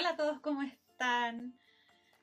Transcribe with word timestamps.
Hola 0.00 0.10
a 0.12 0.16
todos, 0.16 0.40
¿cómo 0.40 0.62
están? 0.62 1.52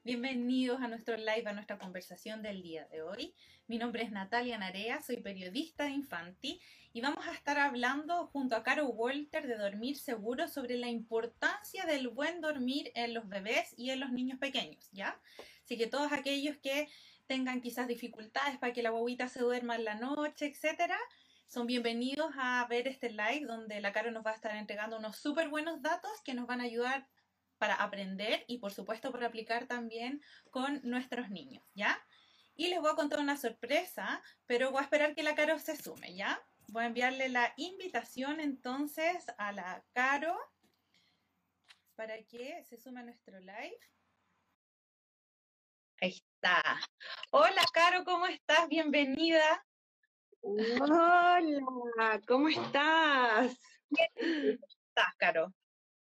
Bienvenidos 0.04 0.82
a 0.82 0.88
nuestro 0.88 1.16
live, 1.16 1.44
a 1.46 1.54
nuestra 1.54 1.78
conversación 1.78 2.42
del 2.42 2.64
día 2.64 2.88
de 2.88 3.04
hoy. 3.04 3.36
Mi 3.68 3.78
nombre 3.78 4.02
es 4.02 4.10
Natalia 4.10 4.58
Narea, 4.58 5.00
soy 5.04 5.18
periodista 5.18 5.84
de 5.84 5.92
Infanti 5.92 6.60
y 6.92 7.02
vamos 7.02 7.28
a 7.28 7.34
estar 7.34 7.60
hablando 7.60 8.26
junto 8.34 8.56
a 8.56 8.64
Caro 8.64 8.88
Walter 8.88 9.46
de 9.46 9.58
dormir 9.58 9.96
seguro 9.96 10.48
sobre 10.48 10.76
la 10.76 10.88
importancia 10.88 11.86
del 11.86 12.08
buen 12.08 12.42
dormir 12.42 12.92
en 12.96 13.14
los 13.14 13.30
bebés 13.30 13.76
y 13.78 13.92
en 13.92 14.00
los 14.00 14.12
niños 14.12 14.40
pequeños, 14.40 14.90
¿ya? 14.92 15.22
Así 15.64 15.78
que 15.78 15.86
todos 15.86 16.12
aquellos 16.12 16.58
que 16.58 16.90
tengan 17.28 17.62
quizás 17.62 17.88
dificultades 17.88 18.58
para 18.58 18.74
que 18.74 18.82
la 18.82 18.90
guaguita 18.90 19.30
se 19.30 19.42
duerma 19.42 19.76
en 19.76 19.86
la 19.86 19.94
noche, 19.94 20.48
etcétera, 20.48 20.98
son 21.48 21.68
bienvenidos 21.68 22.32
a 22.40 22.66
ver 22.68 22.88
este 22.88 23.12
live 23.12 23.46
donde 23.46 23.80
la 23.82 23.94
Caro 23.94 24.10
nos 24.10 24.26
va 24.26 24.32
a 24.32 24.36
estar 24.36 24.56
entregando 24.56 24.98
unos 24.98 25.18
súper 25.18 25.48
buenos 25.50 25.84
datos 25.84 26.10
que 26.26 26.34
nos 26.34 26.48
van 26.48 26.60
a 26.62 26.64
ayudar 26.64 27.06
para 27.58 27.76
aprender 27.76 28.44
y 28.48 28.60
por 28.60 28.72
supuesto 28.72 29.12
para 29.12 29.28
aplicar 29.28 29.68
también 29.68 30.22
con 30.52 30.82
nuestros 30.84 31.30
niños, 31.30 31.64
¿ya? 31.74 32.00
Y 32.56 32.70
les 32.70 32.80
voy 32.80 32.92
a 32.92 32.96
contar 32.96 33.20
una 33.20 33.38
sorpresa, 33.38 34.22
pero 34.46 34.72
voy 34.72 34.80
a 34.80 34.84
esperar 34.84 35.14
que 35.14 35.24
la 35.24 35.36
Caro 35.36 35.60
se 35.60 35.76
sume, 35.76 36.16
¿ya? 36.16 36.42
Voy 36.70 36.84
a 36.84 36.88
enviarle 36.88 37.30
la 37.30 37.54
invitación 37.58 38.40
entonces 38.40 39.26
a 39.38 39.52
la 39.52 39.84
Caro 39.94 40.38
para 41.96 42.18
que 42.24 42.64
se 42.64 42.78
sume 42.78 43.00
a 43.00 43.04
nuestro 43.04 43.40
live. 43.40 43.80
Ahí 46.02 46.12
está. 46.12 46.62
Hola, 47.32 47.64
Caro, 47.74 48.04
¿cómo 48.04 48.28
estás? 48.28 48.68
Bienvenida. 48.68 49.66
Hola, 50.42 52.22
¿cómo 52.28 52.50
estás? 52.50 53.58
¿Cómo 53.90 54.04
estás, 54.16 55.16
Caro? 55.18 55.54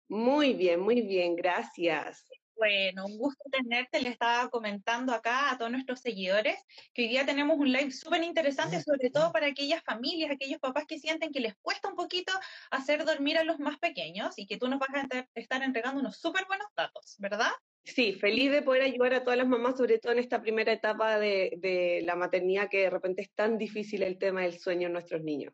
Muy 0.08 0.53
bien, 0.53 0.80
muy 0.80 1.02
bien, 1.02 1.36
gracias. 1.36 2.25
Bueno, 2.56 3.06
un 3.06 3.17
gusto 3.17 3.44
tenerte. 3.52 4.02
Le 4.02 4.09
estaba 4.09 4.50
comentando 4.50 5.14
acá 5.14 5.52
a 5.52 5.58
todos 5.58 5.72
nuestros 5.72 6.00
seguidores 6.00 6.58
que 6.94 7.03
hoy 7.03 7.09
día 7.09 7.25
tenemos 7.25 7.58
un 7.58 7.72
live 7.72 7.92
súper 7.92 8.23
interesante, 8.23 8.81
sobre 8.81 9.09
todo 9.09 9.31
para 9.33 9.48
aquellas 9.48 9.83
familias, 9.83 10.31
aquellos 10.31 10.59
papás 10.59 10.86
que 10.88 10.98
sienten 10.98 11.31
que 11.31 11.42
les 11.42 11.56
cuesta 11.56 11.89
un 11.89 11.95
poquito 11.95 12.31
hacer 12.72 13.03
dormir 13.03 13.38
a 13.38 13.44
los 13.44 13.59
más 13.59 13.78
pequeños 13.80 14.38
y 14.38 14.48
que 14.48 14.58
tú 14.58 14.70
nos 14.70 14.80
vas 14.80 14.89
a 14.94 15.28
estar 15.36 15.64
entregando 15.64 16.00
unos 16.00 16.17
súper 16.17 16.45
buenos 16.48 16.67
datos, 16.78 17.16
¿verdad? 17.20 17.52
Sí, 17.83 18.14
feliz 18.14 18.52
de 18.52 18.61
poder 18.61 18.83
ayudar 18.83 19.16
a 19.16 19.23
todas 19.23 19.38
las 19.38 19.48
mamás, 19.48 19.78
sobre 19.78 20.00
todo 20.00 20.14
en 20.14 20.20
esta 20.20 20.42
primera 20.42 20.72
etapa 20.72 21.20
de, 21.20 21.53
de 21.58 22.02
la 22.03 22.16
maternidad, 22.16 22.70
que 22.70 22.83
de 22.83 22.89
repente 22.89 23.22
es 23.22 23.31
tan 23.33 23.58
difícil 23.58 24.02
el 24.02 24.17
tema 24.17 24.42
del 24.42 24.58
sueño 24.58 24.88
en 24.88 24.94
nuestros 24.94 25.22
niños 25.22 25.53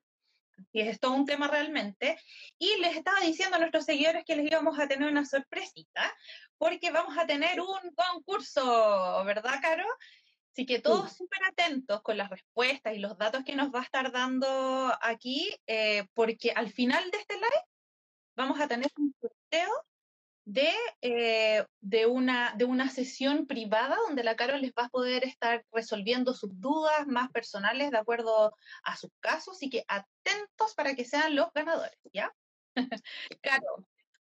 y 0.72 0.82
es 0.82 1.00
todo 1.00 1.14
un 1.14 1.26
tema 1.26 1.48
realmente. 1.48 2.20
Y 2.58 2.78
les 2.80 2.96
estaba 2.96 3.20
diciendo 3.22 3.56
a 3.56 3.60
nuestros 3.60 3.86
seguidores 3.86 4.24
que 4.26 4.36
les 4.36 4.46
íbamos 4.46 4.80
a 4.80 4.88
tener 4.88 5.10
una 5.10 5.26
sorpresita, 5.26 6.14
porque 6.58 6.92
vamos 6.92 7.18
a 7.18 7.26
tener 7.26 7.60
un 7.62 7.96
concurso, 7.96 9.24
¿verdad, 9.26 9.60
Caro? 9.62 9.86
Así 10.52 10.66
que 10.66 10.80
todos 10.80 11.14
súper 11.14 11.40
atentos 11.46 12.02
con 12.02 12.18
las 12.18 12.30
respuestas 12.30 12.94
y 12.94 13.00
los 13.00 13.18
datos 13.18 13.44
que 13.46 13.56
nos 13.56 13.74
va 13.74 13.80
a 13.80 13.84
estar 13.84 14.12
dando 14.12 14.94
aquí, 15.02 15.50
eh, 15.66 16.06
porque 16.14 16.52
al 16.52 16.72
final 16.72 17.10
de 17.10 17.18
este 17.20 17.36
live 17.36 17.66
vamos 18.36 18.60
a 18.60 18.68
tener 18.68 18.92
un 18.98 19.16
sorteo 19.22 19.70
de, 20.46 20.70
eh, 21.02 21.66
de, 21.82 22.06
una, 22.06 22.54
de 22.58 22.66
una 22.66 22.90
sesión 22.90 23.46
privada 23.46 23.96
donde 24.08 24.24
la 24.24 24.36
Caro 24.36 24.58
les 24.58 24.72
va 24.72 24.86
a 24.86 24.90
poder 24.90 25.24
estar 25.24 25.66
resolviendo 25.72 26.34
sus 26.34 26.60
dudas 26.60 27.08
más 27.08 27.32
personales 27.32 27.92
de 27.92 27.98
acuerdo 27.98 28.56
a 28.84 28.98
sus 28.98 29.12
casos 29.20 29.62
y 29.62 29.70
que 29.70 29.84
atentos 29.88 30.74
para 30.76 30.96
que 30.96 31.06
sean 31.06 31.36
los 31.36 31.52
ganadores, 31.54 31.98
¿ya? 32.14 32.34
Caro, 33.42 33.86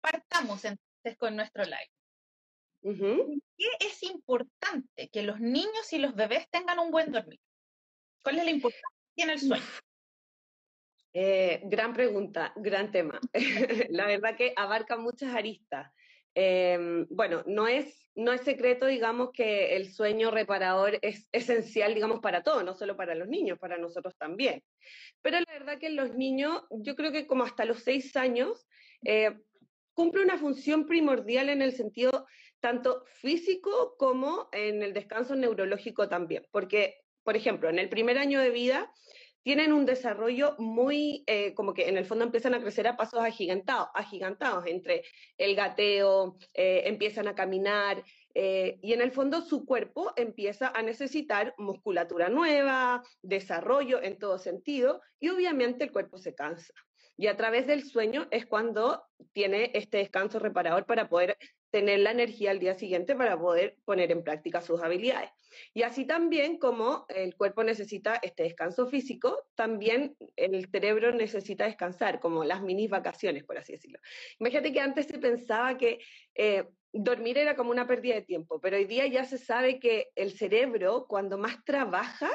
partamos 0.01 0.65
entonces 0.65 1.17
con 1.17 1.35
nuestro 1.35 1.63
live. 1.63 1.91
qué 3.57 3.67
es 3.79 4.03
importante 4.03 5.09
que 5.09 5.23
los 5.23 5.39
niños 5.39 5.91
y 5.93 5.99
los 5.99 6.15
bebés 6.15 6.49
tengan 6.49 6.79
un 6.79 6.91
buen 6.91 7.11
dormir? 7.11 7.39
¿Cuál 8.23 8.39
es 8.39 8.45
la 8.45 8.51
importancia 8.51 8.87
que 8.99 9.15
tiene 9.15 9.33
el 9.33 9.39
sueño? 9.39 9.65
Eh, 11.13 11.61
gran 11.65 11.93
pregunta, 11.93 12.53
gran 12.55 12.91
tema. 12.91 13.19
la 13.89 14.07
verdad 14.07 14.35
que 14.35 14.53
abarca 14.55 14.97
muchas 14.97 15.35
aristas. 15.35 15.91
Em, 16.35 17.05
bueno, 17.11 17.43
no 17.45 17.67
es, 17.67 18.09
no 18.15 18.33
es 18.33 18.41
secreto, 18.41 18.87
digamos, 18.87 19.29
que 19.31 19.75
el 19.75 19.91
sueño 19.91 20.31
reparador 20.31 20.97
es 21.03 21.29
esencial, 21.31 21.93
digamos, 21.93 22.19
para 22.21 22.41
todos, 22.41 22.63
no 22.63 22.73
solo 22.73 22.97
para 22.97 23.13
los 23.13 23.27
niños, 23.27 23.59
para 23.59 23.77
nosotros 23.77 24.15
también. 24.17 24.63
Pero 25.21 25.39
la 25.39 25.53
verdad 25.53 25.77
que 25.77 25.91
los 25.91 26.15
niños, 26.15 26.63
yo 26.71 26.95
creo 26.95 27.11
que 27.11 27.27
como 27.27 27.43
hasta 27.43 27.65
los 27.65 27.83
seis 27.83 28.15
años, 28.15 28.65
eh, 29.05 29.37
cumple 29.93 30.23
una 30.23 30.39
función 30.39 30.87
primordial 30.87 31.49
en 31.49 31.61
el 31.61 31.73
sentido 31.73 32.25
tanto 32.59 33.03
físico 33.05 33.95
como 33.99 34.47
en 34.51 34.81
el 34.81 34.93
descanso 34.93 35.35
neurológico 35.35 36.09
también. 36.09 36.47
Porque, 36.49 36.95
por 37.23 37.35
ejemplo, 37.35 37.69
en 37.69 37.77
el 37.77 37.89
primer 37.89 38.17
año 38.17 38.39
de 38.39 38.49
vida, 38.49 38.91
tienen 39.43 39.73
un 39.73 39.85
desarrollo 39.85 40.55
muy, 40.57 41.23
eh, 41.27 41.53
como 41.53 41.73
que 41.73 41.89
en 41.89 41.97
el 41.97 42.05
fondo 42.05 42.23
empiezan 42.23 42.53
a 42.53 42.61
crecer 42.61 42.87
a 42.87 42.95
pasos 42.95 43.19
agigantados, 43.19 43.89
agigantados 43.93 44.65
entre 44.67 45.03
el 45.37 45.55
gateo, 45.55 46.37
eh, 46.53 46.83
empiezan 46.85 47.27
a 47.27 47.35
caminar 47.35 48.03
eh, 48.33 48.79
y 48.81 48.93
en 48.93 49.01
el 49.01 49.11
fondo 49.11 49.41
su 49.41 49.65
cuerpo 49.65 50.13
empieza 50.15 50.69
a 50.69 50.81
necesitar 50.81 51.53
musculatura 51.57 52.29
nueva, 52.29 53.03
desarrollo 53.21 54.01
en 54.01 54.17
todo 54.17 54.39
sentido 54.39 55.01
y 55.19 55.29
obviamente 55.29 55.83
el 55.83 55.91
cuerpo 55.91 56.17
se 56.17 56.33
cansa. 56.33 56.73
Y 57.15 57.27
a 57.27 57.37
través 57.37 57.67
del 57.67 57.83
sueño 57.83 58.27
es 58.31 58.47
cuando 58.47 59.03
tiene 59.33 59.69
este 59.75 59.97
descanso 59.97 60.39
reparador 60.39 60.85
para 60.85 61.09
poder 61.09 61.37
tener 61.73 62.01
la 62.01 62.11
energía 62.11 62.51
al 62.51 62.59
día 62.59 62.75
siguiente 62.75 63.15
para 63.15 63.35
poder 63.35 63.77
poner 63.83 64.11
en 64.11 64.23
práctica 64.23 64.61
sus 64.61 64.79
habilidades. 64.83 65.31
Y 65.73 65.81
así 65.81 66.05
también 66.05 66.59
como 66.59 67.07
el 67.09 67.35
cuerpo 67.35 67.63
necesita 67.63 68.19
este 68.21 68.43
descanso 68.43 68.85
físico, 68.85 69.47
también 69.55 70.15
el 70.35 70.69
cerebro 70.69 71.11
necesita 71.11 71.65
descansar, 71.65 72.19
como 72.19 72.43
las 72.43 72.61
mini 72.61 72.87
vacaciones, 72.87 73.43
por 73.43 73.57
así 73.57 73.71
decirlo. 73.73 73.97
Imagínate 74.37 74.71
que 74.71 74.81
antes 74.81 75.07
se 75.07 75.17
pensaba 75.17 75.75
que 75.75 75.97
eh, 76.35 76.65
dormir 76.91 77.39
era 77.39 77.55
como 77.55 77.71
una 77.71 77.87
pérdida 77.87 78.13
de 78.13 78.21
tiempo, 78.21 78.61
pero 78.61 78.77
hoy 78.77 78.85
día 78.85 79.07
ya 79.07 79.25
se 79.25 79.39
sabe 79.39 79.79
que 79.79 80.09
el 80.13 80.31
cerebro, 80.37 81.07
cuando 81.09 81.39
más 81.39 81.65
trabaja, 81.65 82.29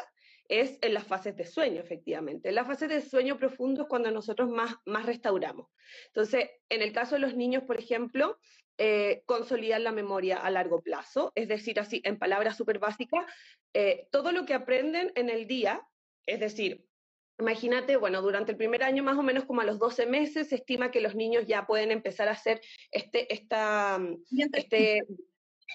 es 0.48 0.78
en 0.80 0.94
las 0.94 1.04
fases 1.04 1.36
de 1.36 1.44
sueño, 1.44 1.80
efectivamente. 1.80 2.48
En 2.48 2.56
las 2.56 2.66
fases 2.66 2.88
de 2.88 3.02
sueño 3.02 3.36
profundo 3.36 3.82
es 3.82 3.88
cuando 3.88 4.10
nosotros 4.10 4.48
más, 4.48 4.74
más 4.84 5.06
restauramos. 5.06 5.68
Entonces, 6.06 6.50
en 6.70 6.82
el 6.82 6.92
caso 6.92 7.14
de 7.14 7.20
los 7.20 7.36
niños, 7.36 7.62
por 7.64 7.78
ejemplo, 7.78 8.38
eh, 8.78 9.22
consolidar 9.26 9.80
la 9.80 9.92
memoria 9.92 10.38
a 10.38 10.50
largo 10.50 10.80
plazo, 10.80 11.32
es 11.34 11.48
decir, 11.48 11.80
así, 11.80 12.00
en 12.04 12.18
palabras 12.18 12.56
súper 12.56 12.78
básicas, 12.78 13.24
eh, 13.74 14.08
todo 14.10 14.32
lo 14.32 14.46
que 14.46 14.54
aprenden 14.54 15.12
en 15.14 15.30
el 15.30 15.46
día, 15.46 15.86
es 16.26 16.40
decir, 16.40 16.88
Imagínate, 17.40 17.96
bueno, 17.96 18.20
durante 18.20 18.50
el 18.50 18.58
primer 18.58 18.82
año, 18.82 19.04
más 19.04 19.16
o 19.16 19.22
menos 19.22 19.44
como 19.44 19.60
a 19.60 19.64
los 19.64 19.78
12 19.78 20.06
meses, 20.06 20.48
se 20.48 20.56
estima 20.56 20.90
que 20.90 21.00
los 21.00 21.14
niños 21.14 21.46
ya 21.46 21.68
pueden 21.68 21.92
empezar 21.92 22.26
a 22.26 22.32
hacer 22.32 22.60
este, 22.90 23.32
esta, 23.32 24.00
este, 24.54 25.04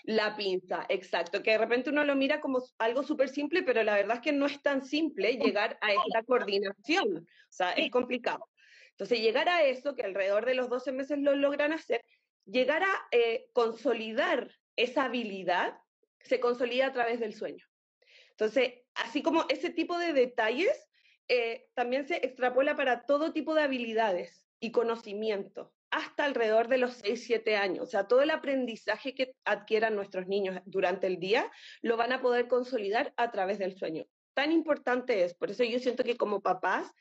la 0.04 0.36
pinza, 0.36 0.86
exacto, 0.90 1.42
que 1.42 1.52
de 1.52 1.58
repente 1.58 1.90
uno 1.90 2.04
lo 2.04 2.16
mira 2.16 2.42
como 2.42 2.62
algo 2.80 3.04
súper 3.04 3.30
simple, 3.30 3.64
pero 3.64 3.82
la 3.84 3.96
verdad 3.96 4.18
es 4.18 4.22
que 4.22 4.34
no 4.34 4.46
es 4.46 4.62
tan 4.62 4.84
simple 4.84 5.38
llegar 5.38 5.78
a 5.80 5.94
esta 5.94 6.24
coordinación, 6.24 7.20
o 7.20 7.52
sea, 7.54 7.72
es 7.72 7.90
complicado. 7.90 8.50
Entonces, 8.92 9.22
llegar 9.22 9.48
a 9.48 9.64
eso, 9.64 9.96
que 9.96 10.04
alrededor 10.04 10.46
de 10.46 10.56
los 10.56 10.70
12 10.70 10.92
meses 10.92 11.18
lo 11.18 11.34
logran 11.36 11.72
hacer, 11.72 12.04
llegar 12.46 12.84
a 12.84 13.08
eh, 13.12 13.50
consolidar 13.54 14.52
esa 14.76 15.06
habilidad, 15.06 15.78
se 16.22 16.40
consolida 16.40 16.88
a 16.88 16.94
través 16.94 17.20
del 17.20 17.34
sueño. 17.34 17.66
Entonces, 18.32 18.74
así 18.96 19.22
como 19.22 19.46
ese 19.50 19.70
tipo 19.70 19.98
de 19.98 20.14
detalles, 20.14 20.90
eh, 21.28 21.68
también 21.74 22.08
se 22.08 22.26
extrapola 22.26 22.76
para 22.76 23.06
todo 23.06 23.34
tipo 23.34 23.54
de 23.56 23.62
habilidades 23.62 24.46
y 24.60 24.72
conocimiento 24.72 25.74
hasta 25.94 26.26
alrededor 26.26 26.70
de 26.70 26.80
los 26.80 26.94
6, 26.96 27.24
7 27.24 27.56
años. 27.56 27.84
O 27.84 27.86
sea, 27.86 28.08
todo 28.08 28.24
el 28.24 28.32
aprendizaje 28.32 29.14
que 29.14 29.36
adquieran 29.46 29.96
nuestros 29.96 30.28
niños 30.28 30.60
durante 30.66 31.06
el 31.06 31.20
día 31.20 31.52
lo 31.82 31.98
van 31.98 32.12
a 32.12 32.22
poder 32.22 32.48
consolidar 32.48 33.14
a 33.16 33.32
través 33.32 33.60
del 33.60 33.78
sueño. 33.78 34.06
Tan 34.34 34.52
importante 34.52 35.24
es, 35.24 35.36
por 35.36 35.52
eso 35.52 35.64
yo 35.64 35.78
siento 35.78 36.04
que 36.04 36.18
como 36.18 36.42
papás 36.42 36.92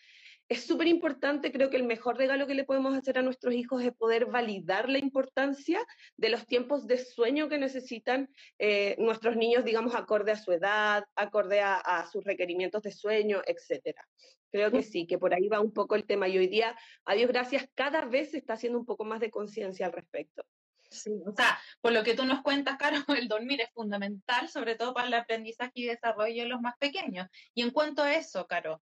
es 0.53 0.67
súper 0.67 0.87
importante, 0.87 1.51
creo 1.51 1.71
que 1.71 1.77
el 1.77 1.85
mejor 1.85 2.19
regalo 2.19 2.47
que 2.47 2.55
le 2.55 2.65
podemos 2.65 2.95
hacer 2.95 3.19
a 3.19 3.23
nuestros 3.23 3.55
hijos 3.55 3.83
es 3.83 3.95
poder 3.95 4.27
validar 4.27 4.89
la 4.89 4.99
importancia 4.99 5.81
de 6.17 6.29
los 6.29 6.47
tiempos 6.47 6.87
de 6.87 6.99
sueño 6.99 7.49
que 7.49 7.59
necesitan 7.59 8.29
eh, 8.59 8.95
nuestros 8.99 9.37
niños, 9.37 9.65
digamos, 9.65 9.95
acorde 9.95 10.33
a 10.33 10.37
su 10.37 10.53
edad, 10.53 11.05
acorde 11.17 11.61
a, 11.61 12.07
sus 12.13 12.23
requerimientos 12.25 12.83
de 12.83 12.93
sueño, 12.93 13.41
etcétera. 13.47 14.07
Creo 14.51 14.71
que 14.71 14.83
sí, 14.83 15.07
que 15.07 15.17
por 15.17 15.33
ahí 15.33 15.49
va 15.49 15.61
un 15.61 15.73
poco 15.73 15.95
el 15.95 16.05
tema. 16.05 16.29
Y 16.29 16.37
hoy 16.37 16.49
día, 16.49 16.77
a 17.07 17.15
Dios 17.15 17.29
gracias, 17.29 17.67
cada 17.75 18.05
vez 18.05 18.33
se 18.33 18.37
está 18.39 18.53
haciendo 18.53 18.79
un 18.79 18.85
poco 18.85 19.05
más 19.05 19.21
de 19.21 19.31
conciencia 19.31 19.87
al 19.87 19.93
respecto. 19.93 20.45
Sí, 20.91 21.23
o 21.27 21.33
sea, 21.35 21.59
por 21.81 21.93
lo 21.93 22.05
que 22.05 22.15
tú 22.15 22.27
nos 22.27 22.43
cuentas, 22.43 22.77
Caro, 22.77 22.97
el 23.19 23.29
dormir 23.29 23.63
es 23.63 23.71
fundamental, 23.73 24.49
sobre 24.49 24.75
todo 24.75 24.93
para 24.93 25.09
el 25.09 25.15
aprendizaje 25.15 25.73
y 25.75 25.87
desarrollo 25.87 26.43
de 26.43 26.49
los 26.49 26.61
más 26.61 26.75
pequeños. 26.79 27.29
Y 27.55 27.63
en 27.63 27.71
cuanto 27.71 28.03
a 28.03 28.15
eso, 28.15 28.47
Caro, 28.47 28.83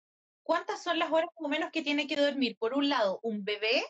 ¿cuántas 0.47 0.83
son 0.83 0.99
las 0.99 1.11
horas 1.11 1.29
o 1.35 1.49
menos 1.49 1.71
que 1.73 1.83
tiene 1.83 2.07
que 2.07 2.17
dormir? 2.17 2.57
Por 2.59 2.73
un 2.75 2.89
lado, 2.89 3.19
un 3.23 3.45
bebé 3.45 3.85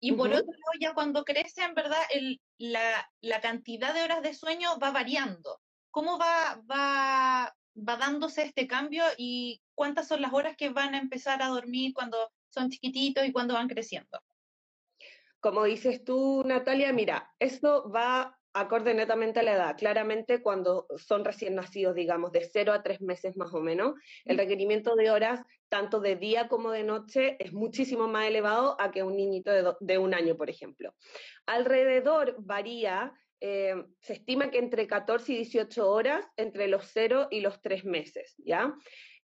Y 0.00 0.12
por 0.12 0.28
otro 0.28 0.52
lado, 0.52 0.72
ya 0.80 0.94
cuando 0.94 1.24
crece, 1.24 1.62
en 1.62 1.74
verdad, 1.74 2.02
el, 2.10 2.40
la, 2.58 3.10
la, 3.20 3.40
cantidad 3.40 3.92
de 3.94 4.02
horas 4.02 4.22
de 4.22 4.34
sueño 4.34 4.78
va 4.78 4.90
variando. 4.90 5.60
¿Cómo 5.90 6.18
va, 6.18 6.60
va, 6.70 7.54
va 7.76 7.96
dándose 7.96 8.42
este 8.42 8.66
cambio 8.66 9.02
y 9.16 9.62
cuántas 9.74 10.06
son 10.06 10.20
las 10.20 10.32
horas 10.32 10.56
que 10.56 10.68
van 10.68 10.94
a 10.94 10.98
empezar 10.98 11.42
a 11.42 11.48
dormir 11.48 11.92
cuando 11.94 12.30
son 12.50 12.70
chiquititos 12.70 13.24
y 13.24 13.32
cuando 13.32 13.54
van 13.54 13.68
creciendo? 13.68 14.20
Como 15.40 15.64
dices 15.64 16.04
tú, 16.04 16.42
Natalia, 16.44 16.92
mira, 16.92 17.34
esto 17.38 17.90
va 17.90 18.38
acorde 18.54 18.94
netamente 18.94 19.40
a 19.40 19.42
la 19.42 19.54
edad. 19.54 19.76
Claramente, 19.76 20.40
cuando 20.40 20.86
son 20.96 21.24
recién 21.24 21.56
nacidos, 21.56 21.94
digamos, 21.94 22.32
de 22.32 22.44
0 22.44 22.72
a 22.72 22.82
3 22.82 23.00
meses 23.00 23.36
más 23.36 23.52
o 23.52 23.60
menos, 23.60 23.94
el 24.24 24.38
requerimiento 24.38 24.94
de 24.94 25.10
horas, 25.10 25.40
tanto 25.68 26.00
de 26.00 26.16
día 26.16 26.48
como 26.48 26.70
de 26.70 26.84
noche, 26.84 27.36
es 27.40 27.52
muchísimo 27.52 28.06
más 28.06 28.26
elevado 28.26 28.80
a 28.80 28.92
que 28.92 29.02
un 29.02 29.16
niñito 29.16 29.76
de, 29.80 29.98
un 29.98 30.14
año, 30.14 30.36
por 30.36 30.48
ejemplo. 30.48 30.94
Alrededor 31.46 32.36
varía, 32.38 33.12
eh, 33.40 33.74
se 34.00 34.14
estima 34.14 34.50
que 34.50 34.58
entre 34.58 34.86
14 34.86 35.32
y 35.32 35.36
18 35.38 35.90
horas 35.90 36.24
entre 36.36 36.68
los 36.68 36.88
0 36.92 37.28
y 37.32 37.40
los 37.40 37.60
3 37.60 37.84
meses, 37.84 38.34
¿ya? 38.38 38.72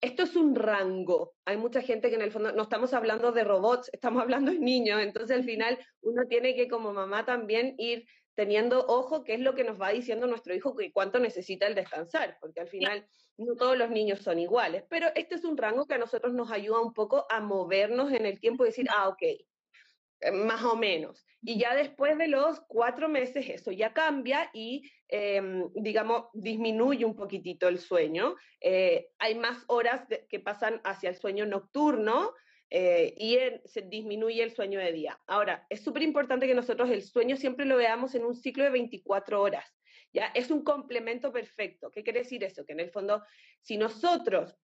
Esto 0.01 0.23
es 0.23 0.37
un 0.37 0.55
rango. 0.55 1.33
Hay 1.43 1.57
mucha 1.57 1.81
gente 1.81 2.09
que 2.09 2.15
en 2.15 2.21
el 2.21 2.31
fondo 2.31 2.53
no 2.53 2.63
estamos 2.63 2.93
hablando 2.93 3.33
de 3.33 3.43
robots, 3.43 3.89
estamos 3.91 4.21
hablando 4.21 4.51
de 4.51 4.59
niños. 4.59 5.01
Entonces 5.01 5.35
al 5.35 5.43
final 5.43 5.77
uno 6.01 6.23
tiene 6.29 6.55
que 6.55 6.69
como 6.69 6.93
mamá 6.93 7.25
también 7.25 7.75
ir 7.77 8.05
teniendo 8.39 8.85
ojo 8.87 9.25
qué 9.25 9.33
es 9.33 9.41
lo 9.41 9.53
que 9.53 9.65
nos 9.65 9.81
va 9.81 9.89
diciendo 9.89 10.25
nuestro 10.25 10.55
hijo 10.55 10.73
y 10.79 10.93
cuánto 10.93 11.19
necesita 11.19 11.67
el 11.67 11.75
descansar, 11.75 12.37
porque 12.39 12.61
al 12.61 12.69
final 12.69 13.05
no 13.37 13.57
todos 13.57 13.77
los 13.77 13.89
niños 13.89 14.19
son 14.19 14.39
iguales, 14.39 14.85
pero 14.89 15.07
este 15.13 15.35
es 15.35 15.43
un 15.43 15.57
rango 15.57 15.85
que 15.85 15.95
a 15.95 15.97
nosotros 15.97 16.33
nos 16.33 16.49
ayuda 16.49 16.79
un 16.79 16.93
poco 16.93 17.25
a 17.29 17.41
movernos 17.41 18.13
en 18.13 18.25
el 18.25 18.39
tiempo 18.39 18.63
y 18.63 18.67
decir, 18.67 18.87
ah, 18.95 19.09
ok, 19.09 19.21
eh, 19.21 20.31
más 20.31 20.63
o 20.63 20.77
menos. 20.77 21.25
Y 21.41 21.59
ya 21.59 21.75
después 21.75 22.17
de 22.17 22.29
los 22.29 22.61
cuatro 22.61 23.09
meses 23.09 23.49
eso 23.49 23.71
ya 23.71 23.91
cambia 23.91 24.49
y, 24.53 24.89
em, 25.09 25.69
digamos, 25.73 26.27
disminuye 26.33 27.03
un 27.03 27.17
poquitito 27.17 27.67
el 27.67 27.77
sueño. 27.77 28.37
Eh, 28.61 29.09
hay 29.19 29.35
más 29.35 29.65
horas 29.67 30.07
que 30.29 30.39
pasan 30.39 30.79
hacia 30.85 31.09
el 31.09 31.17
sueño 31.17 31.45
nocturno, 31.45 32.33
eh, 32.71 33.15
y 33.17 33.37
se 33.65 33.81
disminuye 33.81 34.43
el 34.43 34.51
sueño 34.51 34.79
de 34.79 34.91
día. 34.91 35.19
Ahora, 35.25 35.65
es 35.69 35.81
súper 35.81 36.03
importante 36.03 36.45
que 36.45 36.53
nosotros 36.53 36.89
el 36.89 37.01
sueño 37.01 37.35
siempre 37.35 37.65
lo 37.65 37.77
veamos 37.77 38.13
en 38.13 38.25
un 38.25 38.35
ciclo 38.35 38.63
de 38.63 38.69
24 38.69 39.41
horas. 39.41 39.65
¿ya? 40.13 40.27
Es 40.35 40.51
un 40.51 40.63
complemento 40.63 41.31
perfecto. 41.31 41.89
¿Qué 41.89 42.03
quiere 42.03 42.19
decir 42.19 42.43
eso? 42.43 42.65
Que 42.65 42.73
en 42.73 42.79
el 42.79 42.91
fondo, 42.91 43.23
si 43.61 43.77
nosotros, 43.77 44.55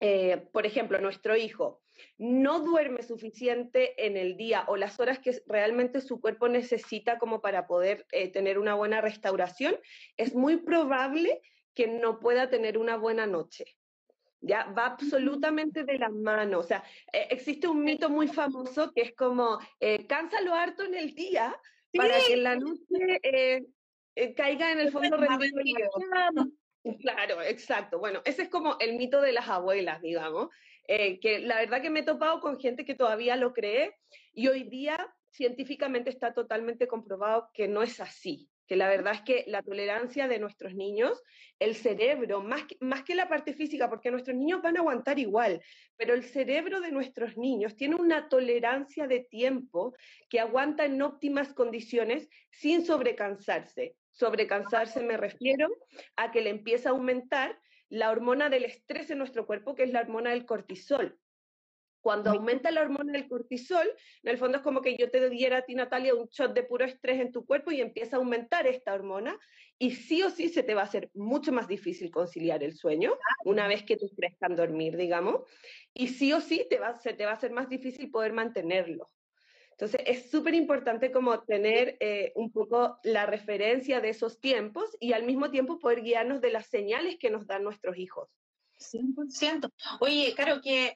eh, 0.00 0.48
por 0.52 0.66
ejemplo, 0.66 1.00
nuestro 1.00 1.36
hijo 1.36 1.82
no 2.18 2.60
duerme 2.60 3.02
suficiente 3.02 4.06
en 4.06 4.16
el 4.16 4.36
día 4.36 4.64
o 4.68 4.76
las 4.76 5.00
horas 5.00 5.18
que 5.18 5.42
realmente 5.46 6.00
su 6.00 6.20
cuerpo 6.20 6.48
necesita 6.48 7.18
como 7.18 7.40
para 7.40 7.66
poder 7.66 8.06
eh, 8.12 8.28
tener 8.28 8.58
una 8.58 8.74
buena 8.74 9.00
restauración, 9.00 9.76
es 10.16 10.34
muy 10.34 10.58
probable 10.58 11.40
que 11.74 11.88
no 11.88 12.20
pueda 12.20 12.50
tener 12.50 12.78
una 12.78 12.96
buena 12.96 13.26
noche 13.26 13.77
ya 14.40 14.64
va 14.76 14.86
absolutamente 14.86 15.84
de 15.84 15.98
la 15.98 16.08
mano. 16.08 16.60
O 16.60 16.62
sea, 16.62 16.82
eh, 17.12 17.28
existe 17.30 17.68
un 17.68 17.82
mito 17.82 18.08
muy 18.08 18.28
famoso 18.28 18.92
que 18.92 19.02
es 19.02 19.14
como, 19.14 19.58
eh, 19.80 20.06
cánsalo 20.06 20.54
harto 20.54 20.84
en 20.84 20.94
el 20.94 21.14
día 21.14 21.58
para 21.94 22.18
que 22.18 22.34
en 22.34 22.42
la 22.42 22.56
noche 22.56 23.20
eh, 23.22 23.64
eh, 24.14 24.34
caiga 24.34 24.72
en 24.72 24.80
el 24.80 24.92
fondo 24.92 25.16
rendido. 25.16 25.90
Claro, 27.00 27.42
exacto. 27.42 27.98
Bueno, 27.98 28.22
ese 28.24 28.42
es 28.42 28.48
como 28.48 28.78
el 28.78 28.96
mito 28.96 29.20
de 29.20 29.32
las 29.32 29.48
abuelas, 29.48 30.00
digamos, 30.00 30.48
que 30.86 31.40
la 31.42 31.56
verdad 31.56 31.82
que 31.82 31.90
me 31.90 32.00
he 32.00 32.04
topado 32.04 32.40
con 32.40 32.58
gente 32.58 32.86
que 32.86 32.94
todavía 32.94 33.36
lo 33.36 33.52
cree 33.52 33.94
y 34.32 34.48
hoy 34.48 34.62
día 34.62 35.12
científicamente 35.30 36.08
está 36.08 36.32
totalmente 36.32 36.86
comprobado 36.86 37.50
que 37.52 37.68
no 37.68 37.82
es 37.82 38.00
así 38.00 38.48
que 38.68 38.76
la 38.76 38.88
verdad 38.88 39.14
es 39.14 39.22
que 39.22 39.44
la 39.46 39.62
tolerancia 39.62 40.28
de 40.28 40.38
nuestros 40.38 40.74
niños, 40.74 41.22
el 41.58 41.74
cerebro, 41.74 42.42
más 42.42 42.64
que, 42.64 42.76
más 42.80 43.02
que 43.02 43.14
la 43.14 43.28
parte 43.28 43.54
física, 43.54 43.88
porque 43.88 44.10
nuestros 44.10 44.36
niños 44.36 44.60
van 44.62 44.76
a 44.76 44.80
aguantar 44.80 45.18
igual, 45.18 45.62
pero 45.96 46.12
el 46.14 46.22
cerebro 46.22 46.80
de 46.80 46.92
nuestros 46.92 47.38
niños 47.38 47.76
tiene 47.76 47.96
una 47.96 48.28
tolerancia 48.28 49.06
de 49.06 49.20
tiempo 49.20 49.94
que 50.28 50.38
aguanta 50.38 50.84
en 50.84 51.00
óptimas 51.00 51.54
condiciones 51.54 52.28
sin 52.50 52.84
sobrecansarse. 52.84 53.96
Sobrecansarse 54.12 55.00
me 55.00 55.16
refiero 55.16 55.68
a 56.16 56.30
que 56.30 56.42
le 56.42 56.50
empieza 56.50 56.90
a 56.90 56.92
aumentar 56.92 57.58
la 57.88 58.10
hormona 58.10 58.50
del 58.50 58.64
estrés 58.64 59.10
en 59.10 59.18
nuestro 59.18 59.46
cuerpo, 59.46 59.74
que 59.74 59.84
es 59.84 59.92
la 59.92 60.00
hormona 60.00 60.30
del 60.30 60.44
cortisol. 60.44 61.18
Cuando 62.00 62.30
aumenta 62.30 62.70
la 62.70 62.82
hormona 62.82 63.12
del 63.12 63.28
cortisol, 63.28 63.86
en 64.22 64.30
el 64.30 64.38
fondo 64.38 64.58
es 64.58 64.62
como 64.62 64.80
que 64.80 64.96
yo 64.96 65.10
te 65.10 65.28
diera 65.30 65.58
a 65.58 65.62
ti, 65.62 65.74
Natalia, 65.74 66.14
un 66.14 66.28
shot 66.28 66.54
de 66.54 66.62
puro 66.62 66.84
estrés 66.84 67.20
en 67.20 67.32
tu 67.32 67.44
cuerpo 67.44 67.70
y 67.70 67.80
empieza 67.80 68.16
a 68.16 68.18
aumentar 68.20 68.66
esta 68.66 68.94
hormona 68.94 69.38
y 69.78 69.92
sí 69.92 70.22
o 70.22 70.30
sí 70.30 70.48
se 70.48 70.62
te 70.62 70.74
va 70.74 70.82
a 70.82 70.84
hacer 70.84 71.10
mucho 71.14 71.52
más 71.52 71.68
difícil 71.68 72.10
conciliar 72.10 72.62
el 72.62 72.74
sueño 72.74 73.16
una 73.44 73.68
vez 73.68 73.84
que 73.84 73.96
tú 73.96 74.10
crezcan 74.16 74.56
dormir, 74.56 74.96
digamos, 74.96 75.42
y 75.94 76.08
sí 76.08 76.32
o 76.32 76.40
sí 76.40 76.66
te 76.68 76.78
va, 76.78 76.98
se 76.98 77.14
te 77.14 77.24
va 77.24 77.32
a 77.32 77.34
hacer 77.34 77.52
más 77.52 77.68
difícil 77.68 78.10
poder 78.10 78.32
mantenerlo. 78.32 79.10
Entonces 79.72 80.00
es 80.06 80.28
súper 80.28 80.54
importante 80.54 81.12
como 81.12 81.44
tener 81.44 81.96
eh, 82.00 82.32
un 82.34 82.50
poco 82.50 82.98
la 83.04 83.26
referencia 83.26 84.00
de 84.00 84.08
esos 84.08 84.40
tiempos 84.40 84.96
y 84.98 85.12
al 85.12 85.22
mismo 85.22 85.52
tiempo 85.52 85.78
poder 85.78 86.02
guiarnos 86.02 86.40
de 86.40 86.50
las 86.50 86.66
señales 86.66 87.16
que 87.16 87.30
nos 87.30 87.46
dan 87.46 87.62
nuestros 87.62 87.96
hijos. 87.96 88.28
100%. 88.80 89.70
Oye, 90.00 90.32
claro 90.34 90.60
que 90.62 90.94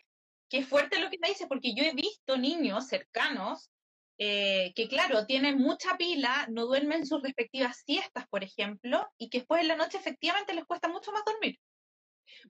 qué 0.52 0.62
fuerte 0.62 1.00
lo 1.00 1.08
que 1.08 1.16
te 1.16 1.30
dice, 1.30 1.46
porque 1.46 1.74
yo 1.74 1.82
he 1.82 1.94
visto 1.94 2.36
niños 2.36 2.86
cercanos 2.86 3.72
eh, 4.18 4.74
que, 4.76 4.86
claro, 4.86 5.24
tienen 5.24 5.56
mucha 5.56 5.96
pila, 5.96 6.46
no 6.50 6.66
duermen 6.66 7.06
sus 7.06 7.22
respectivas 7.22 7.82
siestas, 7.86 8.28
por 8.28 8.44
ejemplo, 8.44 9.08
y 9.16 9.30
que 9.30 9.38
después 9.38 9.62
en 9.62 9.68
la 9.68 9.76
noche 9.76 9.96
efectivamente 9.96 10.52
les 10.52 10.66
cuesta 10.66 10.88
mucho 10.88 11.10
más 11.10 11.24
dormir. 11.24 11.58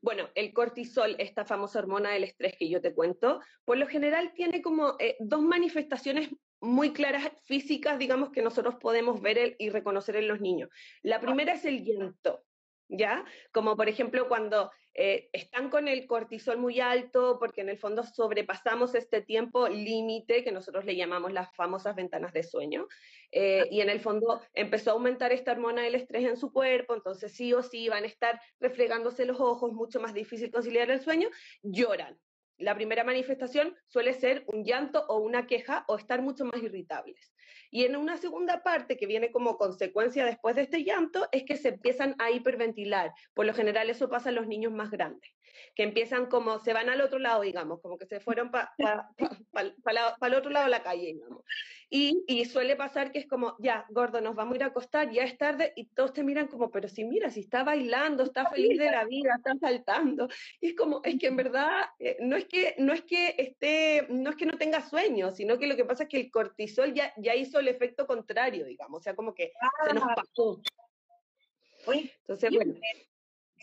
Bueno, 0.01 0.29
el 0.35 0.53
cortisol, 0.53 1.15
esta 1.21 1.45
famosa 1.45 1.79
hormona 1.79 2.11
del 2.11 2.25
estrés 2.25 2.57
que 2.59 2.69
yo 2.69 2.81
te 2.81 2.93
cuento, 2.93 3.41
por 3.65 3.79
lo 3.79 3.87
general 3.87 4.33
tiene 4.35 4.63
como 4.63 4.97
eh, 4.99 5.17
dos 5.21 5.41
manifestaciones 5.41 6.29
muy 6.61 6.93
claras 6.93 7.31
físicas, 7.45 8.01
digamos, 8.01 8.33
que 8.33 8.43
nosotros 8.43 8.75
podemos 8.81 9.21
ver 9.21 9.55
y 9.61 9.71
reconocer 9.71 10.17
en 10.17 10.27
los 10.27 10.41
niños. 10.41 10.71
La 11.03 11.21
primera 11.21 11.53
es 11.53 11.65
el 11.65 11.85
llanto. 11.85 12.45
¿ya? 12.93 13.25
Como 13.53 13.77
por 13.77 13.89
ejemplo 13.89 14.29
cuando 14.29 14.71
eh, 14.95 15.29
están 15.33 15.71
con 15.71 15.89
el 15.89 16.07
cortisol 16.07 16.59
muy 16.59 16.81
alto, 16.81 17.39
porque 17.39 17.63
en 17.63 17.69
el 17.71 17.79
fondo 17.79 18.03
sobrepasamos 18.05 18.95
este 18.95 19.23
tiempo 19.23 19.69
límite 19.69 20.45
que 20.45 20.53
nosotros 20.53 20.85
le 20.85 20.97
llamamos 20.97 21.33
las 21.33 21.55
famosas 21.55 21.97
ventanas 21.97 22.33
de 22.33 22.43
sueño, 22.43 22.87
eh, 23.31 23.67
y 23.71 23.81
en 23.81 23.89
el 23.89 24.01
fondo 24.01 24.43
empezó 24.55 24.91
a 24.91 24.93
aumentar 24.95 25.33
esta 25.33 25.53
hormona 25.53 25.83
del 25.83 25.95
estrés 25.95 26.25
en 26.27 26.37
su 26.37 26.53
cuerpo, 26.53 26.95
entonces 26.95 27.33
sí 27.33 27.53
o 27.55 27.63
sí 27.63 27.89
van 27.89 28.05
a 28.05 28.07
estar 28.07 28.41
reflejándose 28.61 29.25
los 29.25 29.41
ojos, 29.41 29.73
mucho 29.73 30.01
más 30.01 30.15
difícil 30.15 30.51
conciliar 30.51 30.91
el 30.91 31.01
sueño, 31.01 31.29
lloran. 31.63 32.19
La 32.59 32.75
primera 32.75 33.03
manifestación 33.03 33.77
suele 33.89 34.13
ser 34.13 34.45
un 34.47 34.65
llanto 34.65 35.05
o 35.09 35.19
una 35.19 35.47
queja 35.47 35.85
o 35.89 35.97
estar 35.97 36.23
mucho 36.23 36.45
más 36.45 36.63
irritables. 36.63 37.33
Y 37.71 37.85
en 37.85 37.97
una 37.97 38.17
segunda 38.17 38.63
parte 38.63 38.97
que 38.97 39.07
viene 39.07 39.31
como 39.31 39.57
consecuencia 39.57 40.25
después 40.25 40.57
de 40.57 40.63
este 40.63 40.85
llanto 40.85 41.29
es 41.33 41.45
que 41.45 41.57
se 41.57 41.69
empiezan 41.71 42.15
a 42.19 42.31
hiperventilar. 42.31 43.13
Por 43.35 43.47
lo 43.47 43.55
general 43.55 43.91
eso 43.91 44.09
pasa 44.09 44.29
en 44.29 44.37
los 44.37 44.47
niños 44.47 44.73
más 44.73 44.91
grandes, 44.91 45.31
que 45.75 45.83
empiezan 45.83 46.27
como, 46.27 46.59
se 46.59 46.73
van 46.73 46.89
al 46.89 47.01
otro 47.01 47.19
lado, 47.19 47.43
digamos, 47.43 47.81
como 47.81 47.99
que 47.99 48.07
se 48.07 48.21
fueron 48.21 48.51
para 48.51 48.73
el 49.53 50.35
otro 50.35 50.51
lado 50.51 50.67
de 50.67 50.71
la 50.71 50.83
calle, 50.83 51.07
digamos. 51.07 51.45
Y, 51.95 52.47
suele 52.47 52.75
pasar 52.75 53.13
que 53.13 53.19
es 53.19 53.27
como, 53.27 53.55
ya, 53.59 53.85
gordo, 53.91 54.23
nos 54.23 54.35
vamos 54.35 54.55
a 54.55 54.57
ir 54.57 54.63
a 54.63 54.69
acostar, 54.69 55.11
ya 55.11 55.25
es 55.25 55.37
tarde, 55.37 55.75
y 55.77 55.89
todos 55.89 56.15
te 56.15 56.25
miran 56.25 56.47
como, 56.47 56.71
pero 56.71 56.89
si 56.89 57.05
mira, 57.05 57.29
si 57.29 57.41
está 57.41 57.65
bailando, 57.65 58.25
está 58.25 58.49
feliz 58.49 58.79
de 58.79 58.91
la 58.91 59.05
vida, 59.05 59.35
está 59.37 59.55
saltando. 59.61 60.27
Y 60.59 60.69
es 60.69 60.75
como, 60.75 61.03
es 61.05 61.19
que 61.19 61.27
en 61.27 61.37
verdad, 61.37 61.85
eh, 61.99 62.17
no, 62.21 62.37
es 62.37 62.47
que, 62.47 62.75
no 62.79 62.95
es 62.95 63.03
que 63.03 63.35
esté, 63.37 64.07
no 64.09 64.31
es 64.31 64.37
que 64.37 64.47
no 64.47 64.57
tenga 64.57 64.81
sueño, 64.81 65.33
sino 65.33 65.59
que 65.59 65.67
lo 65.67 65.77
que 65.77 65.85
pasa 65.85 66.05
es 66.05 66.09
que 66.09 66.19
el 66.19 66.31
cortisol 66.31 66.95
ya, 66.95 67.13
ya 67.19 67.35
hizo 67.43 67.59
el 67.59 67.69
efecto 67.69 68.07
contrario, 68.07 68.65
digamos, 68.65 69.01
o 69.01 69.03
sea, 69.03 69.15
como 69.15 69.35
que 69.35 69.53
se 69.87 69.95
nos 69.95 70.05
ah. 70.05 70.15
pasó. 70.17 70.63
Entonces, 71.87 72.51
bueno, 72.51 72.75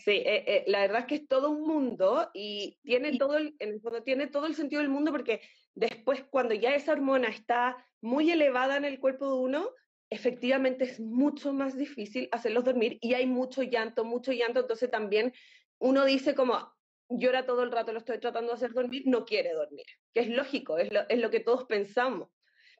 Sí, 0.04 0.12
eh, 0.12 0.44
eh, 0.46 0.64
la 0.66 0.80
verdad 0.80 1.00
es 1.00 1.06
que 1.06 1.14
es 1.16 1.28
todo 1.28 1.50
un 1.50 1.62
mundo 1.62 2.30
y 2.32 2.78
tiene 2.82 3.18
todo 3.18 3.36
el, 3.36 3.54
en 3.58 3.70
el 3.70 3.80
fondo 3.82 4.02
tiene 4.02 4.28
todo 4.28 4.46
el 4.46 4.54
sentido 4.54 4.80
del 4.80 4.90
mundo 4.90 5.12
porque 5.12 5.42
después 5.74 6.24
cuando 6.30 6.54
ya 6.54 6.74
esa 6.74 6.92
hormona 6.92 7.28
está 7.28 7.86
muy 8.00 8.30
elevada 8.30 8.78
en 8.78 8.86
el 8.86 8.98
cuerpo 8.98 9.26
de 9.26 9.34
uno, 9.34 9.70
efectivamente 10.08 10.84
es 10.84 11.00
mucho 11.00 11.52
más 11.52 11.76
difícil 11.76 12.30
hacerlos 12.32 12.64
dormir 12.64 12.98
y 13.02 13.12
hay 13.12 13.26
mucho 13.26 13.62
llanto, 13.62 14.04
mucho 14.04 14.32
llanto, 14.32 14.60
entonces 14.60 14.90
también 14.90 15.34
uno 15.78 16.06
dice 16.06 16.34
como 16.34 16.72
llora 17.10 17.44
todo 17.44 17.62
el 17.62 17.70
rato, 17.70 17.92
lo 17.92 17.98
estoy 17.98 18.18
tratando 18.20 18.52
de 18.52 18.54
hacer 18.54 18.72
dormir, 18.72 19.02
no 19.04 19.26
quiere 19.26 19.52
dormir, 19.52 19.84
que 20.14 20.20
es 20.20 20.28
lógico, 20.28 20.78
es 20.78 20.90
lo, 20.90 21.00
es 21.10 21.18
lo 21.18 21.30
que 21.30 21.40
todos 21.40 21.64
pensamos. 21.64 22.30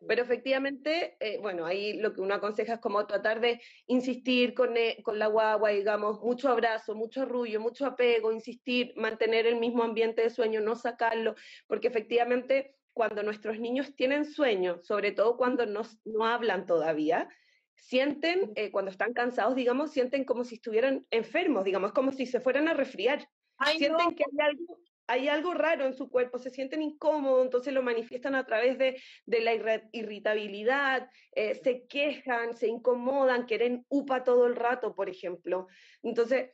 Pero 0.07 0.23
efectivamente, 0.23 1.16
eh, 1.21 1.38
bueno, 1.40 1.66
ahí 1.66 1.95
lo 1.95 2.12
que 2.14 2.21
uno 2.21 2.35
aconseja 2.35 2.75
es 2.75 2.80
como 2.80 3.07
tratar 3.07 3.40
de 3.40 3.61
insistir 3.87 4.54
con, 4.54 4.76
eh, 4.76 4.99
con 5.02 5.19
la 5.19 5.26
guagua, 5.26 5.71
digamos, 5.71 6.21
mucho 6.21 6.49
abrazo, 6.49 6.95
mucho 6.95 7.23
arrullo, 7.23 7.61
mucho 7.61 7.87
apego, 7.87 8.33
insistir, 8.33 8.92
mantener 8.97 9.47
el 9.47 9.57
mismo 9.57 9.83
ambiente 9.83 10.23
de 10.23 10.30
sueño, 10.30 10.61
no 10.61 10.75
sacarlo, 10.75 11.35
porque 11.66 11.88
efectivamente 11.88 12.76
cuando 12.92 13.23
nuestros 13.23 13.59
niños 13.61 13.95
tienen 13.95 14.25
sueño, 14.25 14.80
sobre 14.83 15.12
todo 15.12 15.37
cuando 15.37 15.66
no, 15.66 15.83
no 16.04 16.26
hablan 16.26 16.66
todavía, 16.66 17.28
sienten, 17.75 18.52
eh, 18.57 18.71
cuando 18.71 18.90
están 18.90 19.12
cansados, 19.12 19.54
digamos, 19.54 19.92
sienten 19.92 20.25
como 20.25 20.45
si 20.45 20.57
estuvieran 20.57 21.07
enfermos, 21.11 21.64
digamos, 21.64 21.92
como 21.92 22.12
si 22.12 22.26
se 22.26 22.40
fueran 22.40 22.69
a 22.69 22.75
resfriar. 22.75 23.28
sienten 23.76 24.14
que 24.14 24.25
hay 24.25 24.47
algo, 24.47 24.78
hay 25.11 25.26
algo 25.29 25.55
raro 25.55 25.87
en 25.87 25.95
su 25.95 26.09
cuerpo, 26.09 26.38
se 26.38 26.50
sienten 26.50 26.83
incómodos, 26.83 27.45
entonces 27.45 27.75
lo 27.75 27.83
manifiestan 27.83 28.37
a 28.37 28.47
través 28.47 28.79
de, 28.79 29.02
de 29.26 29.40
la 29.40 29.55
irritabilidad, 29.90 31.11
eh, 31.33 31.57
se 31.57 31.85
quejan, 31.88 32.57
se 32.57 32.69
incomodan, 32.69 33.45
quieren 33.45 33.85
upa 33.88 34.23
todo 34.23 34.47
el 34.47 34.55
rato, 34.55 34.95
por 34.95 35.09
ejemplo. 35.09 35.67
Entonces, 36.05 36.52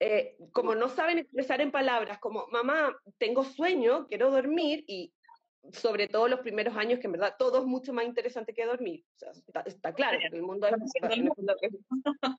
eh, 0.00 0.36
como 0.52 0.74
no 0.74 0.88
saben 0.88 1.18
expresar 1.18 1.60
en 1.60 1.70
palabras, 1.70 2.18
como 2.18 2.46
mamá, 2.46 2.98
tengo 3.18 3.44
sueño, 3.44 4.06
quiero 4.08 4.30
dormir, 4.30 4.84
y 4.86 5.12
sobre 5.72 6.08
todo 6.08 6.28
los 6.28 6.40
primeros 6.40 6.74
años, 6.78 7.00
que 7.00 7.08
en 7.08 7.12
verdad 7.12 7.34
todo 7.38 7.58
es 7.58 7.64
mucho 7.66 7.92
más 7.92 8.06
interesante 8.06 8.54
que 8.54 8.64
dormir. 8.64 9.04
está, 9.66 9.92
claro, 9.92 10.18
el 10.32 10.42
mundo 10.42 10.66
es, 11.60 11.72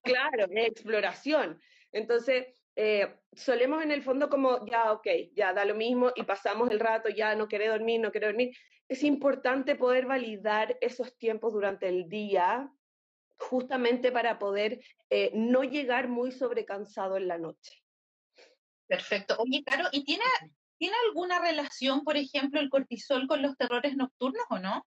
claro, 0.01 0.45
es 0.49 0.67
exploración. 0.67 1.61
Entonces, 1.91 2.55
eh, 2.81 3.19
solemos 3.33 3.83
en 3.83 3.91
el 3.91 4.03
fondo 4.03 4.29
como, 4.29 4.65
ya, 4.65 4.93
ok, 4.93 5.05
ya 5.35 5.51
da 5.51 5.65
lo 5.65 5.75
mismo 5.75 6.13
y 6.15 6.23
pasamos 6.23 6.71
el 6.71 6.79
rato, 6.79 7.09
ya 7.09 7.35
no 7.35 7.49
quiere 7.49 7.67
dormir, 7.67 7.99
no 7.99 8.09
quiere 8.09 8.27
dormir. 8.27 8.55
Es 8.87 9.03
importante 9.03 9.75
poder 9.75 10.05
validar 10.05 10.77
esos 10.79 11.17
tiempos 11.17 11.51
durante 11.51 11.89
el 11.89 12.07
día, 12.07 12.71
justamente 13.37 14.13
para 14.13 14.39
poder 14.39 14.79
eh, 15.09 15.29
no 15.33 15.65
llegar 15.65 16.07
muy 16.07 16.31
sobrecansado 16.31 17.17
en 17.17 17.27
la 17.27 17.37
noche. 17.37 17.83
Perfecto. 18.87 19.35
Oye, 19.39 19.61
Caro, 19.65 19.89
¿y 19.91 20.05
tiene 20.05 20.23
¿Tiene 20.77 20.95
alguna 21.09 21.39
relación, 21.39 22.05
por 22.05 22.15
ejemplo, 22.15 22.61
el 22.61 22.69
cortisol 22.69 23.27
con 23.27 23.41
los 23.41 23.57
terrores 23.57 23.97
nocturnos 23.97 24.45
o 24.49 24.59
no? 24.59 24.87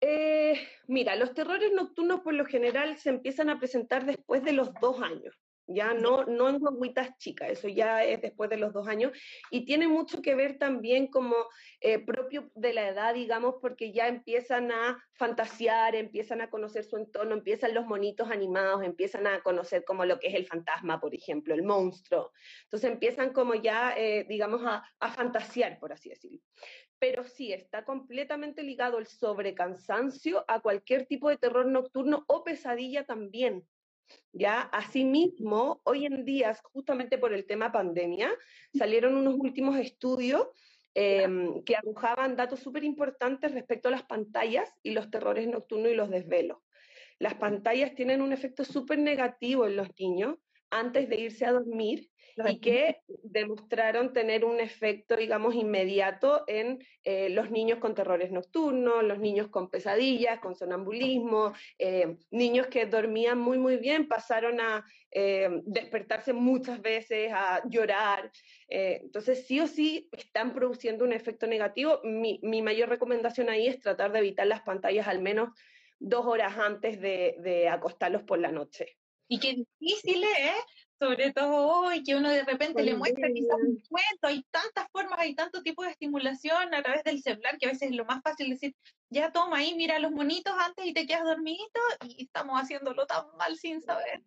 Eh, 0.00 0.68
mira, 0.88 1.14
los 1.14 1.32
terrores 1.34 1.70
nocturnos 1.72 2.22
por 2.22 2.34
lo 2.34 2.46
general 2.46 2.98
se 2.98 3.10
empiezan 3.10 3.48
a 3.48 3.60
presentar 3.60 4.04
después 4.04 4.42
de 4.42 4.52
los 4.52 4.74
dos 4.80 5.00
años 5.00 5.45
ya 5.66 5.94
no, 5.94 6.24
no 6.24 6.48
en 6.48 6.58
guaguitas 6.58 7.16
chicas, 7.18 7.50
eso 7.50 7.68
ya 7.68 8.04
es 8.04 8.20
después 8.20 8.48
de 8.50 8.56
los 8.56 8.72
dos 8.72 8.88
años, 8.88 9.12
y 9.50 9.64
tiene 9.64 9.88
mucho 9.88 10.22
que 10.22 10.34
ver 10.34 10.58
también 10.58 11.08
como 11.08 11.34
eh, 11.80 11.98
propio 11.98 12.50
de 12.54 12.72
la 12.72 12.88
edad, 12.88 13.14
digamos, 13.14 13.56
porque 13.60 13.92
ya 13.92 14.08
empiezan 14.08 14.70
a 14.70 15.02
fantasear, 15.14 15.94
empiezan 15.94 16.40
a 16.40 16.50
conocer 16.50 16.84
su 16.84 16.96
entorno, 16.96 17.34
empiezan 17.34 17.74
los 17.74 17.86
monitos 17.86 18.30
animados, 18.30 18.82
empiezan 18.84 19.26
a 19.26 19.42
conocer 19.42 19.84
como 19.84 20.04
lo 20.04 20.18
que 20.18 20.28
es 20.28 20.34
el 20.34 20.46
fantasma, 20.46 21.00
por 21.00 21.14
ejemplo, 21.14 21.54
el 21.54 21.62
monstruo, 21.62 22.32
entonces 22.64 22.90
empiezan 22.90 23.32
como 23.32 23.54
ya, 23.54 23.94
eh, 23.96 24.24
digamos, 24.28 24.62
a, 24.64 24.84
a 25.00 25.10
fantasear, 25.10 25.78
por 25.78 25.92
así 25.92 26.10
decirlo. 26.10 26.40
Pero 26.98 27.24
sí 27.24 27.52
está 27.52 27.84
completamente 27.84 28.62
ligado 28.62 28.98
el 28.98 29.06
sobrecansancio 29.06 30.44
a 30.48 30.60
cualquier 30.60 31.06
tipo 31.06 31.28
de 31.28 31.36
terror 31.36 31.66
nocturno 31.66 32.24
o 32.26 32.42
pesadilla 32.42 33.04
también. 33.04 33.66
¿Ya? 34.32 34.60
Asimismo, 34.60 35.80
hoy 35.84 36.06
en 36.06 36.24
día, 36.24 36.54
justamente 36.72 37.18
por 37.18 37.32
el 37.32 37.46
tema 37.46 37.72
pandemia, 37.72 38.30
salieron 38.74 39.16
unos 39.16 39.34
últimos 39.34 39.78
estudios 39.78 40.46
em, 40.94 41.62
que 41.64 41.76
arrojaban 41.76 42.36
datos 42.36 42.60
súper 42.60 42.84
importantes 42.84 43.52
respecto 43.52 43.88
a 43.88 43.92
las 43.92 44.04
pantallas 44.04 44.72
y 44.82 44.90
los 44.90 45.10
terrores 45.10 45.46
nocturnos 45.46 45.92
y 45.92 45.94
los 45.94 46.10
desvelos. 46.10 46.58
Las 47.18 47.34
pantallas 47.34 47.94
tienen 47.94 48.20
un 48.20 48.32
efecto 48.32 48.64
súper 48.64 48.98
negativo 48.98 49.66
en 49.66 49.76
los 49.76 49.88
niños 49.98 50.36
antes 50.70 51.08
de 51.08 51.20
irse 51.20 51.46
a 51.46 51.52
dormir 51.52 52.10
y 52.44 52.60
que 52.60 53.00
demostraron 53.22 54.12
tener 54.12 54.44
un 54.44 54.60
efecto, 54.60 55.16
digamos, 55.16 55.54
inmediato 55.54 56.44
en 56.46 56.84
eh, 57.02 57.30
los 57.30 57.50
niños 57.50 57.78
con 57.78 57.94
terrores 57.94 58.30
nocturnos, 58.30 59.02
los 59.02 59.18
niños 59.18 59.48
con 59.48 59.70
pesadillas, 59.70 60.40
con 60.40 60.54
sonambulismo, 60.54 61.54
eh, 61.78 62.16
niños 62.30 62.66
que 62.66 62.86
dormían 62.86 63.38
muy, 63.38 63.58
muy 63.58 63.78
bien 63.78 64.06
pasaron 64.06 64.60
a 64.60 64.84
eh, 65.10 65.48
despertarse 65.64 66.32
muchas 66.34 66.82
veces, 66.82 67.32
a 67.32 67.62
llorar. 67.68 68.30
entonces, 68.68 69.46
sí 69.46 69.60
o 69.60 69.66
sí 69.66 70.08
están 70.12 70.52
produciendo 70.52 71.04
un 71.04 71.12
efecto 71.12 71.46
negativo. 71.46 72.00
Mi, 72.04 72.38
mi, 72.42 72.60
mayor 72.60 72.88
recomendación 72.88 73.48
ahí 73.48 73.66
es 73.66 73.80
tratar 73.80 74.12
de 74.12 74.18
evitar 74.18 74.46
las 74.46 74.60
pantallas 74.62 75.08
al 75.08 75.22
menos 75.22 75.50
dos 75.98 76.26
horas 76.26 76.58
antes 76.58 77.00
de, 77.00 77.36
de 77.38 77.68
acostarlos 77.68 78.24
por 78.24 78.38
la 78.38 78.52
noche. 78.52 78.98
Y 79.28 79.40
qué 79.40 79.54
difícil 79.54 80.22
es 80.22 80.85
sobre 80.98 81.32
todo 81.32 81.68
hoy, 81.68 82.02
que 82.02 82.16
uno 82.16 82.30
de 82.30 82.44
repente 82.44 82.82
le 82.82 82.94
muestra 82.94 83.28
quizás 83.32 83.56
un 83.56 83.82
cuento, 83.88 84.26
hay 84.26 84.42
tantas 84.50 84.86
formas, 84.90 85.18
hay 85.18 85.34
tanto 85.34 85.62
tipo 85.62 85.82
de 85.82 85.90
estimulación 85.90 86.74
a 86.74 86.82
través 86.82 87.04
del 87.04 87.22
celular 87.22 87.58
que 87.58 87.66
a 87.66 87.70
veces 87.70 87.90
es 87.90 87.96
lo 87.96 88.04
más 88.04 88.22
fácil 88.22 88.50
decir, 88.50 88.74
ya 89.10 89.30
toma 89.30 89.58
ahí, 89.58 89.74
mira 89.74 89.98
los 89.98 90.12
monitos 90.12 90.54
antes 90.58 90.86
y 90.86 90.92
te 90.92 91.06
quedas 91.06 91.24
dormidito 91.24 91.80
y 92.04 92.24
estamos 92.24 92.60
haciéndolo 92.60 93.06
tan 93.06 93.24
mal 93.36 93.56
sin 93.56 93.82
saber. 93.82 94.22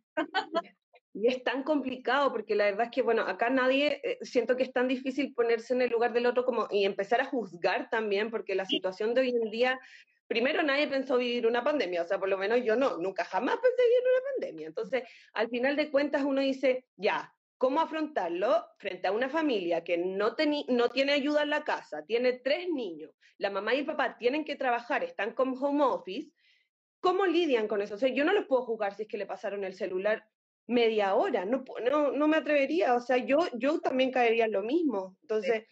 Y 1.11 1.27
es 1.27 1.43
tan 1.43 1.63
complicado 1.63 2.31
porque 2.31 2.55
la 2.55 2.65
verdad 2.65 2.85
es 2.85 2.91
que, 2.91 3.01
bueno, 3.01 3.23
acá 3.23 3.49
nadie, 3.49 3.99
eh, 4.03 4.19
siento 4.21 4.55
que 4.55 4.63
es 4.63 4.71
tan 4.71 4.87
difícil 4.87 5.33
ponerse 5.33 5.73
en 5.73 5.81
el 5.81 5.89
lugar 5.89 6.13
del 6.13 6.27
otro 6.27 6.45
como 6.45 6.67
y 6.69 6.85
empezar 6.85 7.19
a 7.19 7.25
juzgar 7.25 7.89
también, 7.89 8.29
porque 8.29 8.53
la 8.53 8.65
situación 8.65 9.13
de 9.13 9.21
hoy 9.21 9.29
en 9.29 9.49
día 9.49 9.79
primero 10.29 10.61
nadie 10.61 10.87
pensó 10.87 11.17
vivir 11.17 11.47
una 11.47 11.63
pandemia, 11.63 12.03
o 12.03 12.05
sea, 12.05 12.19
por 12.19 12.29
lo 12.29 12.37
menos 12.37 12.63
yo 12.63 12.75
no, 12.75 12.97
nunca 12.97 13.25
jamás 13.25 13.55
pensé 13.55 13.81
vivir 13.81 14.03
una 14.03 14.31
pandemia. 14.31 14.67
Entonces, 14.67 15.03
al 15.33 15.49
final 15.49 15.75
de 15.75 15.89
cuentas 15.89 16.23
uno 16.23 16.39
dice, 16.39 16.85
ya, 16.95 17.33
¿cómo 17.57 17.81
afrontarlo 17.81 18.63
frente 18.77 19.07
a 19.07 19.11
una 19.11 19.27
familia 19.27 19.83
que 19.83 19.97
no, 19.97 20.35
no 20.67 20.89
tiene 20.89 21.13
ayuda 21.13 21.41
en 21.41 21.49
la 21.49 21.63
casa, 21.63 22.05
tiene 22.05 22.33
tres 22.33 22.69
niños, 22.69 23.11
la 23.39 23.49
mamá 23.49 23.73
y 23.73 23.79
el 23.79 23.85
papá 23.87 24.19
tienen 24.19 24.45
que 24.45 24.55
trabajar, 24.55 25.03
están 25.03 25.33
con 25.33 25.57
home 25.59 25.83
office? 25.83 26.29
¿Cómo 26.99 27.25
lidian 27.25 27.67
con 27.67 27.81
eso? 27.81 27.95
O 27.95 27.97
sea, 27.97 28.09
yo 28.09 28.23
no 28.23 28.31
les 28.31 28.45
puedo 28.45 28.65
jugar 28.65 28.93
si 28.93 29.03
es 29.03 29.07
que 29.07 29.17
le 29.17 29.25
pasaron 29.25 29.63
el 29.63 29.73
celular 29.73 30.23
media 30.67 31.15
hora, 31.15 31.43
no, 31.45 31.63
no, 31.89 32.11
no 32.11 32.27
me 32.27 32.37
atrevería, 32.37 32.93
o 32.93 33.01
sea, 33.01 33.17
yo, 33.17 33.39
yo 33.53 33.79
también 33.79 34.11
caería 34.11 34.45
en 34.45 34.51
lo 34.51 34.61
mismo. 34.61 35.17
Entonces, 35.23 35.63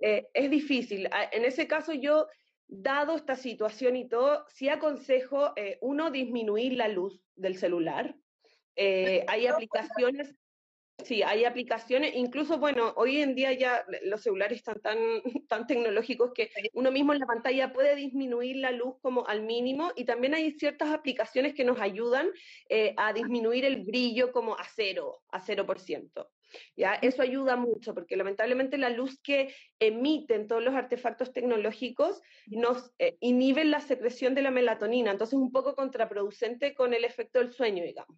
eh, 0.00 0.28
es 0.32 0.50
difícil. 0.50 1.08
En 1.32 1.44
ese 1.44 1.66
caso 1.66 1.92
yo 1.92 2.28
dado 2.82 3.16
esta 3.16 3.36
situación 3.36 3.96
y 3.96 4.08
todo, 4.08 4.44
sí 4.48 4.68
aconsejo, 4.68 5.52
eh, 5.56 5.78
uno, 5.80 6.10
disminuir 6.10 6.74
la 6.74 6.88
luz 6.88 7.22
del 7.36 7.56
celular. 7.56 8.14
Eh, 8.76 9.24
hay 9.28 9.46
aplicaciones, 9.46 10.34
sí, 11.04 11.22
hay 11.22 11.44
aplicaciones, 11.44 12.14
incluso, 12.14 12.58
bueno, 12.58 12.92
hoy 12.96 13.18
en 13.20 13.34
día 13.34 13.52
ya 13.52 13.84
los 14.02 14.22
celulares 14.22 14.58
están 14.58 14.80
tan, 14.80 14.98
tan 15.48 15.66
tecnológicos 15.66 16.32
que 16.34 16.50
uno 16.72 16.90
mismo 16.90 17.12
en 17.12 17.20
la 17.20 17.26
pantalla 17.26 17.72
puede 17.72 17.94
disminuir 17.94 18.56
la 18.56 18.72
luz 18.72 18.96
como 19.00 19.26
al 19.26 19.42
mínimo 19.42 19.92
y 19.96 20.04
también 20.04 20.34
hay 20.34 20.52
ciertas 20.52 20.90
aplicaciones 20.90 21.54
que 21.54 21.64
nos 21.64 21.80
ayudan 21.80 22.28
eh, 22.68 22.94
a 22.96 23.12
disminuir 23.12 23.64
el 23.64 23.84
brillo 23.84 24.32
como 24.32 24.54
a 24.54 24.64
cero, 24.64 25.22
a 25.28 25.40
cero 25.40 25.66
por 25.66 25.78
ciento. 25.78 26.30
¿Ya? 26.76 26.94
Eso 26.94 27.22
ayuda 27.22 27.56
mucho 27.56 27.94
porque 27.94 28.16
lamentablemente 28.16 28.78
la 28.78 28.90
luz 28.90 29.20
que 29.20 29.54
emiten 29.78 30.46
todos 30.46 30.62
los 30.62 30.74
artefactos 30.74 31.32
tecnológicos 31.32 32.22
nos 32.46 32.92
eh, 32.98 33.16
inhiben 33.20 33.70
la 33.70 33.80
secreción 33.80 34.34
de 34.34 34.42
la 34.42 34.50
melatonina, 34.50 35.10
entonces 35.10 35.34
es 35.34 35.40
un 35.40 35.52
poco 35.52 35.74
contraproducente 35.74 36.74
con 36.74 36.94
el 36.94 37.04
efecto 37.04 37.38
del 37.38 37.52
sueño, 37.52 37.84
digamos. 37.84 38.16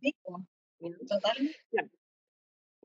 Totalmente. 1.09 1.57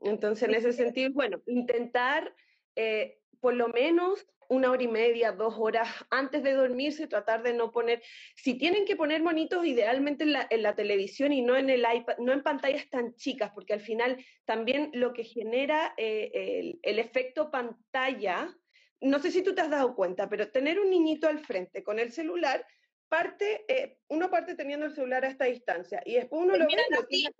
Entonces, 0.04 0.48
en 0.48 0.54
ese 0.54 0.72
sentido, 0.72 1.10
bueno, 1.12 1.40
intentar 1.46 2.34
eh, 2.76 3.20
por 3.40 3.54
lo 3.54 3.68
menos 3.68 4.26
una 4.52 4.70
hora 4.70 4.82
y 4.82 4.88
media, 4.88 5.32
dos 5.32 5.54
horas 5.56 5.88
antes 6.10 6.42
de 6.42 6.52
dormirse, 6.52 7.06
tratar 7.06 7.42
de 7.42 7.54
no 7.54 7.70
poner, 7.70 8.02
si 8.36 8.54
tienen 8.54 8.84
que 8.84 8.96
poner 8.96 9.22
monitos, 9.22 9.64
idealmente 9.64 10.24
en 10.24 10.34
la, 10.34 10.46
en 10.50 10.62
la, 10.62 10.74
televisión 10.74 11.32
y 11.32 11.40
no 11.40 11.56
en 11.56 11.70
el 11.70 11.80
iPad, 11.80 12.18
no 12.18 12.32
en 12.32 12.42
pantallas 12.42 12.88
tan 12.90 13.14
chicas, 13.14 13.50
porque 13.54 13.72
al 13.72 13.80
final 13.80 14.22
también 14.44 14.90
lo 14.92 15.14
que 15.14 15.24
genera 15.24 15.94
eh, 15.96 16.30
el, 16.34 16.78
el, 16.82 16.98
efecto 16.98 17.50
pantalla, 17.50 18.54
no 19.00 19.18
sé 19.20 19.30
si 19.30 19.42
tú 19.42 19.54
te 19.54 19.62
has 19.62 19.70
dado 19.70 19.94
cuenta, 19.94 20.28
pero 20.28 20.50
tener 20.50 20.78
un 20.78 20.90
niñito 20.90 21.28
al 21.28 21.38
frente 21.38 21.82
con 21.82 21.98
el 21.98 22.12
celular, 22.12 22.66
parte, 23.08 23.64
eh, 23.68 23.96
uno 24.08 24.30
parte 24.30 24.54
teniendo 24.54 24.84
el 24.84 24.94
celular 24.94 25.24
a 25.24 25.28
esta 25.28 25.46
distancia 25.46 26.02
y 26.04 26.14
después 26.14 26.42
uno 26.42 26.56
lo 26.56 26.66
ve 26.66 26.72
y 26.72 26.94
lo 26.94 27.06
tiene 27.06 27.34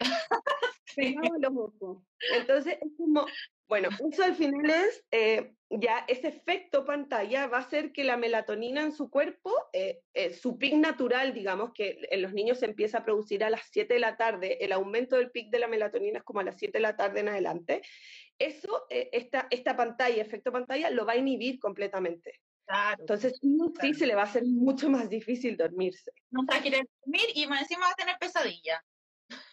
Entonces 2.34 2.78
es 2.80 2.92
como, 2.96 3.26
bueno, 3.68 3.88
eso 4.10 4.22
al 4.22 4.36
final 4.36 4.70
es, 4.70 5.04
eh, 5.10 5.52
ya 5.70 6.04
ese 6.06 6.28
efecto 6.28 6.84
pantalla 6.84 7.48
va 7.48 7.58
a 7.58 7.62
hacer 7.62 7.92
que 7.92 8.04
la 8.04 8.16
melatonina 8.16 8.82
en 8.82 8.92
su 8.92 9.10
cuerpo, 9.10 9.52
eh, 9.72 10.02
eh, 10.14 10.32
su 10.32 10.56
pic 10.56 10.74
natural, 10.74 11.34
digamos, 11.34 11.72
que 11.72 11.98
en 12.10 12.22
los 12.22 12.32
niños 12.32 12.60
se 12.60 12.66
empieza 12.66 12.98
a 12.98 13.04
producir 13.04 13.42
a 13.42 13.50
las 13.50 13.62
7 13.72 13.94
de 13.94 14.00
la 14.00 14.16
tarde, 14.16 14.64
el 14.64 14.72
aumento 14.72 15.16
del 15.16 15.32
pic 15.32 15.50
de 15.50 15.58
la 15.58 15.66
melatonina 15.66 16.18
es 16.18 16.24
como 16.24 16.40
a 16.40 16.44
las 16.44 16.56
7 16.58 16.78
de 16.78 16.82
la 16.82 16.96
tarde 16.96 17.20
en 17.20 17.28
adelante, 17.28 17.82
eso, 18.38 18.86
esta, 18.90 19.48
esta 19.50 19.76
pantalla, 19.76 20.22
efecto 20.22 20.52
pantalla, 20.52 20.90
lo 20.90 21.04
va 21.04 21.14
a 21.14 21.16
inhibir 21.16 21.58
completamente. 21.58 22.40
Claro. 22.66 23.00
Entonces, 23.00 23.40
sí, 23.80 23.94
se 23.94 24.06
le 24.06 24.14
va 24.14 24.22
a 24.22 24.26
hacer 24.26 24.44
mucho 24.44 24.90
más 24.90 25.08
difícil 25.08 25.56
dormirse. 25.56 26.12
No 26.30 26.44
va 26.44 26.56
a 26.56 26.62
querer 26.62 26.86
dormir 27.04 27.26
y 27.34 27.44
encima 27.44 27.86
va 27.86 27.92
a 27.92 27.94
tener 27.94 28.16
pesadilla. 28.18 28.84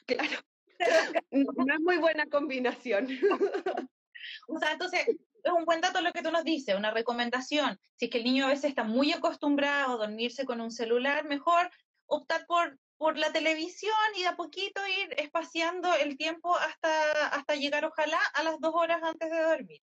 Claro. 0.05 0.39
no 1.31 1.73
es 1.73 1.79
muy 1.79 1.97
buena 1.97 2.25
combinación. 2.25 3.07
O 4.47 4.59
sea, 4.59 4.71
entonces, 4.71 5.07
es 5.07 5.51
un 5.51 5.65
buen 5.65 5.81
dato 5.81 6.01
lo 6.01 6.11
que 6.11 6.21
tú 6.21 6.31
nos 6.31 6.43
dices, 6.43 6.75
una 6.75 6.91
recomendación. 6.91 7.79
Si 7.97 8.05
es 8.05 8.11
que 8.11 8.19
el 8.19 8.23
niño 8.23 8.45
a 8.45 8.49
veces 8.49 8.65
está 8.65 8.83
muy 8.83 9.11
acostumbrado 9.11 9.93
a 9.93 10.07
dormirse 10.07 10.45
con 10.45 10.61
un 10.61 10.71
celular, 10.71 11.25
mejor 11.25 11.69
optar 12.05 12.45
por, 12.47 12.77
por 12.97 13.17
la 13.17 13.31
televisión 13.31 13.93
y 14.17 14.21
de 14.21 14.27
a 14.27 14.35
poquito 14.35 14.81
ir 14.87 15.13
espaciando 15.17 15.93
el 15.95 16.17
tiempo 16.17 16.55
hasta, 16.55 17.27
hasta 17.27 17.55
llegar, 17.55 17.85
ojalá, 17.85 18.19
a 18.33 18.43
las 18.43 18.59
dos 18.59 18.73
horas 18.75 19.01
antes 19.03 19.29
de 19.29 19.41
dormir. 19.41 19.81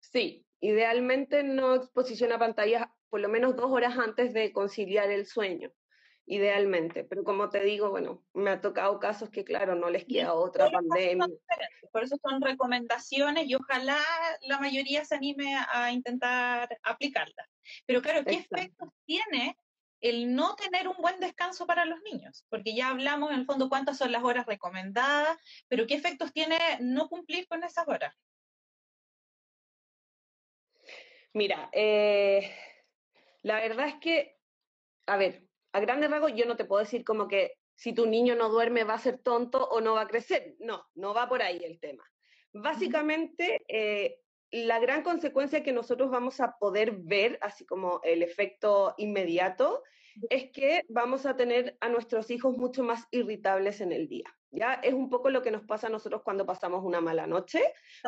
Sí, 0.00 0.46
idealmente 0.60 1.42
no 1.42 1.74
exposición 1.74 2.32
a 2.32 2.38
pantallas 2.38 2.88
por 3.10 3.20
lo 3.20 3.28
menos 3.28 3.56
dos 3.56 3.70
horas 3.70 3.96
antes 3.98 4.32
de 4.32 4.52
conciliar 4.52 5.10
el 5.10 5.26
sueño 5.26 5.72
idealmente. 6.28 7.04
Pero 7.04 7.24
como 7.24 7.48
te 7.48 7.62
digo, 7.64 7.90
bueno, 7.90 8.22
me 8.34 8.50
ha 8.50 8.60
tocado 8.60 9.00
casos 9.00 9.30
que, 9.30 9.44
claro, 9.44 9.74
no 9.74 9.90
les 9.90 10.04
queda 10.04 10.34
otra 10.34 10.70
pandemia. 10.70 11.26
Por 11.92 12.04
eso 12.04 12.16
son 12.22 12.40
recomendaciones 12.40 13.46
y 13.46 13.54
ojalá 13.54 13.98
la 14.42 14.58
mayoría 14.58 15.04
se 15.04 15.16
anime 15.16 15.56
a 15.72 15.90
intentar 15.92 16.68
aplicarlas. 16.82 17.48
Pero 17.86 18.02
claro, 18.02 18.24
¿qué 18.24 18.34
efectos 18.34 18.88
tiene 19.04 19.56
el 20.00 20.34
no 20.34 20.54
tener 20.56 20.88
un 20.88 20.96
buen 20.98 21.20
descanso 21.20 21.66
para 21.66 21.84
los 21.84 22.00
niños? 22.02 22.44
Porque 22.48 22.74
ya 22.74 22.88
hablamos 22.88 23.30
en 23.30 23.40
el 23.40 23.46
fondo 23.46 23.68
cuántas 23.68 23.98
son 23.98 24.12
las 24.12 24.22
horas 24.22 24.46
recomendadas, 24.46 25.36
pero 25.68 25.86
¿qué 25.86 25.94
efectos 25.94 26.32
tiene 26.32 26.58
no 26.80 27.08
cumplir 27.08 27.46
con 27.46 27.64
esas 27.64 27.86
horas? 27.88 28.14
Mira, 31.34 31.68
eh, 31.72 32.50
la 33.42 33.56
verdad 33.56 33.88
es 33.88 33.94
que, 33.96 34.36
a 35.06 35.16
ver, 35.16 35.46
a 35.72 35.80
grandes 35.80 36.10
rasgos 36.10 36.32
yo 36.34 36.46
no 36.46 36.56
te 36.56 36.64
puedo 36.64 36.82
decir 36.82 37.04
como 37.04 37.28
que 37.28 37.54
si 37.78 37.92
tu 37.92 38.06
niño 38.06 38.34
no 38.34 38.48
duerme 38.48 38.82
va 38.82 38.94
a 38.94 38.98
ser 38.98 39.18
tonto 39.18 39.64
o 39.68 39.80
no 39.80 39.94
va 39.94 40.02
a 40.02 40.08
crecer. 40.08 40.56
No, 40.58 40.84
no 40.96 41.14
va 41.14 41.28
por 41.28 41.42
ahí 41.42 41.60
el 41.62 41.78
tema. 41.78 42.04
Básicamente, 42.52 43.62
eh, 43.68 44.18
la 44.50 44.80
gran 44.80 45.04
consecuencia 45.04 45.62
que 45.62 45.72
nosotros 45.72 46.10
vamos 46.10 46.40
a 46.40 46.58
poder 46.58 46.96
ver, 46.96 47.38
así 47.40 47.64
como 47.64 48.00
el 48.02 48.24
efecto 48.24 48.94
inmediato, 48.98 49.84
es 50.28 50.50
que 50.50 50.82
vamos 50.88 51.24
a 51.24 51.36
tener 51.36 51.76
a 51.80 51.88
nuestros 51.88 52.32
hijos 52.32 52.56
mucho 52.56 52.82
más 52.82 53.06
irritables 53.12 53.80
en 53.80 53.92
el 53.92 54.08
día. 54.08 54.26
¿ya? 54.50 54.74
Es 54.74 54.92
un 54.92 55.08
poco 55.08 55.30
lo 55.30 55.40
que 55.42 55.52
nos 55.52 55.62
pasa 55.62 55.86
a 55.86 55.90
nosotros 55.90 56.22
cuando 56.24 56.44
pasamos 56.44 56.84
una 56.84 57.00
mala 57.00 57.28
noche. 57.28 57.62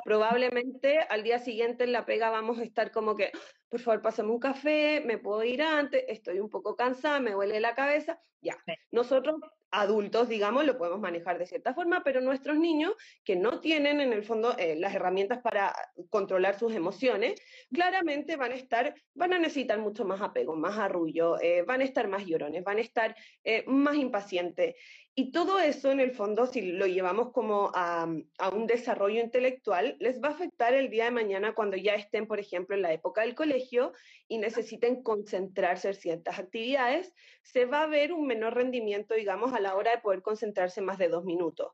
Probablemente 0.04 0.98
al 0.98 1.22
día 1.22 1.38
siguiente 1.38 1.84
en 1.84 1.92
la 1.92 2.06
pega 2.06 2.30
vamos 2.30 2.58
a 2.58 2.64
estar 2.64 2.90
como 2.90 3.14
que, 3.14 3.30
por 3.68 3.78
favor, 3.78 4.02
pásame 4.02 4.30
un 4.30 4.40
café, 4.40 5.00
me 5.06 5.18
puedo 5.18 5.44
ir 5.44 5.62
antes, 5.62 6.02
estoy 6.08 6.40
un 6.40 6.50
poco 6.50 6.74
cansada, 6.74 7.20
me 7.20 7.32
duele 7.32 7.60
la 7.60 7.76
cabeza. 7.76 8.18
Ya, 8.40 8.56
nosotros 8.90 9.36
adultos, 9.70 10.28
digamos, 10.28 10.64
lo 10.64 10.76
podemos 10.76 11.00
manejar 11.00 11.38
de 11.38 11.46
cierta 11.46 11.74
forma, 11.74 12.02
pero 12.02 12.20
nuestros 12.20 12.58
niños 12.58 12.92
que 13.24 13.36
no 13.36 13.60
tienen 13.60 14.00
en 14.00 14.12
el 14.12 14.24
fondo 14.24 14.56
eh, 14.58 14.76
las 14.76 14.94
herramientas 14.94 15.38
para 15.38 15.74
controlar 16.08 16.58
sus 16.58 16.74
emociones, 16.74 17.40
claramente 17.72 18.36
van 18.36 18.52
a 18.52 18.56
estar, 18.56 18.94
van 19.14 19.32
a 19.32 19.38
necesitar 19.38 19.78
mucho 19.78 20.04
más 20.04 20.20
apego, 20.20 20.56
más 20.56 20.78
arrullo, 20.78 21.40
eh, 21.40 21.62
van 21.62 21.80
a 21.80 21.84
estar 21.84 22.08
más 22.08 22.26
llorones, 22.26 22.64
van 22.64 22.78
a 22.78 22.82
estar 22.82 23.14
eh, 23.44 23.64
más 23.66 23.96
impacientes. 23.96 24.74
Y 25.16 25.32
todo 25.32 25.58
eso, 25.58 25.90
en 25.90 25.98
el 26.00 26.12
fondo, 26.12 26.46
si 26.46 26.62
lo 26.62 26.86
llevamos 26.86 27.32
como 27.32 27.72
a, 27.74 28.08
a, 28.38 28.48
un 28.50 28.66
desarrollo 28.66 29.20
intelectual, 29.20 29.96
les 29.98 30.22
va 30.22 30.28
a 30.28 30.32
afectar 30.32 30.72
el 30.72 30.88
día 30.88 31.06
de 31.06 31.10
mañana 31.10 31.52
cuando 31.52 31.76
ya 31.76 31.94
estén, 31.94 32.26
por 32.26 32.38
ejemplo, 32.38 32.76
en 32.76 32.82
la 32.82 32.92
época 32.92 33.22
del 33.22 33.34
colegio 33.34 33.92
y 34.28 34.38
necesiten 34.38 35.02
concentrarse 35.02 35.88
en 35.88 35.94
ciertas 35.94 36.38
actividades, 36.38 37.12
se 37.42 37.66
va 37.66 37.82
a 37.82 37.86
ver 37.88 38.12
un 38.12 38.26
menor 38.26 38.54
rendimiento, 38.54 39.14
digamos, 39.14 39.52
a 39.52 39.60
la 39.60 39.74
hora 39.74 39.90
de 39.90 39.98
poder 39.98 40.22
concentrarse 40.22 40.80
más 40.80 40.96
de 40.96 41.08
dos 41.08 41.24
minutos. 41.24 41.72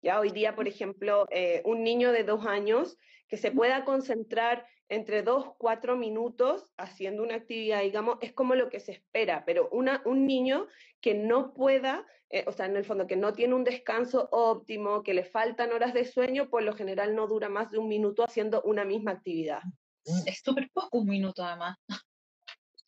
Ya 0.00 0.20
hoy 0.20 0.30
día, 0.30 0.54
por 0.54 0.68
ejemplo, 0.68 1.26
eh, 1.30 1.62
un 1.64 1.82
niño 1.82 2.12
de 2.12 2.22
dos 2.22 2.46
años 2.46 2.96
que 3.28 3.36
se 3.36 3.50
pueda 3.50 3.84
concentrar 3.84 4.64
entre 4.88 5.22
dos, 5.22 5.54
cuatro 5.58 5.96
minutos 5.96 6.72
haciendo 6.76 7.22
una 7.22 7.36
actividad, 7.36 7.82
digamos, 7.82 8.18
es 8.20 8.32
como 8.32 8.54
lo 8.54 8.68
que 8.68 8.80
se 8.80 8.92
espera, 8.92 9.44
pero 9.44 9.68
una, 9.72 10.02
un 10.04 10.26
niño 10.26 10.66
que 11.00 11.14
no 11.14 11.54
pueda, 11.54 12.06
eh, 12.30 12.44
o 12.46 12.52
sea, 12.52 12.66
en 12.66 12.76
el 12.76 12.84
fondo, 12.84 13.06
que 13.06 13.16
no 13.16 13.32
tiene 13.32 13.54
un 13.54 13.64
descanso 13.64 14.28
óptimo, 14.30 15.02
que 15.02 15.14
le 15.14 15.24
faltan 15.24 15.72
horas 15.72 15.92
de 15.92 16.04
sueño, 16.04 16.48
por 16.48 16.62
lo 16.62 16.74
general 16.74 17.14
no 17.14 17.26
dura 17.26 17.48
más 17.48 17.70
de 17.70 17.78
un 17.78 17.88
minuto 17.88 18.24
haciendo 18.24 18.62
una 18.62 18.84
misma 18.84 19.12
actividad. 19.12 19.60
Es 20.24 20.40
súper 20.42 20.70
poco 20.72 20.98
un 20.98 21.08
minuto 21.08 21.44
además. 21.44 21.76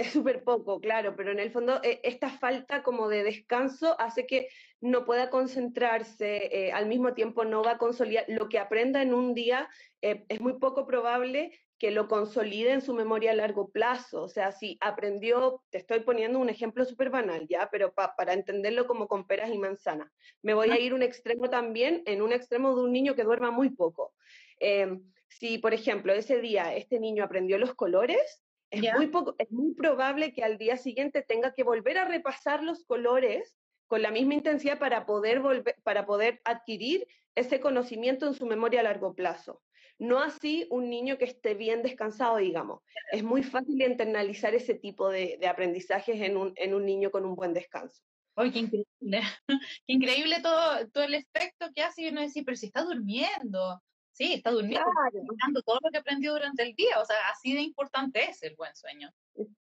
Es 0.01 0.13
súper 0.13 0.45
poco, 0.45 0.81
claro, 0.81 1.17
pero 1.17 1.33
en 1.33 1.41
el 1.41 1.51
fondo 1.51 1.81
eh, 1.83 1.99
esta 2.05 2.31
falta 2.31 2.85
como 2.85 3.09
de 3.09 3.25
descanso 3.25 4.01
hace 4.01 4.29
que 4.29 4.49
no 4.81 5.05
pueda 5.05 5.29
concentrarse, 5.29 6.69
eh, 6.69 6.71
al 6.71 6.87
mismo 6.87 7.15
tiempo 7.15 7.45
no 7.45 7.65
va 7.65 7.73
a 7.73 7.79
consolidar. 7.79 8.25
Lo 8.29 8.49
que 8.49 8.61
aprenda 8.61 9.03
en 9.03 9.13
un 9.13 9.35
día 9.35 9.69
es 10.01 10.41
muy 10.41 10.61
poco 10.61 10.87
probable 10.87 11.51
que 11.79 11.93
lo 11.93 12.09
consolide 12.09 12.73
en 12.73 12.81
su 12.81 12.93
memoria 12.93 13.31
a 13.31 13.35
largo 13.35 13.69
plazo. 13.69 14.23
O 14.23 14.29
sea, 14.29 14.51
si 14.53 14.77
aprendió, 14.81 15.63
te 15.71 15.79
estoy 15.79 16.01
poniendo 16.01 16.39
un 16.39 16.49
ejemplo 16.49 16.85
súper 16.85 17.11
banal, 17.11 17.47
¿ya? 17.49 17.69
Pero 17.71 17.95
para 17.95 18.33
entenderlo 18.33 18.87
como 18.87 19.07
con 19.07 19.27
peras 19.27 19.51
y 19.51 19.59
manzanas. 19.59 20.11
Me 20.43 20.55
voy 20.55 20.71
a 20.71 20.79
ir 20.79 20.93
un 20.93 21.03
extremo 21.03 21.49
también, 21.49 22.03
en 22.07 22.21
un 22.21 22.33
extremo 22.33 22.75
de 22.75 22.83
un 22.83 22.93
niño 22.93 23.15
que 23.15 23.23
duerma 23.23 23.51
muy 23.51 23.71
poco. 23.71 24.13
Em, 24.59 25.03
si, 25.29 25.59
por 25.59 25.73
ejemplo, 25.73 26.13
ese 26.13 26.41
día 26.41 26.75
este 26.75 26.99
niño 26.99 27.23
aprendió 27.23 27.59
los 27.59 27.75
colores, 27.75 28.43
es 28.71 28.83
muy, 28.95 29.07
poco, 29.07 29.35
es 29.39 29.51
muy 29.51 29.73
probable 29.75 30.33
que 30.35 30.43
al 30.43 30.59
día 30.59 30.77
siguiente 30.77 31.23
tenga 31.23 31.55
que 31.55 31.63
volver 31.63 31.97
a 31.97 32.05
repasar 32.05 32.63
los 32.63 32.85
colores 32.85 33.57
con 33.87 34.03
la 34.03 34.11
misma 34.11 34.35
intensidad 34.35 34.79
para 34.79 35.07
poder, 35.07 35.41
volver, 35.41 35.77
para 35.83 36.05
poder 36.05 36.41
adquirir 36.45 37.07
ese 37.35 37.61
conocimiento 37.61 38.27
en 38.27 38.35
su 38.35 38.47
memoria 38.47 38.81
a 38.81 38.83
largo 38.83 39.15
plazo. 39.15 39.63
No 39.99 40.21
así 40.21 40.67
un 40.71 40.89
niño 40.89 41.19
que 41.19 41.25
esté 41.25 41.55
bien 41.55 41.83
descansado, 41.83 42.37
digamos. 42.37 42.83
Es 43.11 43.25
muy 43.25 43.43
fácil 43.43 43.83
internalizar 43.83 44.55
ese 44.55 44.75
tipo 44.75 45.09
de, 45.09 45.41
aprendizajes 45.49 46.21
en 46.21 46.37
un, 46.37 46.53
en 46.57 46.75
un 46.75 46.87
niño 46.87 47.11
con 47.11 47.25
un 47.25 47.35
buen 47.35 47.53
descanso. 47.53 48.03
¡Ay, 48.37 48.53
qué 48.53 48.61
increíble! 48.61 49.21
qué 49.87 49.93
increíble 49.93 50.41
todo, 50.41 50.89
todo 50.93 51.03
el 51.03 51.15
efecto 51.15 51.67
que 51.75 51.83
hace 51.83 52.03
y 52.03 52.09
uno 52.09 52.21
decir, 52.21 52.45
pero 52.45 52.57
si 52.57 52.67
está 52.67 52.85
durmiendo. 52.85 53.83
Sí, 54.13 54.35
está 54.35 54.51
durmiendo, 54.51 54.85
claro. 54.91 55.63
todo 55.65 55.79
lo 55.83 55.91
que 55.91 55.99
aprendió 55.99 56.33
durante 56.33 56.63
el 56.63 56.75
día. 56.75 57.01
O 57.01 57.05
sea, 57.05 57.17
así 57.33 57.55
de 57.55 57.61
importante 57.61 58.25
es 58.25 58.43
el 58.43 58.55
buen 58.57 58.75
sueño. 58.75 59.11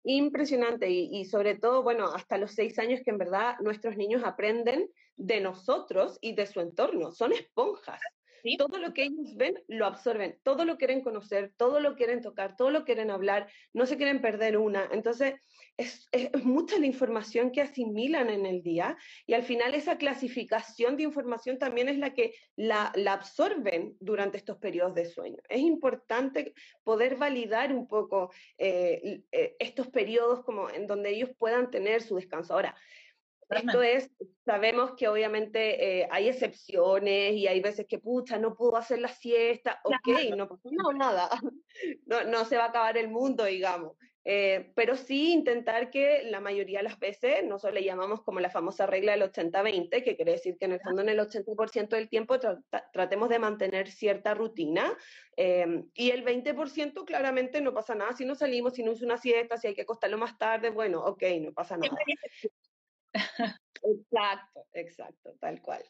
Impresionante 0.04 0.90
y, 0.90 1.08
y, 1.12 1.24
sobre 1.24 1.56
todo, 1.56 1.82
bueno, 1.82 2.06
hasta 2.06 2.38
los 2.38 2.52
seis 2.52 2.78
años 2.78 3.00
que 3.04 3.10
en 3.10 3.18
verdad 3.18 3.56
nuestros 3.60 3.96
niños 3.96 4.22
aprenden 4.24 4.88
de 5.16 5.40
nosotros 5.40 6.18
y 6.20 6.34
de 6.34 6.46
su 6.46 6.60
entorno. 6.60 7.12
Son 7.12 7.32
esponjas. 7.32 8.00
Todo 8.58 8.78
lo 8.78 8.92
que 8.92 9.04
ellos 9.04 9.36
ven 9.36 9.62
lo 9.68 9.86
absorben, 9.86 10.38
todo 10.42 10.64
lo 10.64 10.76
quieren 10.76 11.02
conocer, 11.02 11.52
todo 11.56 11.80
lo 11.80 11.96
quieren 11.96 12.20
tocar, 12.20 12.56
todo 12.56 12.70
lo 12.70 12.84
quieren 12.84 13.10
hablar, 13.10 13.48
no 13.72 13.86
se 13.86 13.96
quieren 13.96 14.20
perder 14.20 14.56
una. 14.56 14.88
Entonces, 14.92 15.34
es, 15.76 16.08
es, 16.12 16.44
mucha 16.44 16.78
la 16.78 16.86
información 16.86 17.52
que 17.52 17.62
asimilan 17.62 18.28
en 18.28 18.44
el 18.44 18.62
día 18.62 18.96
y 19.26 19.34
al 19.34 19.42
final 19.42 19.74
esa 19.74 19.96
clasificación 19.96 20.96
de 20.96 21.04
información 21.04 21.58
también 21.58 21.88
es 21.88 21.98
la 21.98 22.12
que 22.12 22.34
la, 22.56 22.92
la 22.94 23.14
absorben 23.14 23.96
durante 24.00 24.36
estos 24.36 24.58
periodos 24.58 24.94
de 24.94 25.06
sueño. 25.06 25.38
Es 25.48 25.60
importante 25.60 26.52
poder 26.84 27.16
validar 27.16 27.72
un 27.72 27.88
poco 27.88 28.30
eh, 28.58 29.22
eh, 29.32 29.56
estos 29.58 29.88
periodos 29.88 30.44
como 30.44 30.68
en 30.70 30.86
donde 30.86 31.10
ellos 31.10 31.30
puedan 31.38 31.70
tener 31.70 32.02
su 32.02 32.16
descanso. 32.16 32.54
Ahora, 32.54 32.76
esto 33.58 33.82
es, 33.82 34.10
sabemos 34.44 34.92
que 34.96 35.08
obviamente 35.08 36.00
eh, 36.00 36.08
hay 36.10 36.28
excepciones 36.28 37.34
y 37.34 37.46
hay 37.46 37.60
veces 37.60 37.86
que, 37.88 37.98
pucha, 37.98 38.38
no 38.38 38.54
pudo 38.54 38.76
hacer 38.76 39.00
la 39.00 39.08
siesta, 39.08 39.80
ok, 39.84 40.36
no 40.36 40.48
pasa 40.48 40.68
nada, 40.94 41.28
no, 42.06 42.24
no 42.24 42.44
se 42.44 42.56
va 42.56 42.64
a 42.64 42.68
acabar 42.68 42.96
el 42.96 43.08
mundo, 43.08 43.44
digamos. 43.44 43.96
Eh, 44.24 44.72
pero 44.74 44.96
sí 44.96 45.32
intentar 45.32 45.90
que 45.90 46.24
la 46.24 46.40
mayoría 46.40 46.80
de 46.80 46.84
las 46.84 46.98
veces, 46.98 47.42
nosotros 47.42 47.74
le 47.74 47.84
llamamos 47.84 48.22
como 48.22 48.38
la 48.38 48.50
famosa 48.50 48.86
regla 48.86 49.12
del 49.12 49.22
80-20, 49.22 50.04
que 50.04 50.14
quiere 50.14 50.32
decir 50.32 50.58
que 50.58 50.66
en 50.66 50.72
el 50.72 50.80
fondo 50.80 51.00
en 51.00 51.08
el 51.08 51.18
80% 51.18 51.88
del 51.88 52.10
tiempo 52.10 52.38
tratemos 52.92 53.30
de 53.30 53.38
mantener 53.38 53.90
cierta 53.90 54.34
rutina 54.34 54.94
eh, 55.36 55.84
y 55.94 56.10
el 56.10 56.22
20% 56.22 57.04
claramente 57.06 57.62
no 57.62 57.72
pasa 57.72 57.94
nada 57.94 58.12
si 58.12 58.26
no 58.26 58.34
salimos, 58.34 58.74
si 58.74 58.82
no 58.82 58.92
es 58.92 59.00
una 59.00 59.16
siesta, 59.16 59.56
si 59.56 59.68
hay 59.68 59.74
que 59.74 59.82
acostarlo 59.82 60.18
más 60.18 60.36
tarde, 60.36 60.68
bueno, 60.68 61.02
ok, 61.02 61.22
no 61.40 61.52
pasa 61.54 61.78
nada. 61.78 61.96
Exacto, 63.82 64.66
exacto, 64.72 65.34
tal 65.40 65.60
cual. 65.62 65.84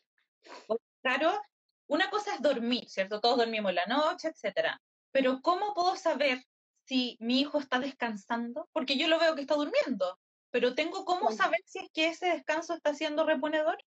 Claro, 1.03 1.41
una 1.89 2.11
cosa 2.11 2.35
es 2.35 2.43
dormir, 2.43 2.89
¿cierto? 2.89 3.21
Todos 3.21 3.39
dormimos 3.39 3.75
la 3.75 3.87
noche, 3.87 4.29
etcétera. 4.29 4.81
Pero 5.13 5.41
¿cómo 5.43 5.75
puedo 5.75 5.97
saber 5.97 6.45
si 6.85 7.17
mi 7.21 7.41
hijo 7.41 7.59
está 7.59 7.81
descansando? 7.81 8.69
Porque 8.73 8.97
yo 8.97 9.09
lo 9.09 9.19
veo 9.19 9.35
que 9.35 9.41
está 9.43 9.55
durmiendo, 9.55 10.19
pero 10.51 10.75
tengo 10.75 11.05
cómo 11.05 11.33
saber 11.33 11.61
si 11.65 11.81
es 11.81 11.91
que 11.93 12.09
ese 12.09 12.27
descanso 12.27 12.75
está 12.75 12.95
siendo 12.95 13.25
reponedor. 13.25 13.79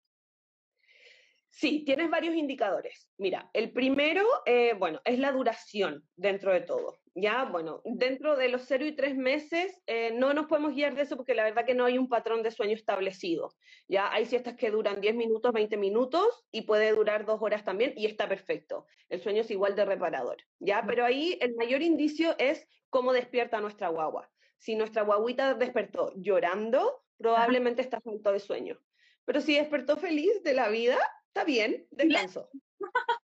Sí, 1.56 1.84
tienes 1.84 2.10
varios 2.10 2.34
indicadores. 2.34 3.08
Mira, 3.16 3.48
el 3.52 3.70
primero, 3.70 4.24
eh, 4.44 4.74
bueno, 4.76 5.00
es 5.04 5.20
la 5.20 5.30
duración 5.30 6.02
dentro 6.16 6.52
de 6.52 6.62
todo. 6.62 6.98
Ya, 7.14 7.44
bueno, 7.44 7.80
dentro 7.84 8.34
de 8.34 8.48
los 8.48 8.62
0 8.62 8.86
y 8.86 8.96
3 8.96 9.16
meses 9.16 9.80
eh, 9.86 10.10
no 10.12 10.34
nos 10.34 10.46
podemos 10.46 10.74
guiar 10.74 10.96
de 10.96 11.02
eso 11.02 11.16
porque 11.16 11.32
la 11.36 11.44
verdad 11.44 11.64
que 11.64 11.76
no 11.76 11.84
hay 11.84 11.96
un 11.96 12.08
patrón 12.08 12.42
de 12.42 12.50
sueño 12.50 12.74
establecido. 12.74 13.54
Ya 13.86 14.12
hay 14.12 14.26
siestas 14.26 14.56
que 14.56 14.72
duran 14.72 15.00
10 15.00 15.14
minutos, 15.14 15.52
20 15.52 15.76
minutos 15.76 16.44
y 16.50 16.62
puede 16.62 16.90
durar 16.90 17.24
dos 17.24 17.40
horas 17.40 17.64
también 17.64 17.94
y 17.96 18.06
está 18.06 18.28
perfecto. 18.28 18.86
El 19.08 19.20
sueño 19.20 19.42
es 19.42 19.50
igual 19.52 19.76
de 19.76 19.84
reparador. 19.84 20.38
Ya, 20.58 20.82
pero 20.84 21.04
ahí 21.04 21.38
el 21.40 21.54
mayor 21.54 21.82
indicio 21.82 22.34
es 22.38 22.66
cómo 22.90 23.12
despierta 23.12 23.60
nuestra 23.60 23.90
guagua. 23.90 24.28
Si 24.58 24.74
nuestra 24.74 25.02
guaguita 25.02 25.54
despertó 25.54 26.12
llorando, 26.16 27.04
probablemente 27.16 27.80
está 27.80 28.00
falto 28.00 28.32
de 28.32 28.40
sueño. 28.40 28.80
Pero 29.24 29.40
si 29.40 29.54
despertó 29.54 29.96
feliz 29.96 30.42
de 30.42 30.54
la 30.54 30.68
vida, 30.68 30.98
está 31.34 31.44
bien, 31.44 31.84
descansó. 31.90 32.48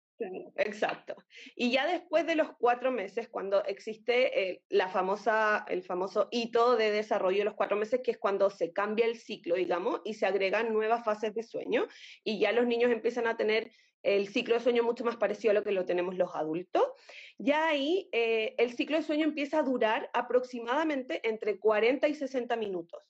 Exacto. 0.56 1.16
Y 1.56 1.72
ya 1.72 1.88
después 1.88 2.26
de 2.26 2.36
los 2.36 2.52
cuatro 2.60 2.92
meses, 2.92 3.30
cuando 3.30 3.64
existe 3.66 4.52
eh, 4.52 4.64
la 4.70 4.90
famosa, 4.90 5.66
el 5.70 5.84
famoso 5.84 6.28
hito 6.32 6.76
de 6.76 6.92
desarrollo 6.92 7.40
de 7.40 7.46
los 7.46 7.56
cuatro 7.56 7.78
meses, 7.78 8.02
que 8.04 8.12
es 8.12 8.18
cuando 8.18 8.50
se 8.50 8.74
cambia 8.74 9.06
el 9.06 9.18
ciclo, 9.18 9.56
digamos, 9.56 10.02
y 10.04 10.16
se 10.16 10.26
agregan 10.26 10.74
nuevas 10.74 11.04
fases 11.04 11.34
de 11.34 11.44
sueño, 11.44 11.88
y 12.24 12.40
ya 12.40 12.52
los 12.52 12.68
niños 12.68 12.92
empiezan 12.92 13.28
a 13.28 13.38
tener 13.38 13.72
el 14.02 14.28
ciclo 14.28 14.56
de 14.56 14.62
sueño 14.62 14.84
mucho 14.84 15.06
más 15.06 15.16
parecido 15.16 15.52
a 15.52 15.54
lo 15.54 15.64
que 15.64 15.72
lo 15.72 15.86
tenemos 15.86 16.16
los 16.16 16.36
adultos, 16.36 16.84
ya 17.38 17.70
ahí 17.70 18.10
eh, 18.12 18.54
el 18.58 18.74
ciclo 18.74 18.98
de 18.98 19.04
sueño 19.04 19.24
empieza 19.24 19.60
a 19.60 19.64
durar 19.64 20.10
aproximadamente 20.14 21.26
entre 21.28 21.58
40 21.58 22.08
y 22.10 22.16
60 22.16 22.56
minutos. 22.58 23.02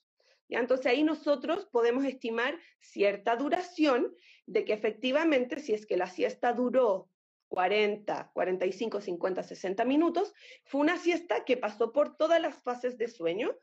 ¿Ya? 0.54 0.60
Entonces 0.60 0.86
ahí 0.86 1.02
nosotros 1.02 1.66
podemos 1.66 2.04
estimar 2.04 2.56
cierta 2.78 3.34
duración 3.34 4.14
de 4.46 4.64
que 4.64 4.72
efectivamente 4.72 5.58
si 5.58 5.74
es 5.74 5.84
que 5.84 5.96
la 5.96 6.06
siesta 6.06 6.52
duró 6.52 7.10
40, 7.48 8.30
45, 8.32 9.00
50, 9.00 9.42
60 9.42 9.84
minutos, 9.84 10.32
fue 10.64 10.80
una 10.80 10.96
siesta 10.96 11.44
que 11.44 11.56
pasó 11.56 11.92
por 11.92 12.16
todas 12.16 12.40
las 12.40 12.56
fases 12.62 12.96
de 12.98 13.08
sueño, 13.08 13.54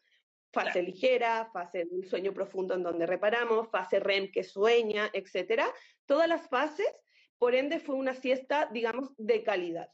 fase 0.52 0.84
ligera, 0.84 1.50
fase 1.54 1.86
del 1.86 2.06
sueño 2.06 2.34
profundo 2.34 2.74
en 2.74 2.84
donde 2.84 3.06
reparamos, 3.06 3.70
fase 3.70 4.00
REM 4.00 4.32
que 4.32 4.44
sueña, 4.44 5.10
etcétera, 5.14 5.68
todas 6.06 6.28
las 6.28 6.50
fases, 6.50 6.88
por 7.38 7.56
ende 7.56 7.80
fue 7.80 7.96
una 7.96 8.16
siesta, 8.16 8.70
digamos, 8.72 9.14
de 9.18 9.44
calidad. 9.44 9.90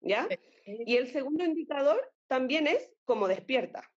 ¿Ya? 0.00 0.28
Y 0.66 0.96
el 0.96 1.10
segundo 1.10 1.44
indicador 1.44 2.12
también 2.26 2.66
es 2.66 2.92
cómo 3.04 3.26
despierta. 3.28 3.90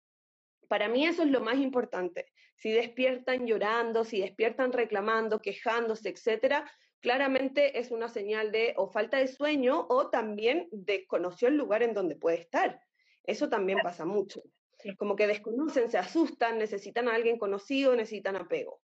Para 0.68 0.90
mí 0.90 1.06
eso 1.06 1.24
es 1.24 1.30
lo 1.30 1.42
más 1.42 1.58
importante. 1.58 2.26
Si 2.56 2.72
despiertan 2.72 3.46
llorando, 3.46 4.04
si 4.04 4.22
despiertan 4.22 4.72
reclamando, 4.72 5.40
quejándose, 5.40 6.10
etcétera, 6.10 6.70
claramente 7.00 7.80
es 7.80 7.92
una 7.92 8.10
señal 8.10 8.52
de 8.52 8.74
o 8.78 8.90
falta 8.90 9.18
de 9.18 9.28
sueño 9.28 9.86
o 9.90 10.10
también 10.10 10.68
desconoció 10.72 11.48
el 11.48 11.58
lugar 11.58 11.84
en 11.84 11.94
donde 11.94 12.16
puede 12.16 12.42
estar. 12.42 12.82
Eso 13.24 13.50
también 13.50 13.80
pasa 13.84 14.06
mucho. 14.06 14.42
Como 14.98 15.16
que 15.16 15.28
desconocen, 15.28 15.90
se 15.90 15.98
asustan, 15.98 16.58
necesitan 16.58 17.08
a 17.08 17.16
alguien 17.16 17.38
conocido, 17.38 17.96
necesitan 17.96 18.36
apego. 18.36 18.82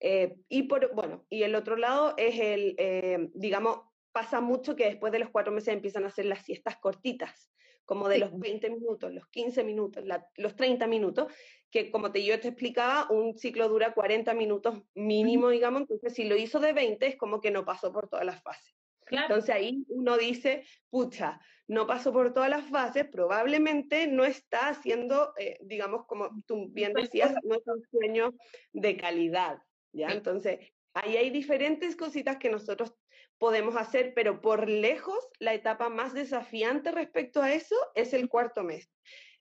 Eh, 0.00 0.36
y 0.48 0.62
por, 0.64 0.94
bueno, 0.94 1.26
y 1.28 1.42
el 1.42 1.54
otro 1.54 1.76
lado 1.76 2.14
es 2.16 2.38
el, 2.40 2.74
eh, 2.78 3.28
digamos, 3.34 3.80
pasa 4.12 4.40
mucho 4.40 4.74
que 4.74 4.86
después 4.86 5.12
de 5.12 5.18
los 5.18 5.30
cuatro 5.30 5.52
meses 5.52 5.74
empiezan 5.74 6.04
a 6.04 6.08
hacer 6.08 6.24
las 6.24 6.44
siestas 6.44 6.78
cortitas 6.78 7.50
como 7.90 8.08
de 8.08 8.18
los 8.18 8.38
20 8.38 8.70
minutos, 8.70 9.12
los 9.12 9.26
15 9.30 9.64
minutos, 9.64 10.04
los 10.36 10.54
30 10.54 10.86
minutos, 10.86 11.26
que 11.72 11.90
como 11.90 12.12
te, 12.12 12.24
yo 12.24 12.38
te 12.38 12.46
explicaba, 12.46 13.10
un 13.10 13.36
ciclo 13.36 13.68
dura 13.68 13.94
40 13.94 14.32
minutos 14.32 14.80
mínimo, 14.94 15.48
digamos, 15.48 15.80
entonces 15.80 16.14
si 16.14 16.22
lo 16.22 16.36
hizo 16.36 16.60
de 16.60 16.72
20 16.72 17.04
es 17.04 17.16
como 17.16 17.40
que 17.40 17.50
no 17.50 17.64
pasó 17.64 17.92
por 17.92 18.08
todas 18.08 18.24
las 18.24 18.40
fases. 18.44 18.76
Entonces 19.10 19.52
ahí 19.52 19.84
uno 19.88 20.16
dice, 20.16 20.62
pucha, 20.88 21.40
no 21.66 21.88
pasó 21.88 22.12
por 22.12 22.32
todas 22.32 22.48
las 22.48 22.64
fases, 22.70 23.08
probablemente 23.10 24.06
no 24.06 24.24
está 24.24 24.68
haciendo, 24.68 25.32
eh, 25.36 25.58
digamos, 25.60 26.06
como 26.06 26.30
tú 26.46 26.68
bien 26.70 26.92
decías, 26.92 27.34
no 27.42 27.56
es 27.56 27.66
un 27.66 27.82
sueño 27.90 28.34
de 28.72 28.96
calidad, 28.96 29.58
¿ya? 29.90 30.10
Entonces, 30.10 30.60
ahí 30.94 31.16
hay 31.16 31.30
diferentes 31.30 31.96
cositas 31.96 32.36
que 32.36 32.50
nosotros 32.50 32.94
podemos 33.40 33.74
hacer, 33.74 34.12
pero 34.14 34.42
por 34.42 34.68
lejos 34.68 35.18
la 35.38 35.54
etapa 35.54 35.88
más 35.88 36.12
desafiante 36.12 36.92
respecto 36.92 37.42
a 37.42 37.52
eso 37.52 37.74
es 37.94 38.12
el 38.12 38.28
cuarto 38.28 38.62
mes. 38.62 38.92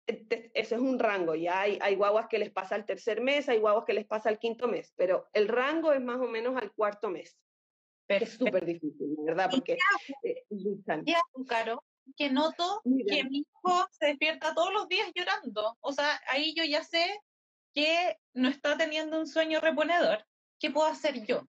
Eso 0.08 0.76
es 0.76 0.82
un 0.82 0.98
rango, 0.98 1.36
ya 1.36 1.62
hay, 1.62 1.78
hay 1.82 1.96
guaguas 1.96 2.28
que 2.28 2.40
les 2.40 2.50
pasa 2.50 2.74
al 2.74 2.86
tercer 2.86 3.22
mes, 3.22 3.48
hay 3.48 3.60
guaguas 3.60 3.86
que 3.86 3.94
les 3.94 4.08
pasa 4.08 4.30
al 4.30 4.40
quinto 4.40 4.68
mes, 4.68 4.92
pero 4.96 5.30
el 5.34 5.48
rango 5.48 5.92
es 5.94 6.02
más 6.02 6.18
o 6.18 6.28
menos 6.28 6.56
al 6.58 6.72
cuarto 6.72 7.10
mes. 7.10 7.38
Es 8.08 8.32
súper 8.32 8.66
difícil, 8.66 9.16
¿verdad? 9.20 9.50
Porque 9.52 9.78
eh, 10.24 10.46
Caro, 11.48 11.84
que 12.16 12.32
noto 12.32 12.82
que 12.84 13.24
mi 13.26 13.40
hijo 13.40 13.88
se 13.92 14.08
despierta 14.08 14.56
todos 14.56 14.74
los 14.74 14.88
días 14.88 15.12
llorando. 15.14 15.78
O 15.82 15.92
sea, 15.92 16.20
ahí 16.28 16.56
yo 16.56 16.64
ya 16.64 16.84
sé 16.84 17.06
que 17.76 18.18
no 18.34 18.50
está 18.50 18.78
teniendo 18.78 19.20
un 19.20 19.28
sueño 19.28 19.60
reponedor. 19.60 20.26
¿Qué 20.58 20.72
puedo 20.72 20.88
hacer 20.88 21.24
yo? 21.28 21.44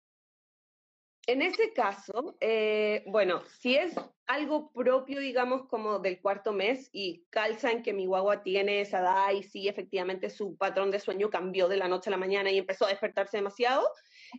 En 1.27 1.43
ese 1.43 1.71
caso, 1.73 2.35
eh, 2.39 3.03
bueno, 3.05 3.43
si 3.59 3.75
es 3.75 3.93
algo 4.25 4.71
propio, 4.71 5.19
digamos, 5.19 5.67
como 5.67 5.99
del 5.99 6.19
cuarto 6.19 6.51
mes 6.51 6.89
y 6.91 7.25
calza 7.29 7.71
en 7.71 7.83
que 7.83 7.93
mi 7.93 8.07
guagua 8.07 8.41
tiene 8.41 8.81
esa 8.81 9.01
edad 9.01 9.31
y 9.31 9.43
sí, 9.43 9.67
efectivamente 9.67 10.31
su 10.31 10.55
patrón 10.57 10.89
de 10.89 10.99
sueño 10.99 11.29
cambió 11.29 11.67
de 11.67 11.77
la 11.77 11.87
noche 11.87 12.09
a 12.09 12.11
la 12.11 12.17
mañana 12.17 12.49
y 12.49 12.57
empezó 12.57 12.85
a 12.85 12.89
despertarse 12.89 13.37
demasiado, 13.37 13.87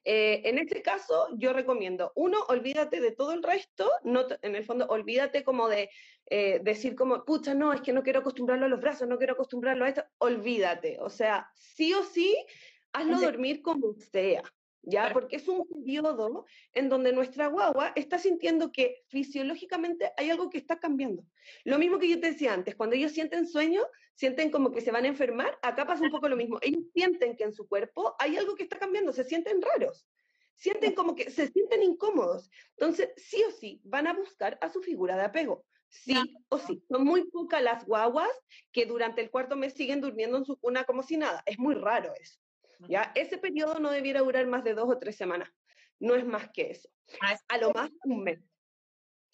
eh, 0.05 0.43
en 0.45 0.59
este 0.59 0.83
caso 0.83 1.29
yo 1.37 1.53
recomiendo, 1.53 2.13
uno, 2.17 2.39
olvídate 2.49 3.01
de 3.01 3.13
todo 3.13 3.33
el 3.33 3.43
resto, 3.43 3.89
no, 4.03 4.27
en 4.41 4.57
el 4.57 4.65
fondo, 4.65 4.87
olvídate 4.87 5.45
como 5.45 5.69
de 5.69 5.89
eh, 6.31 6.61
decir 6.65 6.97
como, 6.97 7.25
pucha, 7.25 7.55
no, 7.55 7.73
es 7.73 7.81
que 7.81 7.93
no 7.93 8.03
quiero 8.03 8.21
acostumbrarlo 8.21 8.67
a 8.67 8.71
los 8.71 8.81
brazos, 8.81 9.07
no 9.07 9.19
quiero 9.19 9.35
acostumbrarlo 9.35 9.85
a 9.85 9.89
esto, 9.89 10.05
olvídate, 10.19 10.99
o 11.01 11.11
sea, 11.11 11.49
sí 11.55 11.93
o 11.95 12.03
sí, 12.03 12.37
hazlo 12.93 13.21
dormir 13.21 13.63
como 13.63 13.95
sea. 13.95 14.43
¿Ya? 14.83 15.11
Porque 15.13 15.37
es 15.37 15.49
un 15.49 15.67
periodo 15.67 16.47
en 16.73 16.89
donde 16.89 17.13
nuestra 17.13 17.47
guagua 17.47 17.93
está 17.97 18.19
sintiendo 18.19 18.73
que 18.73 19.03
fisiológicamente 19.09 20.13
hay 20.17 20.31
algo 20.31 20.51
que 20.51 20.59
está 20.59 20.79
cambiando. 20.79 21.25
Lo 21.65 21.79
mismo 21.79 21.99
que 21.99 22.09
yo 22.09 22.21
te 22.21 22.33
decía 22.33 22.53
antes, 22.53 22.75
cuando 22.75 22.97
ellos 22.97 23.13
sienten 23.13 23.47
sueño, 23.47 23.83
sienten 24.15 24.51
como 24.51 24.73
que 24.73 24.81
se 24.81 24.91
van 24.91 25.05
a 25.05 25.09
enfermar, 25.09 25.59
acá 25.63 25.87
pasa 25.87 26.05
un 26.05 26.11
poco 26.11 26.29
lo 26.29 26.37
mismo. 26.37 26.59
Ellos 26.63 26.85
sienten 26.93 27.37
que 27.37 27.45
en 27.45 27.53
su 27.53 27.69
cuerpo 27.69 28.15
hay 28.19 28.37
algo 28.37 28.55
que 28.55 28.65
está 28.65 28.79
cambiando, 28.79 29.13
se 29.13 29.25
sienten 29.25 29.63
raros. 29.63 30.07
Sienten 30.55 30.95
como 30.95 31.15
que 31.15 31.31
se 31.31 31.49
sienten 31.49 31.83
incómodos. 31.83 32.51
Entonces, 32.77 33.11
sí 33.17 33.43
o 33.49 33.51
sí, 33.51 33.81
van 33.85 34.07
a 34.07 34.13
buscar 34.13 34.59
a 34.61 34.69
su 34.69 34.83
figura 34.83 35.17
de 35.17 35.23
apego. 35.23 35.65
Sí 35.89 36.17
o 36.49 36.59
sí. 36.59 36.83
Son 36.89 37.05
muy 37.05 37.25
pocas 37.31 37.63
las 37.63 37.85
guaguas 37.85 38.31
que 38.71 38.87
durante 38.87 39.21
el 39.21 39.31
cuarto 39.31 39.57
mes 39.57 39.75
siguen 39.75 40.01
durmiendo 40.01 40.39
en 40.39 40.45
su 40.45 40.57
cuna 40.57 40.85
como 40.85 41.03
si 41.03 41.17
nada. 41.17 41.43
Es 41.47 41.59
muy 41.59 41.75
raro 41.75 42.13
eso. 42.19 42.39
¿Ya? 42.89 43.13
Ese 43.15 43.39
periodo 43.39 43.79
no 43.79 43.91
debiera 43.91 44.21
durar 44.21 44.47
más 44.47 44.65
de 44.65 44.75
dos 44.75 44.89
o 44.89 44.99
tres 44.99 45.17
semanas, 45.17 45.51
no 46.01 46.15
es 46.15 46.25
más 46.25 46.51
que 46.51 46.71
eso. 46.71 46.89
Ah, 47.21 47.37
a 47.49 47.59
lo 47.59 47.73
más 47.73 47.91
un 48.05 48.23
mes. 48.23 48.41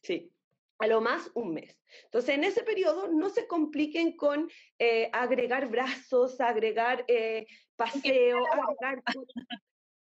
Sí, 0.03 0.33
a 0.79 0.87
lo 0.87 1.01
más 1.01 1.31
un 1.35 1.55
mes. 1.55 1.79
Entonces, 2.05 2.35
en 2.35 2.45
ese 2.45 2.63
periodo 2.63 3.09
no 3.09 3.31
se 3.31 3.47
compliquen 3.47 4.17
con 4.17 4.51
eh, 4.79 5.11
agregar 5.13 5.69
brazos, 5.69 6.41
agregar 6.41 7.05
eh, 7.09 7.47
paseo, 7.77 8.39
agregar 8.53 9.03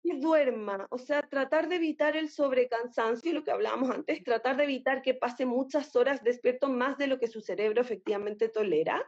que 0.02 0.14
duerma, 0.14 0.86
o 0.90 0.98
sea, 0.98 1.22
tratar 1.22 1.68
de 1.68 1.76
evitar 1.76 2.16
el 2.16 2.30
sobrecansancio, 2.30 3.32
lo 3.32 3.44
que 3.44 3.50
hablábamos 3.50 3.90
antes, 3.90 4.22
tratar 4.24 4.56
de 4.56 4.64
evitar 4.64 5.02
que 5.02 5.14
pase 5.14 5.44
muchas 5.44 5.94
horas 5.94 6.24
despierto 6.24 6.68
más 6.68 6.96
de 6.96 7.06
lo 7.06 7.18
que 7.18 7.28
su 7.28 7.40
cerebro 7.40 7.82
efectivamente 7.82 8.48
tolera, 8.48 9.04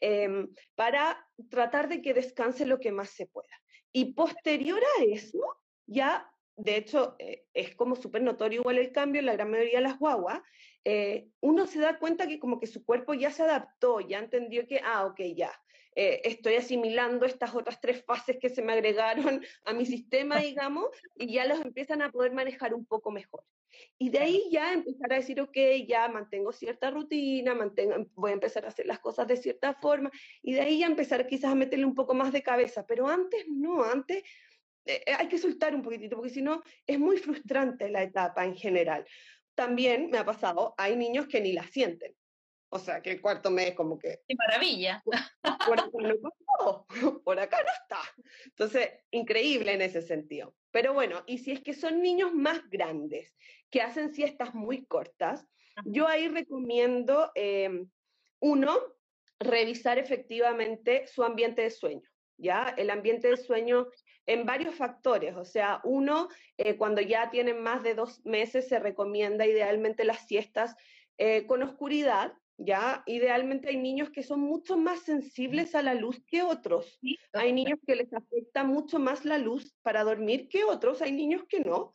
em, 0.00 0.52
para 0.74 1.24
tratar 1.48 1.88
de 1.88 2.02
que 2.02 2.14
descanse 2.14 2.66
lo 2.66 2.80
que 2.80 2.92
más 2.92 3.10
se 3.10 3.26
pueda. 3.26 3.61
Y 3.92 4.14
posterior 4.14 4.80
a 4.80 5.04
eso, 5.04 5.38
ya, 5.86 6.30
de 6.56 6.76
hecho, 6.76 7.16
eh, 7.18 7.46
es 7.52 7.74
como 7.74 7.96
súper 7.96 8.22
notorio 8.22 8.60
igual 8.60 8.78
el 8.78 8.92
cambio 8.92 9.20
en 9.20 9.26
la 9.26 9.34
gran 9.34 9.50
mayoría 9.50 9.78
de 9.78 9.84
las 9.84 9.98
guaguas, 9.98 10.40
eh, 10.84 11.28
uno 11.40 11.66
se 11.66 11.80
da 11.80 11.98
cuenta 11.98 12.26
que 12.26 12.38
como 12.38 12.58
que 12.58 12.66
su 12.66 12.84
cuerpo 12.84 13.14
ya 13.14 13.30
se 13.30 13.42
adaptó, 13.42 14.00
ya 14.00 14.18
entendió 14.18 14.66
que, 14.66 14.80
ah, 14.82 15.06
ok, 15.06 15.20
ya, 15.36 15.52
eh, 15.94 16.22
estoy 16.24 16.54
asimilando 16.54 17.26
estas 17.26 17.54
otras 17.54 17.80
tres 17.80 18.02
fases 18.04 18.38
que 18.38 18.48
se 18.48 18.62
me 18.62 18.72
agregaron 18.72 19.44
a 19.64 19.72
mi 19.72 19.86
sistema, 19.86 20.38
digamos, 20.38 20.86
y 21.16 21.32
ya 21.32 21.46
los 21.46 21.60
empiezan 21.60 22.02
a 22.02 22.10
poder 22.10 22.32
manejar 22.32 22.74
un 22.74 22.86
poco 22.86 23.10
mejor. 23.10 23.44
Y 23.98 24.10
de 24.10 24.18
ahí 24.18 24.48
ya 24.50 24.72
empezar 24.72 25.12
a 25.12 25.16
decir, 25.16 25.40
ok, 25.40 25.56
ya 25.86 26.08
mantengo 26.08 26.52
cierta 26.52 26.90
rutina, 26.90 27.54
mantengo, 27.54 28.06
voy 28.14 28.30
a 28.30 28.34
empezar 28.34 28.64
a 28.64 28.68
hacer 28.68 28.86
las 28.86 29.00
cosas 29.00 29.26
de 29.28 29.36
cierta 29.36 29.74
forma, 29.74 30.10
y 30.42 30.54
de 30.54 30.60
ahí 30.60 30.78
ya 30.80 30.86
empezar 30.86 31.26
quizás 31.26 31.52
a 31.52 31.54
meterle 31.54 31.84
un 31.84 31.94
poco 31.94 32.14
más 32.14 32.32
de 32.32 32.42
cabeza, 32.42 32.86
pero 32.86 33.08
antes 33.08 33.46
no, 33.48 33.82
antes 33.82 34.22
eh, 34.84 35.04
hay 35.16 35.28
que 35.28 35.38
soltar 35.38 35.74
un 35.74 35.82
poquitito, 35.82 36.16
porque 36.16 36.30
si 36.30 36.42
no 36.42 36.62
es 36.86 36.98
muy 36.98 37.18
frustrante 37.18 37.88
la 37.88 38.02
etapa 38.02 38.44
en 38.44 38.56
general. 38.56 39.06
También 39.54 40.10
me 40.10 40.18
ha 40.18 40.24
pasado, 40.24 40.74
hay 40.78 40.96
niños 40.96 41.26
que 41.26 41.40
ni 41.40 41.52
la 41.52 41.66
sienten. 41.66 42.14
O 42.74 42.78
sea, 42.78 43.02
que 43.02 43.10
el 43.10 43.20
cuarto 43.20 43.50
mes 43.50 43.74
como 43.74 43.98
que... 43.98 44.22
¡Qué 44.26 44.34
maravilla! 44.34 45.02
Por 45.04 45.78
acá 45.78 45.90
no 45.92 46.14
por 47.22 47.38
acá 47.38 47.58
no 47.62 47.72
está. 47.82 48.00
Entonces, 48.46 48.88
increíble 49.10 49.74
en 49.74 49.82
ese 49.82 50.00
sentido. 50.00 50.54
Pero 50.70 50.94
bueno, 50.94 51.22
y 51.26 51.36
si 51.38 51.52
es 51.52 51.60
que 51.60 51.74
son 51.74 52.00
niños 52.00 52.32
más 52.32 52.68
grandes, 52.70 53.36
que 53.70 53.82
hacen 53.82 54.14
siestas 54.14 54.54
muy 54.54 54.86
cortas, 54.86 55.46
yo 55.84 56.08
ahí 56.08 56.28
recomiendo, 56.28 57.30
em, 57.34 57.90
uno, 58.40 58.78
revisar 59.38 59.98
efectivamente 59.98 61.06
su 61.06 61.24
ambiente 61.24 61.62
de 61.62 61.70
sueño. 61.70 62.08
¿Ya? 62.38 62.74
El 62.78 62.88
ambiente 62.88 63.28
de 63.28 63.36
sueño 63.36 63.88
en 64.24 64.46
varios 64.46 64.74
factores. 64.74 65.36
O 65.36 65.44
sea, 65.44 65.82
uno, 65.84 66.28
eh, 66.56 66.76
cuando 66.76 67.02
ya 67.02 67.30
tienen 67.30 67.62
más 67.62 67.82
de 67.82 67.94
dos 67.94 68.24
meses, 68.24 68.66
se 68.66 68.78
recomienda 68.78 69.46
idealmente 69.46 70.04
las 70.04 70.26
siestas 70.26 70.74
eh, 71.18 71.46
con 71.46 71.62
oscuridad, 71.62 72.32
¿ya? 72.64 73.02
Idealmente 73.06 73.68
hay 73.68 73.76
niños 73.76 74.10
que 74.10 74.22
son 74.22 74.40
mucho 74.40 74.76
más 74.76 75.00
sensibles 75.00 75.74
a 75.74 75.82
la 75.82 75.94
luz 75.94 76.22
que 76.26 76.42
otros. 76.42 76.98
Hay 77.32 77.52
niños 77.52 77.78
que 77.86 77.96
les 77.96 78.12
afecta 78.12 78.64
mucho 78.64 78.98
más 78.98 79.24
la 79.24 79.38
luz 79.38 79.74
para 79.82 80.04
dormir 80.04 80.48
que 80.48 80.64
otros, 80.64 81.02
hay 81.02 81.12
niños 81.12 81.44
que 81.48 81.60
no. 81.60 81.94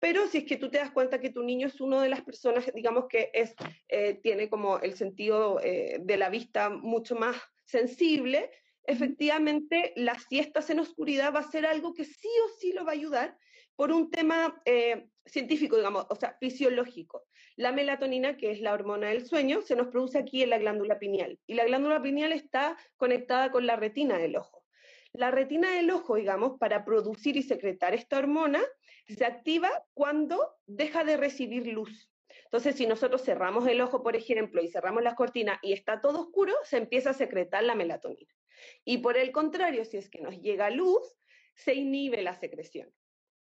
Pero 0.00 0.26
si 0.28 0.38
es 0.38 0.44
que 0.44 0.56
tú 0.56 0.70
te 0.70 0.78
das 0.78 0.90
cuenta 0.90 1.20
que 1.20 1.30
tu 1.30 1.42
niño 1.42 1.66
es 1.66 1.80
uno 1.80 2.00
de 2.00 2.08
las 2.08 2.22
personas, 2.22 2.70
digamos 2.74 3.06
que 3.08 3.30
es, 3.32 3.54
eh, 3.88 4.14
tiene 4.22 4.50
como 4.50 4.78
el 4.80 4.94
sentido 4.94 5.58
de 5.62 6.16
la 6.16 6.28
vista 6.28 6.68
mucho 6.68 7.16
más 7.16 7.36
sensible, 7.64 8.50
efectivamente 8.86 9.92
las 9.96 10.24
siestas 10.24 10.68
en 10.70 10.80
oscuridad 10.80 11.34
va 11.34 11.40
a 11.40 11.50
ser 11.50 11.66
algo 11.66 11.94
que 11.94 12.04
sí 12.04 12.28
o 12.46 12.58
sí 12.58 12.72
lo 12.72 12.84
va 12.84 12.92
a 12.92 12.94
ayudar 12.94 13.38
por 13.76 13.92
un 13.92 14.10
tema 14.10 14.60
eh, 14.64 15.08
científico, 15.26 15.76
digamos, 15.76 16.06
o 16.08 16.14
sea, 16.14 16.36
fisiológico. 16.40 17.24
La 17.56 17.72
melatonina, 17.72 18.36
que 18.36 18.50
es 18.50 18.60
la 18.60 18.72
hormona 18.72 19.08
del 19.08 19.26
sueño, 19.26 19.62
se 19.62 19.76
nos 19.76 19.88
produce 19.88 20.18
aquí 20.18 20.42
en 20.42 20.50
la 20.50 20.58
glándula 20.58 20.98
pineal 20.98 21.38
y 21.46 21.54
la 21.54 21.64
glándula 21.64 22.02
pineal 22.02 22.32
está 22.32 22.76
conectada 22.96 23.50
con 23.50 23.66
la 23.66 23.76
retina 23.76 24.18
del 24.18 24.36
ojo. 24.36 24.64
La 25.12 25.30
retina 25.30 25.70
del 25.70 25.90
ojo, 25.90 26.16
digamos, 26.16 26.58
para 26.58 26.84
producir 26.84 27.36
y 27.36 27.42
secretar 27.42 27.94
esta 27.94 28.18
hormona, 28.18 28.60
se 29.06 29.24
activa 29.24 29.70
cuando 29.94 30.56
deja 30.66 31.04
de 31.04 31.16
recibir 31.16 31.68
luz. 31.68 32.10
Entonces, 32.46 32.74
si 32.74 32.86
nosotros 32.86 33.22
cerramos 33.22 33.66
el 33.68 33.80
ojo, 33.80 34.02
por 34.02 34.16
ejemplo, 34.16 34.60
y 34.60 34.68
cerramos 34.68 35.02
las 35.02 35.14
cortinas 35.14 35.58
y 35.62 35.72
está 35.72 36.00
todo 36.00 36.20
oscuro, 36.20 36.52
se 36.64 36.78
empieza 36.78 37.10
a 37.10 37.14
secretar 37.14 37.62
la 37.62 37.74
melatonina. 37.74 38.32
Y 38.84 38.98
por 38.98 39.16
el 39.16 39.30
contrario, 39.32 39.84
si 39.84 39.96
es 39.96 40.08
que 40.08 40.20
nos 40.20 40.40
llega 40.40 40.70
luz, 40.70 41.16
se 41.54 41.74
inhibe 41.74 42.22
la 42.22 42.34
secreción. 42.34 42.92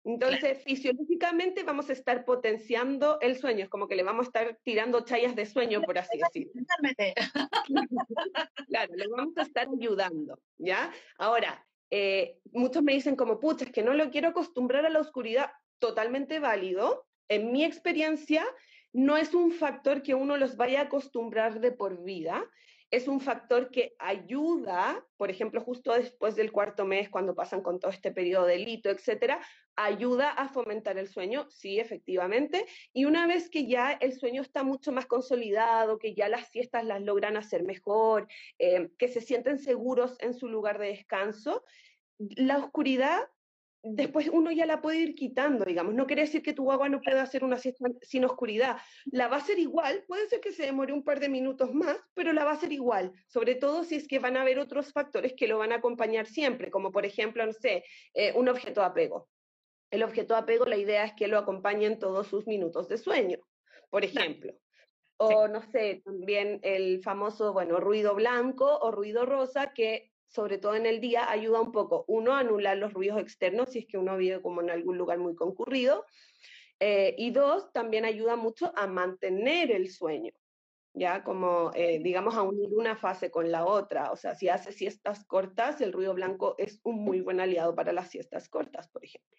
Entonces, 0.06 0.62
fisiológicamente 0.64 1.64
vamos 1.64 1.90
a 1.90 1.94
estar 1.94 2.26
potenciando 2.26 3.20
el 3.22 3.38
sueño, 3.38 3.64
es 3.64 3.70
como 3.70 3.88
que 3.88 3.96
le 3.96 4.04
vamos 4.04 4.26
a 4.26 4.30
estar 4.30 4.60
tirando 4.64 5.06
chayas 5.06 5.36
de 5.36 5.46
sueño, 5.46 5.82
por 5.82 5.98
así 5.98 6.18
decirlo. 6.18 6.52
claro, 8.68 8.96
le 8.96 9.08
vamos 9.08 9.38
a 9.38 9.44
estar 9.44 9.68
ayudando, 9.68 10.40
¿ya? 10.58 10.92
Ahora, 11.18 11.66
eh, 11.90 12.38
muchos 12.52 12.84
me 12.84 12.94
dicen 12.94 13.16
como, 13.16 13.40
pucha, 13.40 13.66
es 13.66 13.72
que 13.72 13.84
no 13.84 13.94
lo 13.94 14.12
quiero 14.12 14.30
acostumbrar 14.30 14.86
a 14.86 14.90
la 14.90 15.00
oscuridad, 15.00 15.52
totalmente 15.80 16.40
válido. 16.40 17.06
En 17.30 17.54
mi 17.54 17.64
experiencia, 17.64 18.46
no 18.92 19.16
es 19.16 19.34
un 19.34 19.52
factor 19.52 20.02
que 20.02 20.16
uno 20.16 20.36
los 20.36 20.58
vaya 20.58 20.82
a 20.82 20.84
acostumbrar 20.84 21.62
de 21.62 21.72
por 21.72 22.04
vida, 22.04 22.46
es 22.94 23.08
un 23.08 23.22
factor 23.22 23.72
que 23.72 23.96
ayuda, 23.98 25.04
por 25.18 25.32
ejemplo, 25.32 25.62
justo 25.62 25.94
después 25.94 26.36
del 26.36 26.52
cuarto 26.52 26.86
mes, 26.86 27.10
cuando 27.10 27.34
pasan 27.34 27.64
con 27.64 27.80
todo 27.80 27.90
este 27.90 28.12
periodo 28.12 28.46
de 28.46 28.60
lito, 28.60 28.92
etcétera, 28.92 29.44
ayuda 29.76 30.30
a 30.32 30.50
fomentar 30.50 30.98
el 30.98 31.08
sueño, 31.08 31.48
sí, 31.50 31.80
efectivamente. 31.80 32.66
Y 32.94 33.06
una 33.06 33.28
vez 33.28 33.50
que 33.50 33.68
ya 33.68 33.92
el 33.92 34.14
sueño 34.14 34.42
está 34.42 34.64
mucho 34.64 34.92
más 34.92 35.06
consolidado, 35.06 36.00
que 36.00 36.14
ya 36.14 36.30
las 36.30 36.50
siestas 36.50 36.86
las 36.86 37.02
logran 37.02 37.38
hacer 37.38 37.64
mejor, 37.64 38.28
eh, 38.60 38.90
que 38.98 39.08
se 39.08 39.22
sienten 39.22 39.60
seguros 39.60 40.16
en 40.20 40.34
su 40.34 40.48
lugar 40.48 40.80
de 40.80 40.88
descanso, 40.88 41.64
la 42.18 42.58
oscuridad 42.58 43.24
después 43.84 44.30
uno 44.32 44.50
ya 44.52 44.66
la 44.66 44.82
puede 44.82 45.00
ir 45.00 45.16
quitando, 45.16 45.66
digamos. 45.66 45.94
No 45.94 46.08
quiere 46.08 46.24
decir 46.24 46.42
que 46.42 46.54
tu 46.54 46.72
agua 46.72 46.90
no 46.90 47.02
pueda 47.02 47.22
hacer 47.22 47.44
una 47.44 47.58
siesta 47.58 47.86
sin 48.02 48.24
oscuridad. 48.24 48.78
La 49.06 49.28
va 49.28 49.36
a 49.36 49.40
hacer 49.40 49.60
igual, 49.60 50.04
puede 50.08 50.28
ser 50.28 50.40
que 50.40 50.54
se 50.54 50.64
demore 50.64 50.94
un 50.94 51.04
par 51.04 51.20
de 51.20 51.30
minutos 51.30 51.74
más, 51.74 51.98
pero 52.14 52.32
la 52.34 52.46
va 52.46 52.52
a 52.52 52.56
hacer 52.56 52.72
igual, 52.72 53.12
sobre 53.28 53.56
todo 53.56 53.84
si 53.84 53.96
es 53.96 54.08
que 54.08 54.20
van 54.20 54.38
a 54.38 54.42
haber 54.42 54.58
otros 54.58 54.94
factores 54.94 55.34
que 55.34 55.48
lo 55.48 55.58
van 55.58 55.74
a 55.74 55.76
acompañar 55.76 56.26
siempre, 56.28 56.72
como 56.72 56.92
por 56.92 57.06
ejemplo, 57.06 57.46
no 57.46 57.54
sé, 57.54 57.84
eh, 58.14 58.32
un 58.36 58.48
objeto 58.48 58.80
de 58.80 58.88
apego. 58.88 59.30
El 59.94 60.02
objeto 60.02 60.34
de 60.34 60.40
apego, 60.40 60.66
la 60.66 60.78
idea 60.78 61.04
es 61.04 61.14
que 61.14 61.28
lo 61.28 61.38
acompañe 61.38 61.86
en 61.86 62.00
todos 62.00 62.26
sus 62.26 62.48
minutos 62.48 62.90
de 62.90 62.98
sueño, 62.98 63.38
por 63.92 64.04
ejemplo. 64.04 64.52
O 65.18 65.48
no 65.48 65.62
sé, 65.62 66.02
también 66.04 66.60
el 66.64 67.04
famoso, 67.04 67.54
bueno, 67.54 67.80
ruido 67.80 68.16
blanco 68.16 68.80
o 68.80 68.90
ruido 68.90 69.28
rosa, 69.28 69.72
que 69.72 70.12
sobre 70.30 70.58
todo 70.58 70.74
en 70.74 70.88
el 70.88 71.00
día, 71.00 71.30
ayuda 71.30 71.62
un 71.62 71.72
poco, 71.72 72.06
uno, 72.08 72.34
a 72.34 72.40
anular 72.40 72.76
los 72.76 72.92
ruidos 72.92 73.22
externos 73.22 73.70
si 73.70 73.80
es 73.80 73.86
que 73.86 74.00
uno 74.00 74.18
vive 74.18 74.42
como 74.42 74.62
en 74.62 74.72
algún 74.72 74.98
lugar 74.98 75.20
muy 75.20 75.36
concurrido, 75.36 76.08
eh, 76.80 77.14
y 77.20 77.30
dos, 77.30 77.72
también 77.72 78.04
ayuda 78.04 78.36
mucho 78.36 78.74
a 78.76 78.88
mantener 78.88 79.70
el 79.70 79.92
sueño, 79.92 80.34
ya 80.94 81.24
como, 81.24 81.72
eh, 81.74 82.00
digamos, 82.02 82.36
a 82.36 82.44
unir 82.44 82.70
una 82.74 82.96
fase 82.96 83.32
con 83.32 83.52
la 83.52 83.66
otra. 83.66 84.12
O 84.12 84.16
sea, 84.16 84.36
si 84.36 84.50
hace 84.50 84.72
siestas 84.72 85.26
cortas, 85.26 85.82
el 85.82 85.92
ruido 85.92 86.14
blanco 86.14 86.56
es 86.58 86.80
un 86.84 87.04
muy 87.04 87.22
buen 87.22 87.40
aliado 87.40 87.76
para 87.76 87.94
las 87.94 88.10
siestas 88.10 88.48
cortas, 88.48 88.88
por 88.90 89.04
ejemplo. 89.04 89.38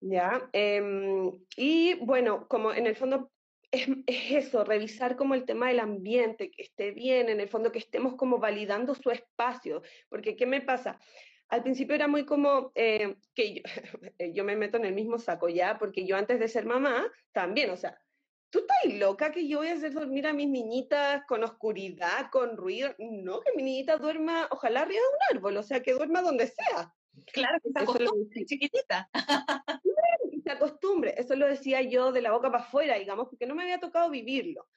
¿Ya? 0.00 0.48
Em, 0.52 1.32
y 1.56 1.94
bueno, 2.04 2.46
como 2.48 2.72
en 2.72 2.86
el 2.86 2.96
fondo 2.96 3.30
es, 3.70 3.88
eso, 4.06 4.64
revisar 4.64 5.16
como 5.16 5.34
el 5.34 5.44
tema 5.44 5.68
del 5.68 5.80
ambiente, 5.80 6.50
que 6.50 6.62
esté 6.62 6.90
bien, 6.90 7.28
en 7.28 7.40
el 7.40 7.48
fondo 7.48 7.72
que 7.72 7.78
estemos 7.78 8.16
como 8.16 8.38
validando 8.38 8.94
su 8.94 9.10
espacio, 9.10 9.82
porque 10.08 10.36
¿qué 10.36 10.46
me 10.46 10.60
pasa? 10.60 10.98
Al 11.48 11.62
principio 11.62 11.94
era 11.94 12.08
muy 12.08 12.24
como 12.24 12.72
eh, 12.74 13.16
que 13.34 13.62
yo, 14.34 14.44
me 14.44 14.56
meto 14.56 14.76
en 14.76 14.84
el 14.84 14.94
mismo 14.94 15.18
saco 15.18 15.48
ya, 15.48 15.78
porque 15.78 16.04
yo 16.04 16.16
antes 16.16 16.40
de 16.40 16.48
ser 16.48 16.66
mamá 16.66 17.06
también, 17.32 17.70
o 17.70 17.76
sea, 17.76 17.96
¿tú 18.50 18.60
estás 18.60 18.94
loca 18.94 19.32
que 19.32 19.48
yo 19.48 19.58
voy 19.58 19.68
a 19.68 19.74
hacer 19.74 19.92
dormir 19.92 20.26
a 20.26 20.32
mis 20.32 20.48
niñitas 20.48 21.24
con 21.26 21.44
oscuridad, 21.44 22.30
con 22.30 22.56
ruido? 22.56 22.94
No, 22.98 23.40
que 23.40 23.52
mi 23.56 23.62
niñita 23.62 23.96
duerma, 23.96 24.48
ojalá 24.50 24.82
arriba 24.82 25.00
de 25.00 25.34
un 25.34 25.38
árbol, 25.38 25.56
o 25.56 25.62
sea, 25.62 25.82
que 25.82 25.92
duerma 25.92 26.22
donde 26.22 26.46
sea. 26.46 26.94
Claro, 27.32 27.58
que 27.62 27.68
está 27.68 27.84
chiquitita. 28.46 29.10
se 30.46 30.52
acostumbre. 30.52 31.14
Eso 31.16 31.34
lo 31.34 31.46
decía 31.46 31.82
yo 31.82 32.12
de 32.12 32.22
la 32.22 32.32
boca 32.32 32.50
para 32.50 32.62
afuera, 32.62 32.98
digamos, 32.98 33.28
porque 33.28 33.46
no 33.46 33.54
me 33.54 33.64
había 33.64 33.80
tocado 33.80 34.10
vivirlo. 34.10 34.68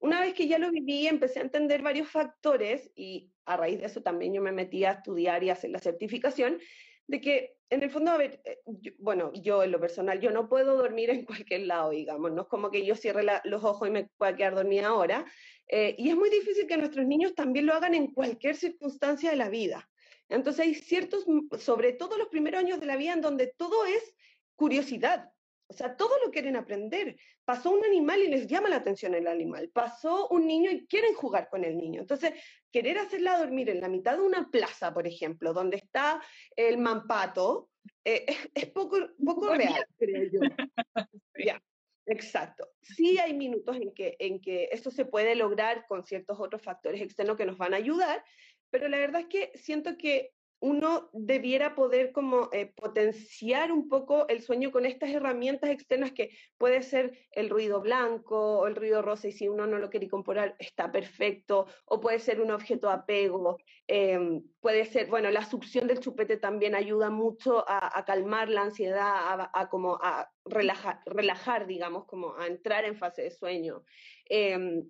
Una 0.00 0.20
vez 0.20 0.34
que 0.34 0.46
ya 0.46 0.58
lo 0.58 0.70
viví, 0.70 1.06
empecé 1.06 1.40
a 1.40 1.42
entender 1.42 1.82
varios 1.82 2.08
factores 2.08 2.90
y 2.94 3.32
a 3.44 3.56
raíz 3.56 3.80
de 3.80 3.86
eso 3.86 4.00
también 4.00 4.32
yo 4.32 4.40
me 4.40 4.52
metí 4.52 4.84
a 4.84 4.92
estudiar 4.92 5.42
y 5.42 5.50
hacer 5.50 5.70
la 5.70 5.80
certificación, 5.80 6.60
de 7.08 7.20
que 7.20 7.56
en 7.70 7.82
el 7.82 7.90
fondo, 7.90 8.12
a 8.12 8.16
ver, 8.16 8.40
eh, 8.44 8.60
bueno, 8.98 9.32
yo 9.34 9.62
en 9.62 9.72
lo 9.72 9.80
personal, 9.80 10.20
yo 10.20 10.30
no 10.30 10.48
puedo 10.48 10.76
dormir 10.76 11.10
en 11.10 11.24
cualquier 11.46 11.62
lado, 11.62 11.90
digamos, 11.90 12.30
no 12.32 12.42
es 12.42 12.48
como 12.48 12.70
que 12.70 12.84
yo 12.86 12.94
cierre 12.94 13.26
los 13.44 13.64
ojos 13.64 13.88
y 13.88 13.90
me 13.90 14.08
pueda 14.16 14.36
quedar 14.36 14.54
dormida 14.54 14.88
ahora. 14.88 15.26
Eh, 15.66 15.94
y 15.98 16.08
es 16.08 16.16
muy 16.16 16.30
difícil 16.30 16.66
que 16.66 16.76
nuestros 16.76 17.06
niños 17.06 17.34
también 17.34 17.66
lo 17.66 17.74
hagan 17.74 17.94
en 17.94 18.12
cualquier 18.12 18.56
circunstancia 18.56 19.30
de 19.30 19.36
la 19.36 19.48
vida. 19.48 19.88
Entonces 20.28 20.66
hay 20.66 20.74
ciertos, 20.74 21.26
sobre 21.58 21.92
todo 21.92 22.18
los 22.18 22.28
primeros 22.28 22.60
años 22.60 22.80
de 22.80 22.86
la 22.86 22.96
vida, 22.96 23.14
en 23.14 23.22
donde 23.22 23.52
todo 23.56 23.84
es 23.86 24.14
curiosidad. 24.54 25.30
O 25.70 25.74
sea, 25.74 25.96
todo 25.96 26.16
lo 26.24 26.30
quieren 26.30 26.56
aprender. 26.56 27.16
Pasó 27.44 27.70
un 27.70 27.84
animal 27.84 28.20
y 28.20 28.28
les 28.28 28.46
llama 28.46 28.70
la 28.70 28.76
atención 28.76 29.14
el 29.14 29.26
animal. 29.26 29.68
Pasó 29.68 30.28
un 30.28 30.46
niño 30.46 30.70
y 30.70 30.86
quieren 30.86 31.14
jugar 31.14 31.48
con 31.50 31.62
el 31.62 31.76
niño. 31.76 32.00
Entonces, 32.00 32.32
querer 32.72 32.98
hacerla 32.98 33.38
dormir 33.38 33.68
en 33.68 33.80
la 33.80 33.88
mitad 33.88 34.16
de 34.16 34.22
una 34.22 34.50
plaza, 34.50 34.94
por 34.94 35.06
ejemplo, 35.06 35.52
donde 35.52 35.76
está 35.76 36.22
el 36.56 36.78
mampato, 36.78 37.70
eh, 38.04 38.24
es, 38.54 38.66
poco, 38.70 38.98
poco 39.24 39.54
real, 39.54 39.86
creo 39.98 40.30
yo. 40.32 40.40
ya, 41.36 41.62
exacto. 42.06 42.70
Sí 42.80 43.18
hay 43.18 43.34
minutos 43.34 43.76
en 43.76 43.92
que, 43.92 44.16
en 44.18 44.40
que 44.40 44.70
esto 44.72 44.90
se 44.90 45.04
puede 45.04 45.34
lograr 45.34 45.84
con 45.86 46.04
ciertos 46.04 46.40
otros 46.40 46.62
factores 46.62 47.02
externos 47.02 47.36
que 47.36 47.46
nos 47.46 47.58
van 47.58 47.74
a 47.74 47.78
ayudar, 47.78 48.24
pero 48.70 48.88
la 48.88 48.98
verdad 48.98 49.22
es 49.22 49.28
que 49.28 49.52
siento 49.58 49.96
que 49.98 50.32
uno 50.60 51.08
debiera 51.12 51.74
poder 51.74 52.10
como 52.12 52.48
eh, 52.52 52.66
potenciar 52.66 53.70
un 53.70 53.88
poco 53.88 54.26
el 54.28 54.42
sueño 54.42 54.72
con 54.72 54.86
estas 54.86 55.10
herramientas 55.10 55.70
externas 55.70 56.12
que 56.12 56.30
puede 56.56 56.82
ser 56.82 57.16
el 57.32 57.48
ruido 57.48 57.80
blanco 57.80 58.58
o 58.60 58.66
el 58.66 58.74
ruido 58.74 59.00
rosa 59.02 59.28
y 59.28 59.32
si 59.32 59.48
uno 59.48 59.66
no 59.66 59.78
lo 59.78 59.88
quiere 59.88 60.06
incorporar 60.06 60.56
está 60.58 60.90
perfecto, 60.90 61.66
o 61.84 62.00
puede 62.00 62.18
ser 62.18 62.40
un 62.40 62.50
objeto 62.50 62.90
apego, 62.90 63.58
em, 63.86 64.42
puede 64.60 64.84
ser, 64.84 65.06
bueno, 65.06 65.30
la 65.30 65.44
succión 65.44 65.86
del 65.86 66.00
chupete 66.00 66.36
también 66.36 66.74
ayuda 66.74 67.10
mucho 67.10 67.64
a, 67.68 68.04
calmar 68.04 68.48
la 68.48 68.62
ansiedad, 68.62 69.50
a, 69.52 69.68
como 69.68 69.98
a 70.02 70.30
relajar, 70.44 71.00
relajar, 71.06 71.66
digamos, 71.66 72.06
como 72.06 72.34
a 72.36 72.46
entrar 72.46 72.84
en 72.84 72.96
fase 72.96 73.22
de 73.22 73.30
sueño. 73.30 73.84
Em, 74.24 74.84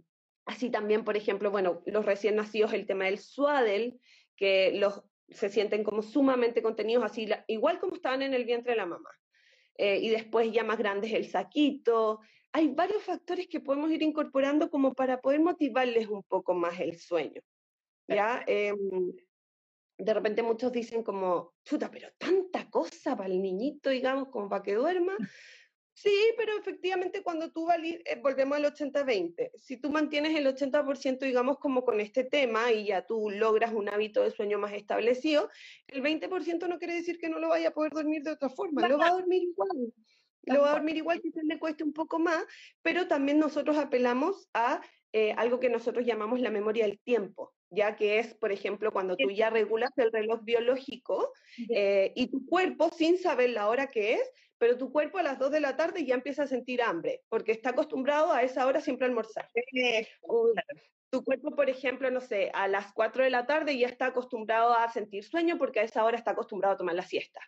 así 0.46 0.70
también, 0.70 1.04
por 1.04 1.16
ejemplo, 1.16 1.50
bueno, 1.50 1.82
los 1.86 2.06
recién 2.06 2.36
nacidos, 2.36 2.72
el 2.72 2.86
tema 2.86 3.04
del 3.04 3.18
swaddle, 3.18 3.98
que 4.36 4.72
los 4.72 5.02
se 5.30 5.48
sienten 5.48 5.84
como 5.84 6.02
sumamente 6.02 6.62
contenidos, 6.62 7.04
así 7.04 7.28
igual 7.46 7.78
como 7.80 7.94
estaban 7.94 8.22
en 8.22 8.34
el 8.34 8.44
vientre 8.44 8.72
de 8.72 8.78
la 8.78 8.86
mamá. 8.86 9.10
Eh, 9.76 9.98
y 10.02 10.08
después 10.08 10.50
ya 10.52 10.64
más 10.64 10.78
grandes 10.78 11.12
el 11.12 11.26
saquito, 11.26 12.20
hay 12.52 12.68
varios 12.68 13.02
factores 13.02 13.46
que 13.46 13.60
podemos 13.60 13.90
ir 13.90 14.02
incorporando 14.02 14.70
como 14.70 14.94
para 14.94 15.20
poder 15.20 15.40
motivarles 15.40 16.08
un 16.08 16.22
poco 16.24 16.54
más 16.54 16.80
el 16.80 16.98
sueño. 16.98 17.40
¿ya? 18.08 18.42
Em, 18.46 19.12
de 19.98 20.14
repente 20.14 20.42
muchos 20.42 20.72
dicen 20.72 21.02
como, 21.02 21.54
chuta, 21.64 21.90
pero 21.90 22.08
tanta 22.18 22.70
cosa 22.70 23.16
para 23.16 23.28
el 23.28 23.42
niñito, 23.42 23.90
digamos, 23.90 24.28
como 24.28 24.48
para 24.48 24.62
que 24.62 24.74
duerma. 24.74 25.16
Sí, 26.00 26.32
pero 26.36 26.56
efectivamente 26.56 27.24
cuando 27.24 27.50
tú 27.50 27.66
valid 27.66 28.02
eh, 28.04 28.20
volvemos 28.22 28.56
al 28.56 28.66
80-20, 28.66 29.50
si 29.56 29.78
tú 29.78 29.90
mantienes 29.90 30.36
el 30.36 30.46
80%, 30.46 31.18
digamos, 31.18 31.58
como 31.58 31.84
con 31.84 31.98
este 31.98 32.22
tema 32.22 32.70
y 32.70 32.86
ya 32.86 33.04
tú 33.04 33.30
logras 33.30 33.72
un 33.72 33.88
hábito 33.88 34.22
de 34.22 34.30
sueño 34.30 34.60
más 34.60 34.74
establecido, 34.74 35.50
el 35.88 36.00
20% 36.00 36.68
no 36.68 36.78
quiere 36.78 36.94
decir 36.94 37.18
que 37.18 37.28
no 37.28 37.40
lo 37.40 37.48
vaya 37.48 37.70
a 37.70 37.72
poder 37.72 37.90
dormir 37.90 38.22
de 38.22 38.30
otra 38.30 38.48
forma, 38.48 38.86
lo 38.86 38.96
va 38.96 39.08
a 39.08 39.12
dormir 39.12 39.42
igual. 39.42 39.92
Lo 40.44 40.60
va 40.60 40.70
a 40.70 40.74
dormir 40.74 40.98
igual, 40.98 41.20
quizás 41.20 41.42
le 41.42 41.58
cueste 41.58 41.82
un 41.82 41.92
poco 41.92 42.20
más, 42.20 42.44
pero 42.80 43.08
también 43.08 43.40
nosotros 43.40 43.76
apelamos 43.76 44.48
a 44.54 44.80
eh, 45.12 45.32
algo 45.32 45.58
que 45.58 45.68
nosotros 45.68 46.06
llamamos 46.06 46.40
la 46.40 46.50
memoria 46.50 46.84
del 46.86 47.00
tiempo, 47.00 47.52
ya 47.70 47.96
que 47.96 48.20
es, 48.20 48.34
por 48.34 48.52
ejemplo, 48.52 48.92
cuando 48.92 49.16
tú 49.16 49.32
ya 49.32 49.50
regulas 49.50 49.90
el 49.96 50.12
reloj 50.12 50.44
biológico 50.44 51.32
eh, 51.70 52.12
y 52.14 52.28
tu 52.28 52.46
cuerpo, 52.46 52.88
sin 52.96 53.18
saber 53.18 53.50
la 53.50 53.68
hora 53.68 53.88
que 53.88 54.14
es, 54.14 54.30
pero 54.58 54.76
tu 54.76 54.92
cuerpo 54.92 55.18
a 55.18 55.22
las 55.22 55.38
2 55.38 55.50
de 55.52 55.60
la 55.60 55.76
tarde 55.76 56.04
ya 56.04 56.14
empieza 56.14 56.42
a 56.42 56.46
sentir 56.46 56.82
hambre, 56.82 57.22
porque 57.28 57.52
está 57.52 57.70
acostumbrado 57.70 58.32
a 58.32 58.42
esa 58.42 58.66
hora 58.66 58.80
siempre 58.80 59.06
a 59.06 59.08
almorzar. 59.08 59.48
tu 61.10 61.24
cuerpo, 61.24 61.52
por 61.52 61.70
ejemplo, 61.70 62.10
no 62.10 62.20
sé, 62.20 62.50
a 62.52 62.68
las 62.68 62.92
4 62.92 63.24
de 63.24 63.30
la 63.30 63.46
tarde 63.46 63.78
ya 63.78 63.86
está 63.86 64.06
acostumbrado 64.06 64.74
a 64.74 64.90
sentir 64.90 65.24
sueño 65.24 65.56
porque 65.56 65.80
a 65.80 65.84
esa 65.84 66.04
hora 66.04 66.18
está 66.18 66.32
acostumbrado 66.32 66.74
a 66.74 66.78
tomar 66.78 66.94
la 66.94 67.02
siesta. 67.02 67.40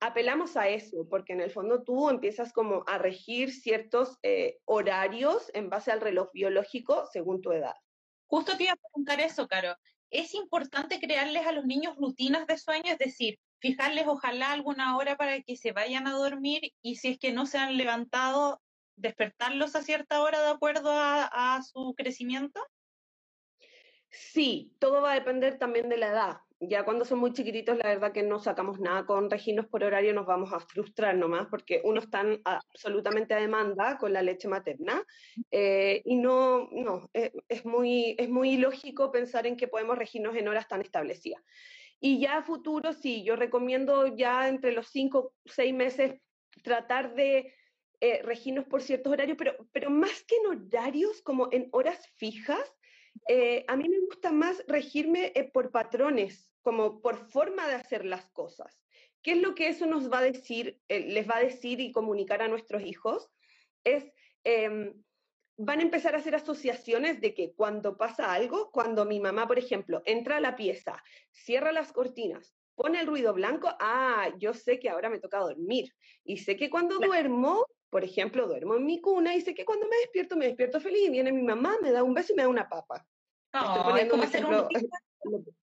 Apelamos 0.00 0.56
a 0.56 0.68
eso, 0.68 1.06
porque 1.08 1.34
en 1.34 1.40
el 1.40 1.50
fondo 1.50 1.82
tú 1.82 2.08
empiezas 2.08 2.52
como 2.52 2.84
a 2.86 2.98
regir 2.98 3.52
ciertos 3.52 4.18
eh, 4.22 4.58
horarios 4.64 5.50
en 5.54 5.68
base 5.68 5.92
al 5.92 6.00
reloj 6.00 6.30
biológico 6.32 7.06
según 7.12 7.42
tu 7.42 7.52
edad. 7.52 7.74
Justo 8.26 8.56
te 8.56 8.64
iba 8.64 8.72
a 8.72 8.76
preguntar 8.76 9.20
eso, 9.20 9.46
Caro. 9.46 9.76
¿Es 10.10 10.34
importante 10.34 10.98
crearles 10.98 11.46
a 11.46 11.52
los 11.52 11.66
niños 11.66 11.96
rutinas 11.96 12.46
de 12.46 12.56
sueño? 12.56 12.92
Es 12.92 12.98
decir, 12.98 13.38
fijarles 13.60 14.06
ojalá 14.06 14.52
alguna 14.52 14.96
hora 14.96 15.16
para 15.16 15.40
que 15.42 15.56
se 15.56 15.72
vayan 15.72 16.06
a 16.06 16.12
dormir 16.12 16.72
y 16.82 16.96
si 16.96 17.08
es 17.08 17.18
que 17.18 17.32
no 17.32 17.46
se 17.46 17.58
han 17.58 17.76
levantado, 17.76 18.60
despertarlos 18.96 19.76
a 19.76 19.82
cierta 19.82 20.22
hora 20.22 20.40
de 20.42 20.50
acuerdo 20.50 20.90
a, 20.92 21.60
su 21.62 21.94
crecimiento? 21.96 22.60
Sí, 24.10 24.74
todo 24.78 25.02
va 25.02 25.12
a 25.12 25.14
depender 25.14 25.58
también 25.58 25.88
de 25.88 25.96
la 25.96 26.08
edad. 26.08 26.36
Ya 26.62 26.84
cuando 26.84 27.06
son 27.06 27.20
muy 27.20 27.32
chiquititos, 27.32 27.78
la 27.78 27.88
verdad 27.88 28.12
que 28.12 28.22
no 28.22 28.38
sacamos 28.38 28.80
nada 28.80 29.06
con 29.06 29.30
reginos 29.30 29.66
por 29.66 29.82
horario, 29.82 30.12
nos 30.12 30.26
vamos 30.26 30.52
a 30.52 30.60
frustrar 30.60 31.16
nomás, 31.16 31.46
porque 31.48 31.80
uno 31.84 32.00
están 32.00 32.42
absolutamente 32.44 33.32
a 33.32 33.38
demanda 33.40 33.96
con 33.96 34.12
la 34.12 34.20
leche 34.20 34.46
materna, 34.46 35.02
eh, 35.50 36.02
y 36.04 36.16
no, 36.16 36.68
no, 36.72 37.08
eh, 37.14 37.32
es, 37.48 37.64
muy, 37.64 38.14
es 38.18 38.28
muy 38.28 38.50
ilógico 38.50 39.10
pensar 39.10 39.46
en 39.46 39.56
que 39.56 39.68
podemos 39.68 39.96
regirnos 39.96 40.36
en 40.36 40.48
horas 40.48 40.68
tan 40.68 40.82
establecidas. 40.82 41.42
Y 42.00 42.18
ya 42.18 42.38
a 42.38 42.42
futuro, 42.42 42.92
sí, 42.94 43.22
yo 43.24 43.36
recomiendo 43.36 44.06
ya 44.16 44.48
entre 44.48 44.72
los 44.72 44.88
cinco, 44.88 45.34
seis 45.44 45.74
meses 45.74 46.14
tratar 46.62 47.14
de 47.14 47.54
eh, 48.00 48.22
regirnos 48.22 48.64
por 48.64 48.80
ciertos 48.80 49.12
horarios, 49.12 49.36
pero, 49.36 49.54
pero 49.72 49.90
más 49.90 50.24
que 50.24 50.36
en 50.36 50.46
horarios, 50.46 51.20
como 51.20 51.48
en 51.52 51.68
horas 51.72 52.00
fijas, 52.16 52.74
eh, 53.28 53.64
a 53.68 53.76
mí 53.76 53.86
me 53.88 54.00
gusta 54.00 54.32
más 54.32 54.64
regirme 54.66 55.32
eh, 55.34 55.44
por 55.44 55.70
patrones, 55.70 56.50
como 56.62 57.02
por 57.02 57.28
forma 57.30 57.68
de 57.68 57.74
hacer 57.74 58.06
las 58.06 58.26
cosas. 58.30 58.82
¿Qué 59.22 59.32
es 59.32 59.42
lo 59.42 59.54
que 59.54 59.68
eso 59.68 59.84
nos 59.84 60.10
va 60.10 60.20
a 60.20 60.22
decir, 60.22 60.80
les 60.88 61.28
va 61.28 61.36
a 61.36 61.44
decir 61.44 61.78
y 61.80 61.92
comunicar 61.92 62.40
a 62.40 62.48
nuestros 62.48 62.82
hijos? 62.82 63.30
Es 63.84 64.10
em, 64.44 64.94
van 65.62 65.80
a 65.80 65.82
empezar 65.82 66.14
a 66.14 66.18
hacer 66.18 66.34
asociaciones 66.34 67.20
de 67.20 67.34
que 67.34 67.52
cuando 67.52 67.98
pasa 67.98 68.32
algo, 68.32 68.70
cuando 68.70 69.04
mi 69.04 69.20
mamá, 69.20 69.46
por 69.46 69.58
ejemplo, 69.58 70.00
entra 70.06 70.38
a 70.38 70.40
la 70.40 70.56
pieza, 70.56 71.02
cierra 71.30 71.70
las 71.70 71.92
cortinas, 71.92 72.54
pone 72.74 72.98
el 72.98 73.06
ruido 73.06 73.34
blanco, 73.34 73.68
ah, 73.78 74.30
yo 74.38 74.54
sé 74.54 74.78
que 74.78 74.88
ahora 74.88 75.10
me 75.10 75.18
toca 75.18 75.38
dormir. 75.38 75.92
Y 76.24 76.38
sé 76.38 76.56
que 76.56 76.70
cuando 76.70 76.98
duermo, 76.98 77.66
por 77.90 78.04
ejemplo, 78.04 78.46
duermo 78.46 78.76
en 78.76 78.86
mi 78.86 79.02
cuna 79.02 79.34
y 79.34 79.42
sé 79.42 79.54
que 79.54 79.66
cuando 79.66 79.86
me 79.86 79.98
despierto, 79.98 80.34
me 80.34 80.46
despierto 80.46 80.80
feliz 80.80 81.08
y 81.08 81.10
viene 81.10 81.30
mi 81.30 81.42
mamá, 81.42 81.76
me 81.82 81.92
da 81.92 82.02
un 82.02 82.14
beso 82.14 82.32
y 82.32 82.36
me 82.36 82.42
da 82.44 82.48
una 82.48 82.66
papa. 82.66 83.06
Oh, 83.52 83.94
es 83.96 84.08
como 84.08 84.22
hacer 84.22 84.46
un... 84.46 84.66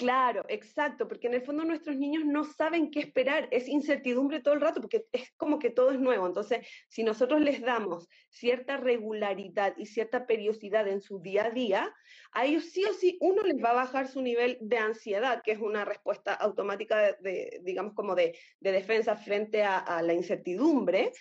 Claro, 0.00 0.46
exacto, 0.48 1.06
porque 1.06 1.26
en 1.26 1.34
el 1.34 1.42
fondo 1.42 1.62
nuestros 1.62 1.94
niños 1.94 2.24
no 2.24 2.44
saben 2.44 2.90
qué 2.90 3.00
esperar, 3.00 3.48
es 3.50 3.68
incertidumbre 3.68 4.40
todo 4.40 4.54
el 4.54 4.62
rato, 4.62 4.80
porque 4.80 5.04
es 5.12 5.30
como 5.36 5.58
que 5.58 5.68
todo 5.68 5.90
es 5.90 6.00
nuevo. 6.00 6.26
Entonces, 6.26 6.66
si 6.88 7.02
nosotros 7.02 7.42
les 7.42 7.60
damos 7.60 8.08
cierta 8.30 8.78
regularidad 8.78 9.74
y 9.76 9.84
cierta 9.84 10.26
periodicidad 10.26 10.88
en 10.88 11.02
su 11.02 11.20
día 11.20 11.44
a 11.44 11.50
día, 11.50 11.94
a 12.32 12.46
ellos 12.46 12.64
sí 12.72 12.82
o 12.84 12.94
sí 12.94 13.18
uno 13.20 13.42
les 13.42 13.62
va 13.62 13.72
a 13.72 13.74
bajar 13.74 14.08
su 14.08 14.22
nivel 14.22 14.56
de 14.62 14.78
ansiedad, 14.78 15.42
que 15.44 15.52
es 15.52 15.58
una 15.58 15.84
respuesta 15.84 16.32
automática 16.32 17.12
de, 17.20 17.60
digamos, 17.62 17.92
como 17.92 18.14
de, 18.14 18.38
defensa 18.60 19.16
frente 19.16 19.64
a, 19.64 20.00
la 20.00 20.14
incertidumbre, 20.14 21.12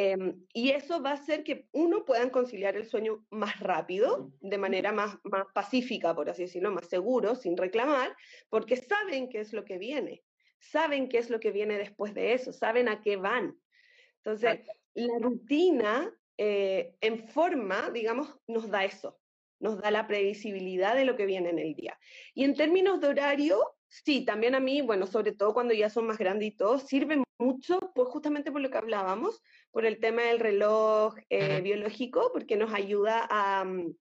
em, 0.00 0.46
y 0.52 0.70
eso 0.70 1.02
va 1.02 1.10
a 1.10 1.14
hacer 1.14 1.42
que 1.42 1.66
uno 1.72 2.04
puedan 2.04 2.30
conciliar 2.30 2.76
el 2.76 2.86
sueño 2.86 3.26
más 3.30 3.58
rápido, 3.58 4.32
de 4.40 4.58
manera 4.58 4.92
más, 4.92 5.18
más 5.24 5.46
pacífica, 5.52 6.14
por 6.14 6.30
así 6.30 6.42
decirlo, 6.42 6.70
más 6.70 6.88
seguro, 6.88 7.34
sin 7.34 7.56
reclamar, 7.56 8.16
porque 8.48 8.76
saben 8.76 9.28
qué 9.28 9.40
es 9.40 9.52
lo 9.52 9.64
que 9.64 9.78
viene, 9.78 10.22
saben 10.60 11.08
qué 11.08 11.18
es 11.18 11.30
lo 11.30 11.40
que 11.40 11.50
viene 11.50 11.78
después 11.78 12.14
de 12.14 12.32
eso, 12.32 12.52
saben 12.52 12.88
a 12.88 13.00
qué 13.00 13.16
van. 13.16 13.58
Entonces, 14.18 14.60
la 14.94 15.18
rutina 15.20 16.14
eh, 16.36 16.94
en 17.00 17.26
forma, 17.26 17.90
digamos, 17.90 18.32
nos 18.46 18.70
da 18.70 18.84
eso, 18.84 19.18
nos 19.58 19.80
da 19.80 19.90
la 19.90 20.06
previsibilidad 20.06 20.94
de 20.94 21.04
lo 21.04 21.16
que 21.16 21.26
viene 21.26 21.50
en 21.50 21.58
el 21.58 21.74
día. 21.74 21.98
Y 22.34 22.44
en 22.44 22.54
términos 22.54 23.00
de 23.00 23.08
horario, 23.08 23.77
sí, 23.88 24.24
también 24.24 24.54
a 24.54 24.60
mí, 24.60 24.82
bueno, 24.82 25.06
sobre 25.06 25.32
todo 25.32 25.54
cuando 25.54 25.74
ya 25.74 25.90
son 25.90 26.06
más 26.06 26.18
grandes 26.18 26.48
y 26.48 26.56
todo, 26.56 26.78
sirve 26.78 27.22
mucho, 27.38 27.78
pues 27.94 28.08
justamente 28.08 28.52
por 28.52 28.60
lo 28.60 28.70
que 28.70 28.78
hablábamos, 28.78 29.42
por 29.70 29.86
el 29.86 30.00
tema 30.00 30.22
del 30.22 30.40
reloj 30.40 31.14
eh, 31.30 31.60
biológico, 31.60 32.30
porque 32.32 32.56
nos 32.56 32.72
ayuda 32.74 33.26
a, 33.30 33.64
mm, 33.64 33.94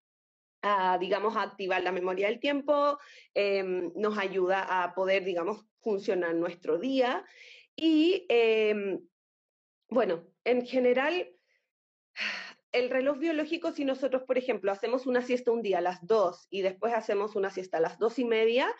a, 0.62 0.98
digamos, 0.98 1.36
a 1.36 1.44
activar 1.44 1.84
la 1.84 1.92
memoria 1.92 2.28
del 2.28 2.40
tiempo, 2.40 3.00
em, 3.34 3.92
nos 3.96 4.18
ayuda 4.18 4.84
a 4.84 4.94
poder, 4.94 5.24
digamos, 5.24 5.66
funcionar 5.82 6.36
nuestro 6.36 6.78
día. 6.80 7.26
Y, 7.76 8.26
em, 8.30 9.00
bueno, 9.90 10.28
en 10.44 10.66
general, 10.66 11.30
el 12.72 12.90
reloj 12.90 13.18
biológico, 13.18 13.72
si 13.72 13.86
nosotros, 13.86 14.24
por 14.24 14.38
ejemplo, 14.38 14.72
hacemos 14.72 15.08
una 15.08 15.22
siesta 15.22 15.52
un 15.52 15.62
día 15.62 15.80
a 15.80 15.82
las 15.82 16.06
dos 16.06 16.48
y 16.50 16.62
después 16.62 16.94
hacemos 16.94 17.36
una 17.36 17.50
siesta 17.50 17.78
a 17.78 17.82
las 17.82 17.98
dos 17.98 18.20
y 18.20 18.26
media, 18.26 18.74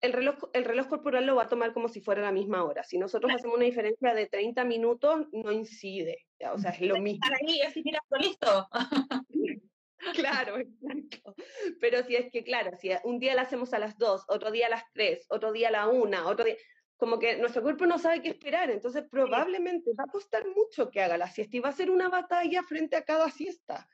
el 0.00 0.12
reloj, 0.12 0.36
el 0.52 0.64
reloj 0.64 0.88
corporal 0.88 1.26
lo 1.26 1.36
va 1.36 1.44
a 1.44 1.48
tomar 1.48 1.72
como 1.72 1.88
si 1.88 2.00
fuera 2.00 2.22
la 2.22 2.32
misma 2.32 2.64
hora. 2.64 2.82
Si 2.84 2.98
nosotros 2.98 3.32
hacemos 3.34 3.56
una 3.56 3.66
diferencia 3.66 4.14
de 4.14 4.26
30 4.26 4.64
minutos, 4.64 5.26
no 5.32 5.52
incide. 5.52 6.26
O 6.52 6.58
sea, 6.58 6.70
es 6.70 6.80
lo 6.80 7.00
mismo. 7.00 7.24
Ahí, 7.40 7.60
así, 7.60 7.82
mira, 7.84 8.00
listo. 8.18 8.68
Claro, 10.14 10.56
exacto. 10.56 11.34
Pero 11.78 12.02
si 12.04 12.16
es 12.16 12.30
que, 12.32 12.42
claro, 12.42 12.70
si 12.78 12.90
un 13.04 13.18
día 13.18 13.34
la 13.34 13.42
hacemos 13.42 13.74
a 13.74 13.78
las 13.78 13.98
2, 13.98 14.24
otro 14.28 14.50
día 14.50 14.66
a 14.66 14.70
las 14.70 14.82
3, 14.94 15.26
otro 15.28 15.52
día 15.52 15.68
a 15.68 15.72
la 15.72 15.88
1, 15.88 16.26
otro 16.26 16.46
día, 16.46 16.56
como 16.96 17.18
que 17.18 17.36
nuestro 17.36 17.62
cuerpo 17.62 17.84
no 17.86 17.98
sabe 17.98 18.22
qué 18.22 18.30
esperar, 18.30 18.70
entonces 18.70 19.04
probablemente 19.10 19.90
va 19.98 20.04
a 20.04 20.10
costar 20.10 20.44
mucho 20.48 20.90
que 20.90 21.02
haga 21.02 21.18
la 21.18 21.28
siesta 21.28 21.56
y 21.56 21.60
va 21.60 21.68
a 21.68 21.72
ser 21.72 21.90
una 21.90 22.08
batalla 22.08 22.62
frente 22.62 22.96
a 22.96 23.04
cada 23.04 23.30
siesta. 23.30 23.86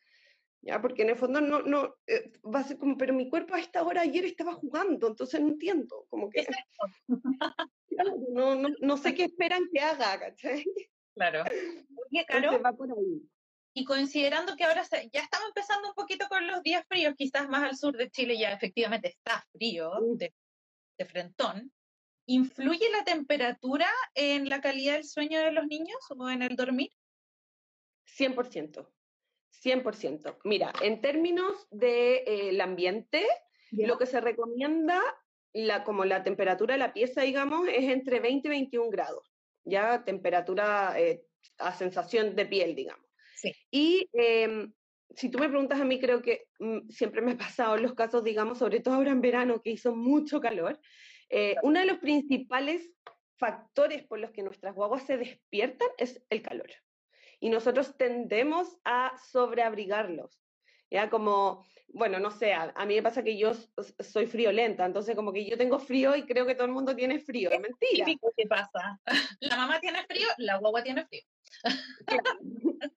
¿Ya? 0.66 0.81
Porque 0.81 1.02
en 1.02 1.11
el 1.11 1.16
fondo 1.16 1.40
no, 1.40 1.62
no, 1.62 1.94
eh, 2.09 2.33
va 2.42 2.59
a 2.59 2.64
ser 2.64 2.76
como, 2.76 2.96
pero 2.96 3.14
mi 3.14 3.29
cuerpo 3.29 3.55
a 3.55 3.61
esta 3.61 3.85
hora 3.85 4.00
ayer 4.00 4.24
estaba 4.24 4.55
jugando, 4.55 5.07
entonces 5.07 5.40
no 5.40 5.48
entiendo, 5.48 6.07
como 6.09 6.29
que... 6.29 6.44
no, 8.31 8.57
no, 8.57 8.68
no 8.81 8.96
sé 8.96 9.14
qué 9.14 9.24
esperan 9.24 9.68
que 9.72 9.81
haga, 9.81 10.18
¿cachai? 10.18 10.64
Claro. 11.14 11.44
Oye, 12.11 12.24
Caro, 12.26 12.61
va 12.61 12.72
por 12.72 12.90
ahí. 12.90 13.22
Y 13.74 13.85
considerando 13.85 14.57
que 14.57 14.64
ahora 14.64 14.83
ya 15.12 15.20
estamos 15.20 15.48
empezando 15.48 15.88
un 15.88 15.94
poquito 15.94 16.26
con 16.29 16.48
los 16.48 16.62
días 16.62 16.85
fríos, 16.88 17.14
quizás 17.16 17.48
más 17.48 17.62
al 17.62 17.76
sur 17.76 17.96
de 17.96 18.11
Chile 18.11 18.37
ya 18.37 18.50
efectivamente 18.50 19.09
está 19.09 19.46
frío 19.52 19.92
de, 20.16 20.35
frentón, 21.05 21.70
¿influye 22.26 22.90
la 22.90 23.05
temperatura 23.05 23.88
en 24.14 24.48
la 24.48 24.61
calidad 24.61 24.94
del 24.94 25.05
sueño 25.05 25.38
de 25.40 25.52
los 25.52 25.66
niños 25.66 25.98
o 26.09 26.29
en 26.29 26.42
el 26.42 26.57
dormir? 26.57 26.90
100%. 28.07 28.95
100%. 29.62 30.38
Mira, 30.44 30.72
en 30.82 31.00
términos 31.00 31.66
del 31.70 31.80
de, 31.80 32.50
eh, 32.50 32.62
ambiente, 32.62 33.26
lo 33.72 33.98
que 33.98 34.06
se 34.06 34.20
recomienda, 34.20 35.00
la, 35.52 35.84
como 35.84 36.04
la 36.04 36.22
temperatura 36.22 36.74
de 36.74 36.78
la 36.78 36.92
pieza, 36.92 37.22
digamos, 37.22 37.68
es 37.68 37.84
entre 37.84 38.20
20 38.20 38.48
y 38.48 38.50
21 38.50 38.90
grados. 38.90 39.32
Ya 39.64 40.04
temperatura 40.04 40.94
eh, 40.98 41.22
a 41.59 41.72
sensación 41.72 42.36
de 42.36 42.46
piel, 42.46 42.74
digamos. 42.74 43.04
Y 43.70 44.09
em, 44.12 44.72
si 45.14 45.30
tú 45.30 45.38
me 45.38 45.48
preguntas 45.48 45.80
a 45.80 45.84
mí, 45.84 46.00
creo 46.00 46.22
que 46.22 46.46
mm, 46.59 46.88
siempre 46.88 47.22
me 47.22 47.32
ha 47.32 47.38
pasado 47.38 47.76
en 47.76 47.82
los 47.82 47.94
casos, 47.94 48.24
digamos, 48.24 48.59
sobre 48.59 48.80
todo 48.80 48.94
ahora 48.94 49.12
en 49.12 49.20
verano, 49.20 49.61
que 49.62 49.70
hizo 49.70 49.94
mucho 49.94 50.40
calor, 50.40 50.80
eh, 51.28 51.57
uno 51.62 51.80
de 51.80 51.86
los 51.86 51.98
principales 51.98 52.90
factores 53.38 54.04
por 54.04 54.18
los 54.18 54.30
que 54.30 54.42
nuestras 54.42 54.74
guaguas 54.74 55.04
se 55.04 55.16
despiertan 55.16 55.88
es 55.98 56.24
el 56.30 56.42
calor. 56.42 56.70
Y 57.41 57.51
nosotros 57.51 57.97
tendemos 57.97 58.78
a 58.84 59.16
sobreabrigarlos. 59.30 60.41
Ya 60.91 61.11
como, 61.11 61.64
bueno, 61.89 62.20
no 62.20 62.30
sé, 62.30 62.55
a, 62.55 62.72
mí 62.87 62.95
me 62.95 63.03
pasa 63.03 63.24
que 63.24 63.37
yo 63.37 63.53
soy 63.99 64.26
friolenta, 64.26 64.84
entonces 64.84 65.16
como 65.16 65.32
que 65.32 65.49
yo 65.49 65.59
tengo 65.59 65.78
frío 65.78 66.14
y 66.14 66.24
creo 66.24 66.47
que 66.47 66.55
todo 66.55 66.66
el 66.66 66.72
mundo 66.72 66.95
tiene 66.95 67.18
frío, 67.18 67.51
es 67.51 67.61
mentira. 67.61 68.07
¿Qué 68.37 68.47
pasa? 68.47 69.01
La 69.41 69.57
mamá 69.57 69.80
tiene 69.80 70.05
frío, 70.05 70.28
la 70.39 70.59
guagua 70.59 70.82
tiene 70.82 71.05
frío. 71.07 71.22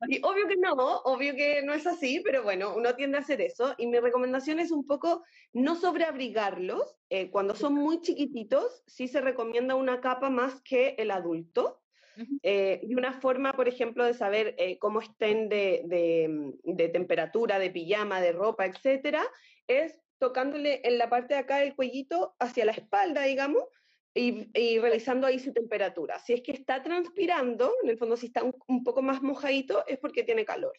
Y 0.07 0.19
obvio 0.23 0.47
que 0.47 0.57
no, 0.57 0.73
obvio 0.73 1.35
que 1.35 1.61
no 1.61 1.73
es 1.73 1.85
así, 1.87 2.21
pero 2.23 2.43
bueno, 2.43 2.73
uno 2.75 2.95
tiende 2.95 3.17
a 3.17 3.21
hacer 3.21 3.41
eso. 3.41 3.75
Y 3.77 3.87
mi 3.87 3.99
recomendación 3.99 4.59
es 4.59 4.71
un 4.71 4.85
poco 4.85 5.23
no 5.53 5.75
sobreabrigarlos. 5.75 6.97
Eh, 7.09 7.29
cuando 7.31 7.55
son 7.55 7.73
muy 7.73 8.01
chiquititos, 8.01 8.83
sí 8.87 9.07
se 9.07 9.21
recomienda 9.21 9.75
una 9.75 10.01
capa 10.01 10.29
más 10.29 10.61
que 10.61 10.95
el 10.97 11.11
adulto. 11.11 11.81
Eh, 12.43 12.79
y 12.83 12.95
una 12.95 13.13
forma, 13.13 13.53
por 13.53 13.67
ejemplo, 13.67 14.03
de 14.05 14.13
saber 14.13 14.55
eh, 14.57 14.77
cómo 14.79 15.01
estén 15.01 15.49
de, 15.49 15.83
de, 16.63 16.89
temperatura, 16.89 17.59
de 17.59 17.69
pijama, 17.69 18.21
de 18.21 18.31
ropa, 18.31 18.65
etcétera, 18.65 19.23
es 19.67 19.99
tocándole 20.17 20.81
en 20.83 20.97
la 20.97 21.09
parte 21.09 21.33
de 21.33 21.39
acá 21.39 21.57
del 21.59 21.75
cuellito 21.75 22.35
hacia 22.39 22.65
la 22.65 22.73
espalda, 22.73 23.23
digamos, 23.23 23.63
y, 24.13 24.79
revisando 24.79 25.27
ahí 25.27 25.39
su 25.39 25.53
temperatura. 25.53 26.19
Si 26.19 26.33
es 26.33 26.41
que 26.41 26.51
está 26.51 26.83
transpirando, 26.83 27.73
en 27.83 27.89
el 27.89 27.97
fondo 27.97 28.17
si 28.17 28.27
está 28.27 28.43
un, 28.43 28.83
poco 28.83 29.01
más 29.01 29.21
mojadito, 29.21 29.85
es 29.87 29.97
porque 29.99 30.23
tiene 30.23 30.45
calor. 30.45 30.73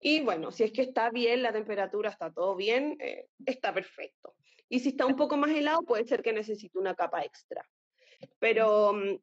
Y 0.00 0.20
bueno, 0.20 0.52
si 0.52 0.64
es 0.64 0.72
que 0.72 0.82
está 0.82 1.10
bien, 1.10 1.42
la 1.42 1.52
temperatura 1.52 2.10
está 2.10 2.30
todo 2.30 2.56
bien, 2.56 2.96
eh, 3.00 3.28
está 3.46 3.72
perfecto. 3.72 4.34
Y 4.68 4.80
si 4.80 4.90
está 4.90 5.06
un 5.06 5.16
poco 5.16 5.36
más 5.36 5.50
helado, 5.50 5.82
puede 5.82 6.04
ser 6.04 6.22
que 6.22 6.32
necesite 6.32 6.78
una 6.78 6.94
capa 6.94 7.22
extra. 7.22 7.64
Pero 8.38 8.92
mm, 8.92 9.18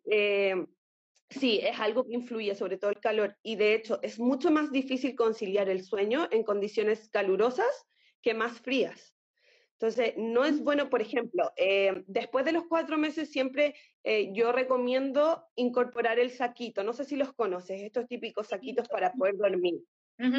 sí, 1.31 1.59
es 1.63 1.79
algo 1.79 2.05
que 2.05 2.13
influye, 2.13 2.53
sobre 2.55 2.77
todo 2.77 2.91
el 2.91 2.99
calor. 2.99 3.37
Y 3.43 3.55
de 3.55 3.73
hecho, 3.73 3.99
es 4.03 4.19
mucho 4.19 4.51
más 4.51 4.71
difícil 4.71 5.15
conciliar 5.15 5.69
el 5.69 5.83
sueño 5.83 6.27
en 6.31 6.43
condiciones 6.43 7.09
calurosas 7.09 7.87
que 8.21 8.33
más 8.33 8.59
frías. 8.59 9.15
Entonces, 9.73 10.13
no 10.15 10.45
es 10.45 10.63
bueno, 10.63 10.91
por 10.91 11.01
ejemplo, 11.01 11.51
eh, 11.55 12.03
después 12.05 12.45
de 12.45 12.51
los 12.51 12.65
cuatro 12.67 12.99
meses 12.99 13.31
siempre 13.31 13.73
eh, 14.03 14.31
yo 14.31 14.51
recomiendo 14.51 15.47
incorporar 15.55 16.19
el 16.19 16.29
saquito. 16.29 16.83
No 16.83 16.93
sé 16.93 17.03
si 17.03 17.15
los 17.15 17.33
conoces, 17.33 17.81
estos 17.81 18.07
típicos 18.07 18.47
saquitos 18.49 18.87
para 18.87 19.11
poder 19.13 19.37
dormir. 19.37 19.81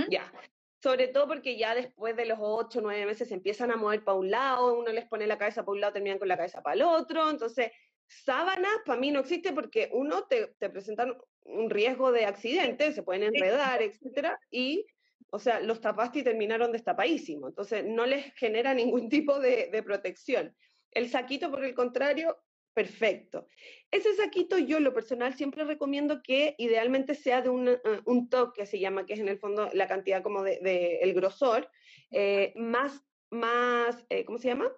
Ya. 0.09 0.33
Sobre 0.81 1.09
todo 1.09 1.27
porque 1.27 1.57
ya 1.57 1.75
después 1.75 2.15
de 2.17 2.27
los 2.27 2.39
ocho, 2.41 2.81
nueve 2.81 3.05
meses 3.05 3.29
se 3.29 3.35
empiezan 3.35 3.73
a 3.73 3.77
mover 3.77 4.05
para 4.05 4.19
un 4.19 4.31
lado, 4.31 4.79
uno 4.79 4.93
les 4.93 5.07
pone 5.07 5.27
la 5.27 5.39
cabeza 5.39 5.65
para 5.65 5.73
un 5.73 5.81
lado, 5.81 5.93
terminan 5.93 6.21
con 6.21 6.29
la 6.29 6.37
cabeza 6.37 6.63
para 6.63 6.75
el 6.75 6.83
otro. 6.83 7.29
Entonces, 7.29 7.73
sábanas 8.07 8.73
para 8.85 9.01
mí 9.01 9.11
no 9.11 9.21
existe 9.21 9.53
porque 9.53 9.89
uno 9.93 10.25
te, 10.25 10.49
te 10.59 10.71
presentan 10.71 11.17
un 11.45 11.71
riesgo 11.71 12.13
de 12.13 12.27
accidente, 12.27 12.93
se 12.93 13.03
pueden 13.03 13.35
enredar, 13.35 13.83
etcétera, 13.83 14.39
y 14.51 14.87
o 15.35 15.39
sea, 15.39 15.61
los 15.61 15.81
tapaste 15.81 16.19
y 16.19 16.23
terminaron 16.23 16.73
destapadísimos, 16.73 17.51
entonces 17.51 17.85
no 17.87 18.05
les 18.05 18.35
genera 18.35 18.75
ningún 18.75 19.09
tipo 19.09 19.41
de, 19.41 19.83
protección. 19.85 20.55
El 20.91 21.09
saquito, 21.09 21.51
por 21.51 21.65
el 21.65 21.75
contrario, 21.75 22.37
perfecto. 22.75 23.49
Ese 23.91 24.15
saquito 24.15 24.59
yo, 24.59 24.79
lo 24.79 24.93
personal, 24.93 25.35
siempre 25.35 25.65
recomiendo 25.65 26.23
que 26.23 26.55
idealmente 26.59 27.15
sea 27.15 27.41
de 27.41 27.49
un, 27.49 27.69
uh, 27.69 28.29
toque, 28.29 28.67
se 28.67 28.79
llama, 28.79 29.07
que 29.07 29.15
es 29.15 29.21
en 29.21 29.29
el 29.29 29.39
fondo 29.39 29.71
la 29.73 29.89
cantidad 29.89 30.23
como 30.23 30.43
de, 30.43 30.99
el 31.01 31.15
grosor, 31.15 31.71
eh, 32.11 32.53
más, 32.57 33.03
más 33.31 34.05
eh, 34.11 34.27
¿cómo 34.27 34.39
se 34.39 34.49
llama? 34.49 34.71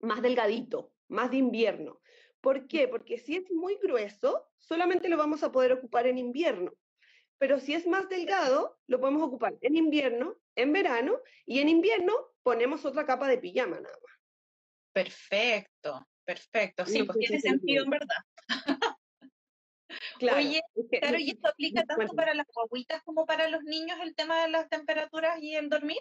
Más 0.00 0.22
delgadito, 0.22 0.94
más 1.08 1.30
de 1.30 1.36
invierno. 1.36 2.00
¿Por 2.46 2.68
qué? 2.68 2.86
Porque 2.86 3.18
si 3.18 3.34
es 3.34 3.50
muy 3.50 3.74
grueso, 3.82 4.48
solamente 4.58 5.08
lo 5.08 5.16
vamos 5.16 5.42
a 5.42 5.50
poder 5.50 5.72
ocupar 5.72 6.06
en 6.06 6.16
invierno 6.16 6.72
pero 7.38 7.60
si 7.60 7.74
es 7.74 7.86
más 7.86 8.08
delgado, 8.08 8.78
lo 8.86 9.00
podemos 9.00 9.22
ocupar 9.22 9.54
en 9.60 9.76
invierno, 9.76 10.36
en 10.54 10.72
verano, 10.72 11.20
y 11.44 11.58
en 11.58 11.68
invierno 11.68 12.12
ponemos 12.42 12.84
otra 12.84 13.04
capa 13.04 13.28
de 13.28 13.38
pijama 13.38 13.80
nada 13.80 13.94
más. 14.02 14.14
Perfecto, 14.92 16.08
perfecto. 16.24 16.86
Sí, 16.86 17.02
pues 17.02 17.18
tiene 17.18 17.40
sentido 17.40 17.84
en 17.84 17.90
verdad. 17.90 18.16
Claro, 20.18 20.38
Oye, 20.38 20.62
claro, 21.00 21.18
¿y 21.18 21.30
esto 21.30 21.48
aplica 21.48 21.84
tanto 21.84 22.14
para 22.14 22.34
las 22.34 22.46
guaguitas 22.52 23.02
como 23.02 23.26
para 23.26 23.48
los 23.48 23.62
niños 23.64 23.98
el 24.02 24.14
tema 24.14 24.42
de 24.42 24.48
las 24.48 24.68
temperaturas 24.68 25.40
y 25.42 25.54
el 25.54 25.68
dormir? 25.68 26.00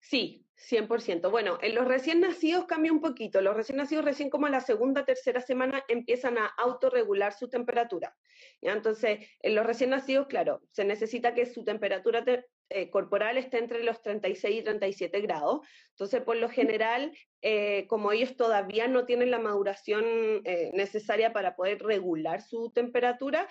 Sí, 0.00 0.48
100%. 0.58 1.30
Bueno, 1.30 1.58
en 1.62 1.74
los 1.74 1.86
recién 1.86 2.20
nacidos 2.20 2.66
cambia 2.66 2.92
un 2.92 3.00
poquito. 3.00 3.40
Los 3.40 3.56
recién 3.56 3.76
nacidos 3.76 4.04
recién 4.04 4.28
como 4.28 4.46
a 4.46 4.50
la 4.50 4.60
segunda, 4.60 5.04
tercera 5.04 5.40
semana 5.40 5.84
empiezan 5.88 6.36
a 6.36 6.46
autorregular 6.46 7.32
su 7.32 7.48
temperatura. 7.48 8.16
¿ya? 8.60 8.72
Entonces, 8.72 9.20
en 9.40 9.54
los 9.54 9.64
recién 9.64 9.90
nacidos, 9.90 10.26
claro, 10.26 10.60
se 10.72 10.84
necesita 10.84 11.32
que 11.34 11.46
su 11.46 11.64
temperatura 11.64 12.24
eh, 12.70 12.90
corporal 12.90 13.38
esté 13.38 13.58
entre 13.58 13.84
los 13.84 14.02
36 14.02 14.60
y 14.60 14.62
37 14.62 15.20
grados. 15.20 15.60
Entonces, 15.90 16.22
por 16.22 16.36
lo 16.36 16.48
general, 16.48 17.16
eh, 17.40 17.86
como 17.86 18.10
ellos 18.10 18.36
todavía 18.36 18.88
no 18.88 19.04
tienen 19.04 19.30
la 19.30 19.38
maduración 19.38 20.04
eh, 20.44 20.70
necesaria 20.74 21.32
para 21.32 21.54
poder 21.54 21.82
regular 21.82 22.42
su 22.42 22.70
temperatura, 22.72 23.48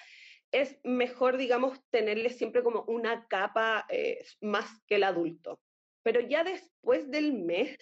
es 0.51 0.80
mejor, 0.84 1.38
digamos, 1.38 1.80
tenerles 1.89 2.38
siempre 2.38 2.63
como 2.63 2.84
una 2.88 3.28
capa 3.28 3.86
más 4.39 4.82
que 4.88 4.95
el 4.95 5.03
adulto. 5.03 5.59
Pero 6.08 6.22
ya 6.22 6.45
después 6.45 7.12
del 7.12 7.34
mes, 7.34 7.78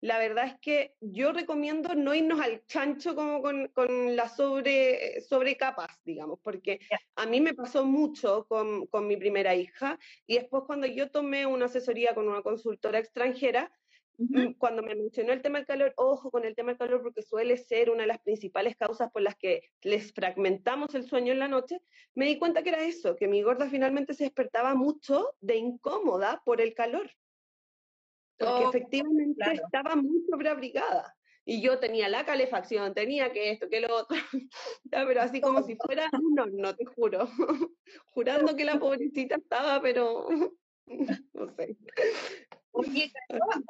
la 0.00 0.20
verdad 0.20 0.46
es 0.46 0.54
que 0.60 0.94
yo 1.00 1.32
recomiendo 1.32 1.96
no 1.96 2.14
irnos 2.14 2.40
al 2.40 2.64
chancho 2.66 3.16
como 3.16 3.42
con, 3.42 3.66
con 3.74 4.14
las 4.14 4.36
sobre, 4.36 5.20
sobre 5.22 5.56
capas, 5.56 5.90
digamos, 6.04 6.38
porque 6.40 6.78
a 7.16 7.26
mí 7.26 7.40
me 7.40 7.52
pasó 7.52 7.84
mucho 7.84 8.46
con, 8.46 8.86
con 8.86 9.08
mi 9.08 9.16
primera 9.16 9.56
hija 9.56 9.98
y 10.24 10.36
después 10.36 10.62
cuando 10.68 10.86
yo 10.86 11.10
tomé 11.10 11.46
una 11.46 11.64
asesoría 11.64 12.14
con 12.14 12.28
una 12.28 12.42
consultora 12.42 13.00
extranjera, 13.00 13.72
mm, 14.18 14.52
Cuando 14.52 14.84
me 14.84 14.94
mencionó 14.94 15.32
el 15.32 15.42
tema 15.42 15.58
del 15.58 15.66
calor, 15.66 15.94
ojo 15.96 16.30
con 16.30 16.44
el 16.44 16.54
tema 16.54 16.70
del 16.70 16.78
calor 16.78 17.02
porque 17.02 17.22
suele 17.22 17.56
ser 17.56 17.90
una 17.90 18.02
de 18.02 18.06
las 18.06 18.20
principales 18.20 18.76
causas 18.76 19.10
por 19.10 19.22
las 19.22 19.34
que 19.34 19.62
les 19.82 20.12
fragmentamos 20.12 20.94
el 20.94 21.08
sueño 21.08 21.32
en 21.32 21.40
la 21.40 21.48
noche, 21.48 21.80
me 22.14 22.26
di 22.26 22.38
cuenta 22.38 22.62
que 22.62 22.68
era 22.68 22.84
eso, 22.84 23.16
que 23.16 23.26
mi 23.26 23.42
gorda 23.42 23.68
finalmente 23.68 24.14
se 24.14 24.22
despertaba 24.22 24.76
mucho 24.76 25.34
de 25.40 25.56
incómoda 25.56 26.40
por 26.44 26.60
el 26.60 26.72
calor 26.72 27.10
porque 28.38 28.64
oh, 28.64 28.68
efectivamente 28.68 29.52
estaba 29.52 29.96
muy 29.96 30.24
sobreabrigada. 30.30 31.14
Y 31.46 31.60
yo 31.60 31.78
tenía 31.78 32.08
la 32.08 32.24
calefacción, 32.24 32.94
tenía 32.94 33.30
que 33.30 33.50
esto, 33.50 33.68
que 33.68 33.80
lo 33.80 33.94
otro, 33.94 34.16
pero 34.90 35.20
así 35.20 35.40
como 35.42 35.62
si 35.62 35.76
fuera 35.76 36.08
no, 36.34 36.46
no 36.46 36.74
te 36.74 36.86
juro, 36.86 37.28
jurando 38.06 38.56
que 38.56 38.64
la 38.64 38.78
pobrecita 38.78 39.36
estaba, 39.36 39.80
pero 39.82 40.26
no 41.34 41.54
sé. 41.54 41.76
Oye, 42.72 43.12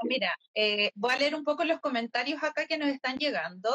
mira, 0.04 0.34
eh, 0.54 0.90
voy 0.94 1.12
a 1.12 1.18
leer 1.18 1.34
un 1.34 1.44
poco 1.44 1.64
los 1.64 1.80
comentarios 1.80 2.42
acá 2.42 2.66
que 2.66 2.78
nos 2.78 2.88
están 2.88 3.18
llegando. 3.18 3.70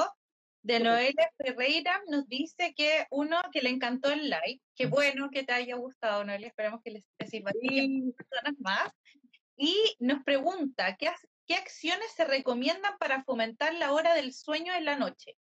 De 0.62 0.80
Noelia 0.80 1.32
Ferreira 1.38 2.02
nos 2.10 2.28
dice 2.28 2.74
que 2.76 3.06
uno 3.12 3.38
que 3.52 3.62
le 3.62 3.70
encantó 3.70 4.12
el 4.12 4.24
live, 4.24 4.60
que 4.76 4.88
bueno 4.88 5.30
que 5.30 5.44
te 5.44 5.54
haya 5.54 5.76
gustado, 5.76 6.24
Noelia, 6.26 6.48
esperamos 6.48 6.82
que 6.84 6.92
les 6.92 7.06
sirva 7.30 7.52
a 7.52 7.54
personas 7.54 8.60
más. 8.60 8.92
Y 9.62 9.76
nos 10.00 10.24
pregunta, 10.24 10.96
¿qué, 10.96 11.12
¿qué 11.46 11.56
acciones 11.56 12.10
se 12.14 12.24
recomiendan 12.24 12.98
para 12.98 13.24
fomentar 13.26 13.74
la 13.74 13.92
hora 13.92 14.14
del 14.14 14.32
sueño 14.32 14.74
en 14.74 14.86
la 14.86 14.96
noche? 14.96 15.36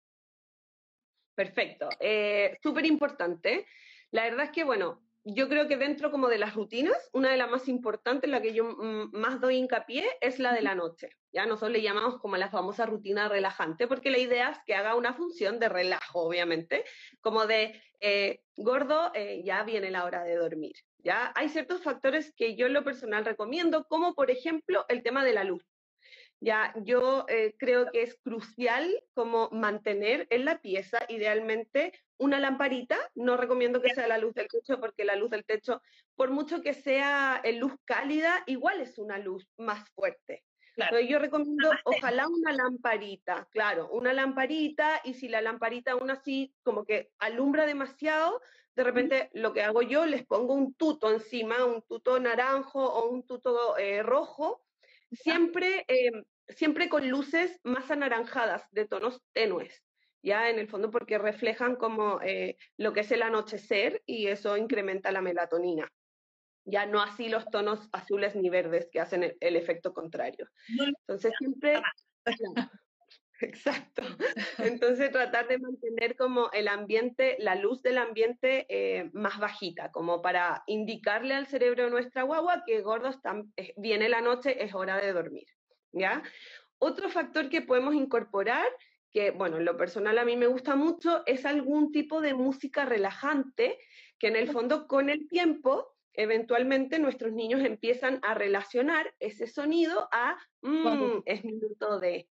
Perfecto, 1.34 1.90
eh, 2.00 2.56
súper 2.62 2.86
importante. 2.86 3.66
La 4.10 4.22
verdad 4.22 4.46
es 4.46 4.52
que, 4.52 4.64
bueno, 4.64 5.02
yo 5.22 5.50
creo 5.50 5.68
que 5.68 5.76
dentro 5.76 6.10
como 6.10 6.28
de 6.28 6.38
las 6.38 6.54
rutinas, 6.54 6.96
una 7.12 7.30
de 7.30 7.36
las 7.36 7.50
más 7.50 7.68
importantes, 7.68 8.30
la 8.30 8.40
que 8.40 8.54
yo 8.54 8.64
más 9.12 9.38
doy 9.38 9.56
hincapié, 9.56 10.06
es 10.22 10.38
la 10.38 10.54
de 10.54 10.62
la 10.62 10.74
noche. 10.74 11.10
Ya 11.30 11.44
nosotros 11.44 11.72
le 11.72 11.82
llamamos 11.82 12.18
como 12.18 12.38
la 12.38 12.48
famosa 12.48 12.86
rutina 12.86 13.28
relajante, 13.28 13.86
porque 13.86 14.10
la 14.10 14.18
idea 14.18 14.48
es 14.48 14.58
que 14.64 14.74
haga 14.74 14.94
una 14.94 15.12
función 15.12 15.58
de 15.58 15.68
relajo, 15.68 16.22
obviamente, 16.22 16.86
como 17.20 17.46
de 17.46 17.82
eh, 18.00 18.40
gordo, 18.56 19.10
eh, 19.12 19.42
ya 19.44 19.62
viene 19.62 19.90
la 19.90 20.04
hora 20.04 20.24
de 20.24 20.36
dormir. 20.36 20.76
¿Ya? 21.06 21.32
Hay 21.36 21.48
ciertos 21.48 21.82
factores 21.82 22.34
que 22.36 22.56
yo 22.56 22.66
en 22.66 22.72
lo 22.72 22.82
personal 22.82 23.24
recomiendo, 23.24 23.84
como 23.84 24.14
por 24.14 24.30
ejemplo 24.30 24.84
el 24.88 25.04
tema 25.04 25.24
de 25.24 25.34
la 25.34 25.44
luz. 25.44 25.64
Ya, 26.40 26.74
yo 26.82 27.24
eh, 27.28 27.54
creo 27.58 27.90
que 27.92 28.02
es 28.02 28.16
crucial 28.16 28.92
como 29.14 29.48
mantener 29.52 30.26
en 30.30 30.44
la 30.44 30.60
pieza 30.60 30.98
idealmente 31.08 31.92
una 32.18 32.40
lamparita. 32.40 32.98
No 33.14 33.36
recomiendo 33.36 33.80
que 33.80 33.94
sea 33.94 34.08
la 34.08 34.18
luz 34.18 34.34
del 34.34 34.48
techo 34.48 34.80
porque 34.80 35.04
la 35.04 35.16
luz 35.16 35.30
del 35.30 35.46
techo, 35.46 35.80
por 36.16 36.30
mucho 36.30 36.60
que 36.60 36.74
sea 36.74 37.40
en 37.42 37.60
luz 37.60 37.72
cálida, 37.84 38.42
igual 38.46 38.80
es 38.80 38.98
una 38.98 39.16
luz 39.18 39.48
más 39.56 39.88
fuerte. 39.90 40.42
Claro. 40.74 41.00
yo 41.00 41.18
recomiendo, 41.18 41.70
ojalá 41.84 42.28
una 42.28 42.52
lamparita, 42.52 43.48
claro, 43.50 43.88
una 43.92 44.12
lamparita 44.12 45.00
y 45.04 45.14
si 45.14 45.26
la 45.26 45.40
lamparita 45.40 45.92
aún 45.92 46.10
así 46.10 46.52
como 46.62 46.84
que 46.84 47.10
alumbra 47.18 47.64
demasiado, 47.64 48.42
de 48.76 48.84
repente 48.84 49.30
lo 49.32 49.52
que 49.54 49.62
hago 49.62 49.80
yo, 49.82 50.04
les 50.04 50.24
pongo 50.26 50.54
un 50.54 50.74
tuto 50.74 51.10
encima, 51.10 51.64
un 51.64 51.82
tuto 51.82 52.20
naranjo 52.20 52.84
o 52.84 53.08
un 53.08 53.26
tuto 53.26 53.76
eh, 53.78 54.02
rojo, 54.02 54.62
siempre, 55.10 55.84
em, 55.88 56.22
siempre 56.46 56.90
con 56.90 57.08
luces 57.08 57.58
más 57.64 57.90
anaranjadas, 57.90 58.70
de 58.70 58.86
tonos 58.86 59.22
tenues. 59.32 59.82
ya 60.22 60.50
en 60.50 60.58
el 60.58 60.68
fondo 60.68 60.90
porque 60.90 61.18
reflejan 61.18 61.76
como 61.76 62.20
eh, 62.20 62.56
lo 62.76 62.92
que 62.92 63.00
es 63.00 63.12
el 63.12 63.22
anochecer 63.22 64.02
y 64.06 64.26
eso 64.26 64.56
incrementa 64.56 65.12
la 65.12 65.22
melatonina. 65.22 65.88
Ya 66.64 66.84
no 66.84 67.00
así 67.00 67.28
los 67.28 67.46
tonos 67.46 67.88
azules 67.92 68.34
ni 68.34 68.50
verdes 68.50 68.88
que 68.90 68.98
hacen 68.98 69.36
el, 69.38 69.56
efecto 69.56 69.94
contrario. 69.94 70.48
Entonces 71.06 71.32
siempre... 71.38 71.80
Exacto. 73.40 74.02
Entonces 74.58 75.10
tratar 75.10 75.48
de 75.48 75.58
mantener 75.58 76.16
como 76.16 76.50
el 76.52 76.68
ambiente, 76.68 77.36
la 77.38 77.54
luz 77.54 77.82
del 77.82 77.98
ambiente 77.98 78.66
eh, 78.68 79.10
más 79.12 79.38
bajita, 79.38 79.90
como 79.92 80.22
para 80.22 80.62
indicarle 80.66 81.34
al 81.34 81.46
cerebro 81.46 81.84
de 81.84 81.90
nuestra 81.90 82.22
guagua 82.22 82.64
que 82.66 82.80
gordos 82.80 83.18
eh, 83.56 83.74
viene 83.76 84.08
la 84.08 84.20
noche, 84.20 84.64
es 84.64 84.74
hora 84.74 84.96
de 84.96 85.12
dormir. 85.12 85.46
¿ya? 85.92 86.22
Otro 86.78 87.08
factor 87.08 87.48
que 87.48 87.62
podemos 87.62 87.94
incorporar 87.94 88.66
que, 89.12 89.30
bueno, 89.30 89.56
en 89.56 89.64
lo 89.64 89.76
personal 89.76 90.18
a 90.18 90.24
mí 90.24 90.36
me 90.36 90.46
gusta 90.46 90.76
mucho, 90.76 91.22
es 91.26 91.46
algún 91.46 91.90
tipo 91.90 92.20
de 92.20 92.34
música 92.34 92.84
relajante 92.84 93.78
que 94.18 94.28
en 94.28 94.36
el 94.36 94.50
fondo 94.50 94.86
con 94.86 95.08
el 95.08 95.28
tiempo, 95.28 95.94
eventualmente 96.12 96.98
nuestros 96.98 97.32
niños 97.32 97.62
empiezan 97.62 98.20
a 98.22 98.34
relacionar 98.34 99.14
ese 99.18 99.46
sonido 99.46 100.08
a, 100.12 100.36
mmm, 100.62 101.22
es 101.24 101.44
minuto 101.44 101.98
de, 101.98 102.28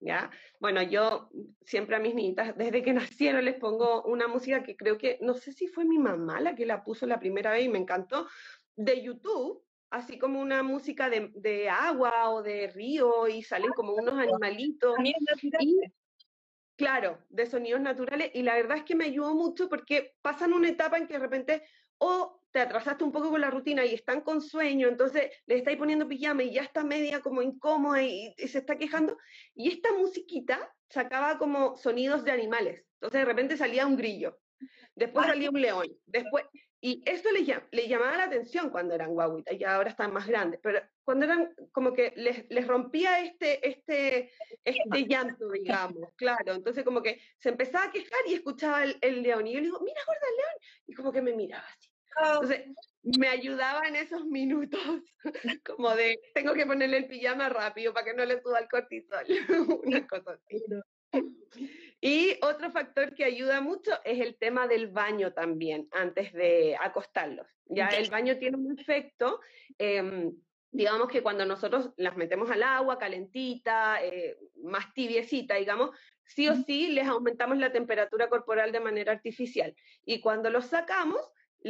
¿ya? 0.00 0.30
Bueno, 0.60 0.82
yo 0.82 1.30
siempre 1.64 1.96
a 1.96 2.00
mis 2.00 2.14
niñitas, 2.14 2.56
desde 2.56 2.82
que 2.82 2.92
nacieron, 3.14 3.44
les 3.44 3.56
pongo 3.56 4.02
una 4.04 4.28
música 4.28 4.62
que 4.62 4.76
creo 4.76 4.98
que, 4.98 5.18
no 5.20 5.34
sé 5.34 5.52
si 5.52 5.66
fue 5.66 5.84
mi 5.84 5.98
mamá 5.98 6.40
la 6.40 6.54
que 6.54 6.66
la 6.66 6.84
puso 6.84 7.06
la 7.06 7.18
primera 7.18 7.52
vez 7.52 7.64
y 7.64 7.68
me 7.68 7.78
encantó, 7.78 8.28
de 8.76 9.02
YouTube, 9.02 9.64
así 9.90 10.18
como 10.18 10.40
una 10.40 10.62
música 10.62 11.08
de, 11.08 11.30
de 11.34 11.68
agua 11.68 12.30
o 12.30 12.42
de 12.42 12.68
río 12.68 13.28
y 13.28 13.42
salen 13.42 13.70
como 13.72 13.94
unos 13.94 14.18
animalitos. 14.18 14.94
Y, 15.60 15.80
Claro, 16.76 17.24
de 17.30 17.46
sonidos 17.46 17.80
naturales 17.80 18.30
y 18.34 18.42
la 18.42 18.54
verdad 18.54 18.76
es 18.76 18.84
que 18.84 18.94
me 18.94 19.06
ayudó 19.06 19.34
mucho 19.34 19.68
porque 19.68 20.14
pasan 20.20 20.52
una 20.52 20.68
etapa 20.68 20.98
en 20.98 21.06
que 21.06 21.14
de 21.14 21.20
repente 21.20 21.62
o 21.96 22.42
te 22.56 22.62
atrasaste 22.62 23.04
un 23.04 23.12
poco 23.12 23.28
con 23.28 23.42
la 23.42 23.50
rutina 23.50 23.84
y 23.84 23.92
están 23.92 24.22
con 24.22 24.40
sueño, 24.40 24.88
entonces 24.88 25.30
le 25.44 25.58
estáis 25.58 25.76
poniendo 25.76 26.08
pijama 26.08 26.42
y 26.42 26.54
ya 26.54 26.62
está 26.62 26.82
media 26.84 27.20
como 27.20 27.42
incómoda 27.42 28.02
y, 28.02 28.34
se 28.38 28.56
está 28.56 28.78
quejando. 28.78 29.18
Y 29.54 29.68
esta 29.68 29.92
musiquita 29.92 30.74
sacaba 30.88 31.36
como 31.36 31.76
sonidos 31.76 32.24
de 32.24 32.32
animales. 32.32 32.82
Entonces 32.94 33.20
de 33.20 33.24
repente 33.26 33.58
salía 33.58 33.86
un 33.86 33.98
grillo, 33.98 34.38
después 34.94 35.26
salía 35.26 35.50
un 35.50 35.60
león, 35.60 35.86
después... 36.06 36.46
Y 36.80 37.02
esto 37.04 37.30
les, 37.32 37.46
le 37.72 37.88
llamaba 37.88 38.16
la 38.16 38.24
atención 38.24 38.70
cuando 38.70 38.94
eran 38.94 39.12
guaguitas, 39.12 39.58
ya 39.58 39.74
ahora 39.74 39.90
están 39.90 40.12
más 40.12 40.26
grandes, 40.26 40.60
pero 40.62 40.80
cuando 41.04 41.24
eran 41.24 41.52
como 41.72 41.92
que 41.92 42.12
les, 42.16 42.48
les 42.48 42.66
rompía 42.66 43.20
este, 43.20 43.66
este, 43.68 44.30
este 44.64 45.06
llanto, 45.06 45.50
digamos, 45.50 46.14
claro. 46.16 46.54
Entonces 46.54 46.84
como 46.84 47.02
que 47.02 47.20
se 47.38 47.48
empezaba 47.48 47.86
a 47.86 47.90
quejar 47.90 48.20
y 48.28 48.34
escuchaba 48.34 48.84
el, 48.84 48.96
el 49.00 49.22
león 49.22 49.46
y 49.46 49.54
yo 49.54 49.58
le 49.58 49.66
digo, 49.66 49.80
mira, 49.80 50.00
gorda, 50.06 50.26
el 50.30 50.36
león. 50.36 50.70
Y 50.86 50.94
como 50.94 51.12
que 51.12 51.22
me 51.22 51.32
miraba 51.34 51.66
así. 51.66 51.85
Entonces 52.16 52.64
me 53.02 53.28
ayudaba 53.28 53.86
en 53.86 53.96
esos 53.96 54.24
minutos, 54.24 54.80
como 55.64 55.94
de, 55.94 56.18
tengo 56.34 56.54
que 56.54 56.66
ponerle 56.66 56.98
el 56.98 57.08
pijama 57.08 57.48
rápido 57.48 57.92
para 57.94 58.06
que 58.06 58.14
no 58.14 58.24
le 58.24 58.40
suba 58.40 58.58
el 58.58 58.68
cortisol, 58.68 59.24
una 59.84 60.06
cosa 60.06 60.32
así. 60.32 60.62
Y 62.00 62.36
otro 62.42 62.70
factor 62.70 63.14
que 63.14 63.24
ayuda 63.24 63.60
mucho 63.60 63.92
es 64.04 64.20
el 64.20 64.36
tema 64.36 64.66
del 64.66 64.88
baño 64.88 65.32
también, 65.32 65.88
antes 65.92 66.32
de 66.32 66.76
acostarlos. 66.80 67.46
Ya 67.66 67.88
el 67.88 68.10
baño 68.10 68.38
tiene 68.38 68.56
un 68.56 68.78
efecto, 68.78 69.40
em, 69.78 70.32
digamos 70.70 71.08
que 71.08 71.22
cuando 71.22 71.46
nosotros 71.46 71.90
las 71.96 72.16
metemos 72.16 72.50
al 72.50 72.62
agua 72.62 72.98
calentita, 72.98 74.04
eh, 74.04 74.36
más 74.62 74.92
tibiecita, 74.92 75.54
digamos, 75.54 75.90
sí 76.24 76.48
o 76.48 76.54
sí 76.54 76.88
les 76.88 77.06
aumentamos 77.06 77.56
la 77.58 77.72
temperatura 77.72 78.28
corporal 78.28 78.72
de 78.72 78.80
manera 78.80 79.12
artificial. 79.12 79.74
Y 80.04 80.20
cuando 80.20 80.50
los 80.50 80.66
sacamos, 80.66 81.20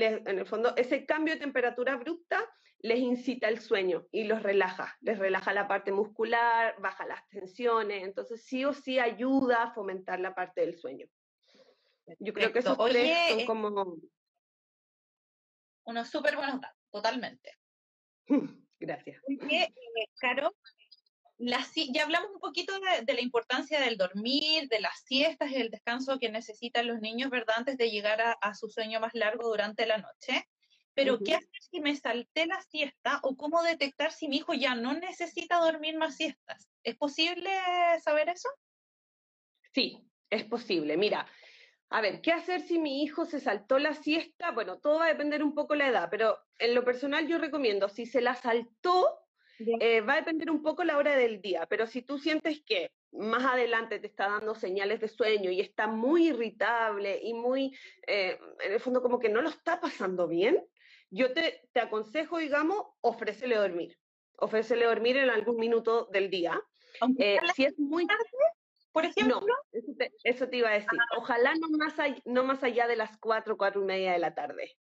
en 0.03 0.39
el 0.39 0.47
fondo, 0.47 0.75
ese 0.77 1.07
cambio 1.07 1.35
de 1.35 1.41
temperatura 1.41 1.95
abrupta 1.95 2.45
les 2.81 2.99
incita 2.99 3.49
el 3.49 3.61
sueño 3.61 4.07
y 4.13 4.25
los 4.25 4.43
relaja, 4.43 4.97
les 5.01 5.19
relaja 5.19 5.53
la 5.53 5.67
parte 5.67 5.93
muscular, 5.93 6.77
baja 6.81 7.07
las 7.07 7.27
tensiones, 7.29 8.05
entonces 8.05 8.45
sí 8.45 8.65
o 8.65 8.73
sí 8.73 8.99
ayuda 8.99 9.65
a 9.65 9.71
fomentar 9.73 10.21
la 10.21 10.35
parte 10.35 10.61
del 10.61 10.77
sueño. 10.77 11.07
Yo 12.21 12.33
creo 12.33 12.53
que 12.53 12.61
esos 12.61 12.79
tres 12.79 13.29
son 13.29 13.41
eh 13.41 13.45
como... 13.47 13.97
Unos 15.85 16.09
súper 16.09 16.37
buenos 16.37 16.61
datos, 16.61 16.81
totalmente. 16.91 17.53
Gracias. 18.79 19.23
Oye, 19.27 19.63
eh, 19.63 19.75
Ya 21.39 22.03
hablamos 22.03 22.31
un 22.33 22.41
poquito 22.41 22.73
de, 23.05 23.13
la 23.13 23.21
importancia 23.21 23.79
del 23.81 23.99
dormir, 23.99 24.69
de 24.69 24.81
las 24.81 25.01
siestas 25.05 25.51
y 25.51 25.57
el 25.57 25.71
descanso 25.71 26.19
que 26.19 26.31
necesitan 26.31 26.87
los 26.87 27.01
niños, 27.01 27.31
¿verdad? 27.31 27.57
Antes 27.59 27.77
de 27.77 27.91
llegar 27.91 28.37
a, 28.41 28.55
su 28.55 28.69
sueño 28.69 29.01
más 29.01 29.15
largo 29.15 29.49
durante 29.49 29.87
la 29.87 29.99
noche. 29.99 30.49
Pero, 30.95 31.19
¿qué 31.19 31.35
hacer 31.35 31.61
si 31.71 31.81
me 31.81 31.95
salté 31.95 32.47
la 32.47 32.61
siesta 32.63 33.21
o 33.23 33.37
cómo 33.37 33.63
detectar 33.63 34.13
si 34.13 34.29
mi 34.29 34.39
hijo 34.39 34.55
ya 34.55 34.75
no 34.75 34.95
necesita 34.95 35.59
dormir 35.59 35.99
más 35.99 36.17
siestas? 36.17 36.71
¿Es 36.83 36.97
posible 36.97 37.51
saber 38.03 38.31
eso? 38.31 38.49
Sí, 39.75 40.03
es 40.31 40.45
posible. 40.45 40.97
Mira, 40.97 41.27
a 41.91 42.01
ver, 42.01 42.23
¿qué 42.23 42.33
hacer 42.33 42.63
si 42.63 42.79
mi 42.79 43.03
hijo 43.03 43.27
se 43.27 43.41
saltó 43.41 43.79
la 43.79 43.93
siesta? 43.93 44.53
Bueno, 44.53 44.79
todo 44.79 45.01
va 45.01 45.05
a 45.05 45.09
depender 45.09 45.43
un 45.43 45.55
poco 45.55 45.75
la 45.75 45.89
edad, 45.89 46.09
pero 46.11 46.39
en 46.59 46.75
lo 46.75 46.83
personal 46.83 47.29
yo 47.29 47.37
recomiendo, 47.37 47.91
si 47.91 48.07
se 48.07 48.23
la 48.23 48.35
saltó, 48.35 49.26
eh, 49.59 50.01
va 50.01 50.15
a 50.15 50.17
depender 50.17 50.51
un 50.51 50.63
poco 50.63 50.85
la 50.85 50.97
hora 50.97 51.17
del 51.17 51.41
día, 51.41 51.67
pero 51.67 51.87
si 51.87 52.03
tú 52.03 52.19
sientes 52.19 52.63
que 52.63 52.93
más 53.13 53.45
adelante 53.45 53.99
te 53.99 54.07
está 54.07 54.29
dando 54.29 54.55
señales 54.55 55.01
de 55.01 55.09
sueño 55.09 55.51
y 55.51 55.61
está 55.61 55.87
muy 55.87 56.29
irritable 56.29 57.19
y 57.23 57.35
muy, 57.35 57.77
eh, 58.07 58.39
en 58.61 58.73
el 58.73 58.81
fondo 58.81 59.03
como 59.03 59.19
que 59.19 59.29
no 59.29 59.41
lo 59.41 59.49
está 59.49 59.81
pasando 59.81 60.29
bien, 60.29 60.65
yo 61.11 61.33
te, 61.33 61.69
te 61.73 61.81
aconsejo, 61.81 62.39
digamos, 62.39 62.85
ofrécele 63.01 63.57
dormir. 63.57 63.99
Ofrécele 64.39 64.85
dormir 64.85 65.17
en 65.17 65.31
algún 65.31 65.57
minuto 65.57 66.09
del 66.13 66.31
día. 66.31 66.61
Eh, 67.19 67.39
si 67.55 67.65
es 67.65 67.79
muy 67.79 68.07
tarde, 68.07 68.23
por 68.93 69.05
ejemplo. 69.05 69.41
No, 69.41 69.55
eso 70.25 70.49
te, 70.49 70.57
iba 70.57 70.71
a 70.71 70.75
decir. 70.75 70.99
Ah. 70.99 71.19
Ojalá 71.19 71.55
no 71.55 71.69
más, 71.77 71.99
allá, 71.99 72.21
no 72.25 72.45
más 72.45 72.63
allá 72.63 72.87
de 72.87 72.97
las 72.97 73.17
cuatro, 73.19 73.57
cuatro 73.57 73.83
y 73.83 73.85
media 73.85 74.13
de 74.13 74.19
la 74.19 74.35
tarde. 74.35 74.77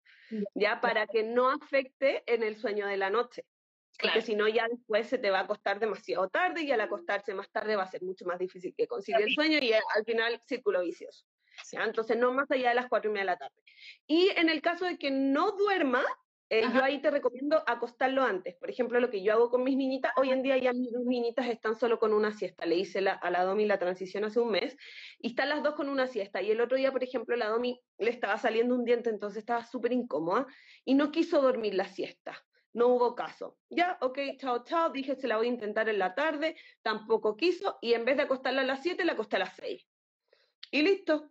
Ya, 0.54 0.80
para 0.80 1.06
que 1.06 1.22
no 1.22 1.50
afecte 1.50 2.22
en 2.26 2.42
el 2.42 2.56
sueño 2.56 2.86
de 2.86 2.96
la 2.96 3.10
noche. 3.10 3.44
Porque 4.00 4.20
si 4.22 4.34
no, 4.34 4.48
ya 4.48 4.68
después 4.68 5.08
se 5.08 5.18
te 5.18 5.30
va 5.30 5.40
a 5.40 5.42
acostar 5.42 5.80
demasiado 5.80 6.28
tarde 6.28 6.62
y 6.62 6.70
al 6.70 6.80
acostarse 6.80 7.34
más 7.34 7.50
tarde 7.50 7.76
va 7.76 7.84
a 7.84 7.90
ser 7.90 8.02
mucho 8.02 8.24
más 8.26 8.38
difícil 8.38 8.74
que 8.76 8.86
conseguir 8.86 9.22
el 9.22 9.34
sueño 9.34 9.58
y 9.58 9.72
al 9.72 10.04
final 10.04 10.40
círculo 10.44 10.82
vicioso. 10.82 11.26
Entonces, 11.72 12.16
no 12.16 12.32
más 12.32 12.50
allá 12.50 12.70
de 12.70 12.74
las 12.74 12.88
cuatro 12.88 13.10
y 13.10 13.14
media 13.14 13.22
de 13.22 13.26
la 13.32 13.38
tarde. 13.38 13.62
Y 14.06 14.28
en 14.36 14.48
el 14.48 14.60
caso 14.60 14.84
de 14.84 14.98
que 14.98 15.10
no 15.10 15.52
duerma, 15.52 16.04
eh, 16.48 16.62
yo 16.72 16.84
ahí 16.84 17.00
te 17.00 17.10
recomiendo 17.10 17.62
acostarlo 17.66 18.22
antes. 18.22 18.54
Por 18.56 18.70
ejemplo, 18.70 19.00
lo 19.00 19.10
que 19.10 19.22
yo 19.22 19.32
hago 19.32 19.50
con 19.50 19.64
mis 19.64 19.76
niñitas, 19.76 20.12
hoy 20.16 20.30
en 20.30 20.42
día 20.42 20.56
ya 20.58 20.72
mis 20.72 20.92
dos 20.92 21.04
niñitas 21.04 21.48
están 21.48 21.74
solo 21.74 21.98
con 21.98 22.12
una 22.12 22.30
siesta. 22.32 22.66
Le 22.66 22.76
hice 22.76 23.00
a 23.08 23.30
la 23.30 23.44
Domi 23.44 23.66
la 23.66 23.78
transición 23.78 24.24
hace 24.24 24.38
un 24.38 24.52
mes 24.52 24.76
y 25.18 25.28
están 25.28 25.48
las 25.48 25.62
dos 25.62 25.74
con 25.74 25.88
una 25.88 26.06
siesta. 26.06 26.40
Y 26.42 26.52
el 26.52 26.60
otro 26.60 26.76
día, 26.76 26.92
por 26.92 27.02
ejemplo, 27.02 27.34
la 27.36 27.48
Domi 27.48 27.80
le 27.98 28.10
estaba 28.10 28.38
saliendo 28.38 28.76
un 28.76 28.84
diente, 28.84 29.10
entonces 29.10 29.38
estaba 29.38 29.64
súper 29.64 29.92
incómoda 29.92 30.46
y 30.84 30.94
no 30.94 31.10
quiso 31.10 31.42
dormir 31.42 31.74
la 31.74 31.88
siesta. 31.88 32.45
No 32.76 32.88
hubo 32.88 33.14
caso. 33.14 33.56
Ya, 33.70 33.96
ok, 34.02 34.18
chao, 34.36 34.62
chao. 34.62 34.90
Dije, 34.90 35.16
se 35.16 35.26
la 35.26 35.38
voy 35.38 35.46
a 35.46 35.50
intentar 35.50 35.88
en 35.88 35.98
la 35.98 36.14
tarde. 36.14 36.56
Tampoco 36.82 37.34
quiso. 37.34 37.78
Y 37.80 37.94
en 37.94 38.04
vez 38.04 38.18
de 38.18 38.24
acostarla 38.24 38.60
a 38.60 38.64
las 38.66 38.82
7, 38.82 39.02
la 39.06 39.12
acosté 39.12 39.36
a 39.36 39.38
las 39.38 39.56
6. 39.56 39.88
Y 40.72 40.82
listo. 40.82 41.30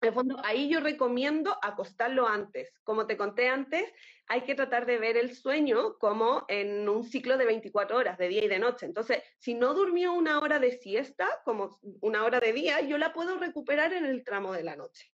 En 0.00 0.08
el 0.08 0.14
fondo, 0.14 0.40
ahí 0.42 0.70
yo 0.70 0.80
recomiendo 0.80 1.58
acostarlo 1.60 2.26
antes. 2.26 2.72
Como 2.84 3.06
te 3.06 3.18
conté 3.18 3.48
antes, 3.48 3.92
hay 4.28 4.44
que 4.44 4.54
tratar 4.54 4.86
de 4.86 4.96
ver 4.96 5.18
el 5.18 5.36
sueño 5.36 5.98
como 5.98 6.46
en 6.48 6.88
un 6.88 7.04
ciclo 7.04 7.36
de 7.36 7.44
24 7.44 7.98
horas, 7.98 8.16
de 8.16 8.28
día 8.28 8.42
y 8.42 8.48
de 8.48 8.58
noche. 8.58 8.86
Entonces, 8.86 9.22
si 9.36 9.52
no 9.52 9.74
durmió 9.74 10.14
una 10.14 10.38
hora 10.40 10.58
de 10.58 10.72
siesta, 10.72 11.28
como 11.44 11.78
una 12.00 12.24
hora 12.24 12.40
de 12.40 12.54
día, 12.54 12.80
yo 12.80 12.96
la 12.96 13.12
puedo 13.12 13.36
recuperar 13.36 13.92
en 13.92 14.06
el 14.06 14.24
tramo 14.24 14.54
de 14.54 14.62
la 14.62 14.74
noche. 14.74 15.12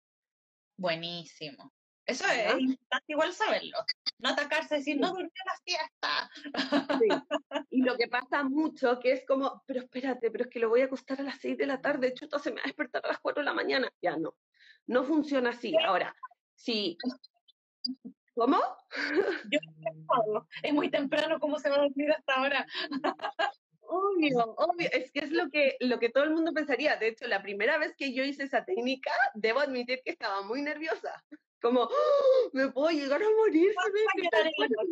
Buenísimo. 0.78 1.75
Eso 2.06 2.24
es 2.26 2.60
importante 2.60 3.04
igual 3.08 3.32
saberlo. 3.32 3.78
No 4.18 4.30
atacarse, 4.30 4.76
decir, 4.76 4.98
no 4.98 5.08
durmió 5.08 5.30
la 5.44 5.56
siesta. 5.64 6.30
Y 7.70 7.82
lo 7.82 7.96
que 7.96 8.08
pasa 8.08 8.42
mucho, 8.42 8.98
que 9.00 9.12
es 9.12 9.26
como, 9.26 9.62
pero 9.66 9.80
espérate, 9.80 10.30
pero 10.30 10.44
es 10.44 10.50
que 10.50 10.60
lo 10.60 10.70
voy 10.70 10.80
a 10.80 10.86
acostar 10.86 11.20
a 11.20 11.24
las 11.24 11.38
6 11.40 11.58
de 11.58 11.66
la 11.66 11.80
tarde, 11.80 12.14
chuta, 12.14 12.38
se 12.38 12.50
me 12.50 12.56
va 12.56 12.62
a 12.62 12.66
despertar 12.66 13.04
a 13.04 13.08
las 13.08 13.18
4 13.18 13.42
de 13.42 13.44
la 13.44 13.52
mañana. 13.52 13.90
Ya 14.00 14.16
no. 14.16 14.34
No 14.86 15.04
funciona 15.04 15.50
así. 15.50 15.76
Ahora, 15.76 16.14
si... 16.54 16.96
¿Cómo? 18.34 18.58
Yo 19.50 19.58
es 20.62 20.72
muy 20.74 20.90
temprano, 20.90 21.40
¿cómo 21.40 21.58
se 21.58 21.70
va 21.70 21.76
a 21.76 21.80
dormir 21.80 22.12
hasta 22.12 22.34
ahora? 22.34 22.66
Obvio, 23.88 24.54
obvio, 24.56 24.88
es 24.92 25.10
que 25.10 25.20
es 25.20 25.30
lo 25.30 25.50
que, 25.50 25.76
lo 25.80 25.98
que 25.98 26.08
todo 26.08 26.24
el 26.24 26.30
mundo 26.30 26.52
pensaría. 26.52 26.96
De 26.96 27.08
hecho, 27.08 27.26
la 27.26 27.42
primera 27.42 27.78
vez 27.78 27.94
que 27.96 28.12
yo 28.12 28.24
hice 28.24 28.44
esa 28.44 28.64
técnica, 28.64 29.12
debo 29.34 29.60
admitir 29.60 30.00
que 30.04 30.10
estaba 30.10 30.42
muy 30.42 30.62
nerviosa. 30.62 31.24
Como, 31.60 31.82
¡Oh! 31.82 32.50
me 32.52 32.68
puedo 32.68 32.90
llegar 32.90 33.22
a 33.22 33.30
morir 33.30 33.72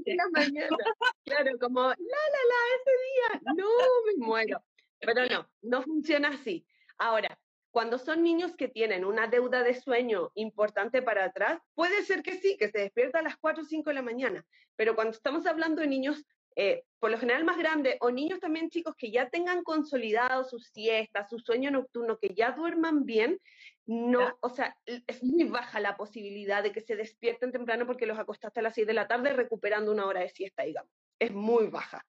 en 0.06 0.16
la 0.16 0.28
mañana. 0.32 0.76
Claro, 1.24 1.50
como, 1.60 1.82
la, 1.82 1.96
la, 1.96 2.42
la, 2.50 2.60
ese 2.76 2.90
día, 3.04 3.54
no, 3.56 3.68
me 4.06 4.26
muero. 4.26 4.64
Pero 5.00 5.26
no, 5.26 5.48
no 5.62 5.82
funciona 5.82 6.28
así. 6.30 6.66
Ahora, 6.98 7.38
Cuando 7.74 7.98
son 7.98 8.22
niños 8.22 8.54
que 8.54 8.68
tienen 8.68 9.04
una 9.04 9.26
deuda 9.26 9.64
de 9.64 9.74
sueño 9.74 10.30
importante 10.36 11.02
para 11.02 11.24
atrás, 11.24 11.60
puede 11.74 12.04
ser 12.04 12.22
que 12.22 12.38
sí, 12.38 12.56
que 12.56 12.68
se 12.68 12.78
despierta 12.78 13.18
a 13.18 13.22
las 13.22 13.36
4 13.36 13.64
o 13.64 13.66
5 13.66 13.90
de 13.90 13.94
la 13.94 14.02
mañana, 14.02 14.46
pero 14.76 14.94
cuando 14.94 15.10
estamos 15.10 15.44
hablando 15.44 15.80
de 15.80 15.88
niños 15.88 16.24
eh, 16.56 16.84
por 16.98 17.10
lo 17.10 17.18
general 17.18 17.44
más 17.44 17.58
grandes, 17.58 17.96
o 18.00 18.10
niños 18.10 18.40
también 18.40 18.70
chicos 18.70 18.94
que 18.96 19.10
ya 19.10 19.28
tengan 19.28 19.62
consolidado 19.62 20.44
sus 20.44 20.68
siestas, 20.68 21.28
su 21.28 21.38
sueño 21.38 21.70
nocturno, 21.70 22.18
que 22.18 22.34
ya 22.34 22.52
duerman 22.52 23.04
bien, 23.04 23.40
no, 23.86 24.38
o 24.40 24.48
sea, 24.48 24.74
es 24.86 25.22
muy 25.22 25.44
baja 25.44 25.78
la 25.80 25.96
posibilidad 25.96 26.62
de 26.62 26.72
que 26.72 26.80
se 26.80 26.96
despierten 26.96 27.52
temprano 27.52 27.86
porque 27.86 28.06
los 28.06 28.18
acostaste 28.18 28.60
a 28.60 28.62
las 28.62 28.74
6 28.74 28.86
de 28.86 28.94
la 28.94 29.06
tarde 29.06 29.34
recuperando 29.34 29.92
una 29.92 30.06
hora 30.06 30.20
de 30.20 30.30
siesta, 30.30 30.62
digamos. 30.62 30.90
Es 31.18 31.32
muy 31.32 31.66
baja. 31.66 32.04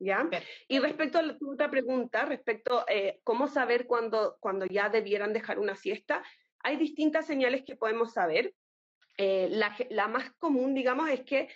¿Ya? 0.00 0.28
Y 0.68 0.80
respecto 0.80 1.18
a 1.18 1.22
la 1.22 1.38
otra 1.40 1.70
pregunta, 1.70 2.26
respecto 2.26 2.80
a 2.80 2.84
eh, 2.88 3.20
cómo 3.22 3.48
saber 3.48 3.86
cuando, 3.86 4.36
cuando 4.40 4.66
ya 4.66 4.90
debieran 4.90 5.32
dejar 5.32 5.58
una 5.58 5.76
siesta, 5.76 6.22
hay 6.58 6.76
distintas 6.76 7.26
señales 7.26 7.62
que 7.64 7.76
podemos 7.76 8.12
saber. 8.12 8.52
Eh, 9.16 9.48
la, 9.50 9.74
la, 9.90 10.08
más 10.08 10.30
común, 10.38 10.74
digamos, 10.74 11.08
es 11.08 11.22
que 11.22 11.48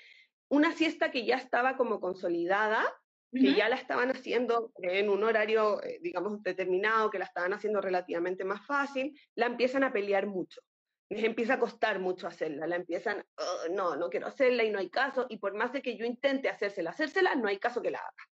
una 0.48 0.72
siesta 0.72 1.10
que 1.10 1.24
ya 1.24 1.36
estaba 1.36 1.76
como 1.76 2.00
consolidada, 2.00 2.84
que 3.30 3.52
ya 3.52 3.68
la 3.68 3.76
estaban 3.76 4.10
haciendo 4.10 4.72
en 4.76 5.10
un 5.10 5.22
horario, 5.22 5.82
eh, 5.82 5.98
digamos, 6.00 6.42
determinado, 6.42 7.10
que 7.10 7.18
la 7.18 7.26
estaban 7.26 7.52
haciendo 7.52 7.80
relativamente 7.82 8.42
más 8.42 8.64
fácil, 8.64 9.18
la 9.34 9.46
empiezan 9.46 9.84
a 9.84 9.92
pelear 9.92 10.26
mucho. 10.26 10.62
Les 11.10 11.24
empieza 11.24 11.54
a 11.54 11.60
costar 11.60 12.00
mucho 12.00 12.26
hacerla, 12.26 12.66
la 12.66 12.76
empiezan, 12.76 13.22
oh, 13.36 13.72
no, 13.72 13.96
no 13.96 14.08
quiero 14.08 14.26
hacerla 14.26 14.64
y 14.64 14.70
no 14.70 14.78
hay 14.78 14.88
caso, 14.88 15.26
y 15.28 15.36
por 15.38 15.54
más 15.54 15.72
de 15.72 15.82
que 15.82 15.96
yo 15.96 16.06
intente 16.06 16.48
hacérsela, 16.48 16.90
hacérsela, 16.90 17.34
no 17.34 17.48
hay 17.48 17.58
caso 17.58 17.82
que 17.82 17.90
la 17.90 17.98
haga. 17.98 18.28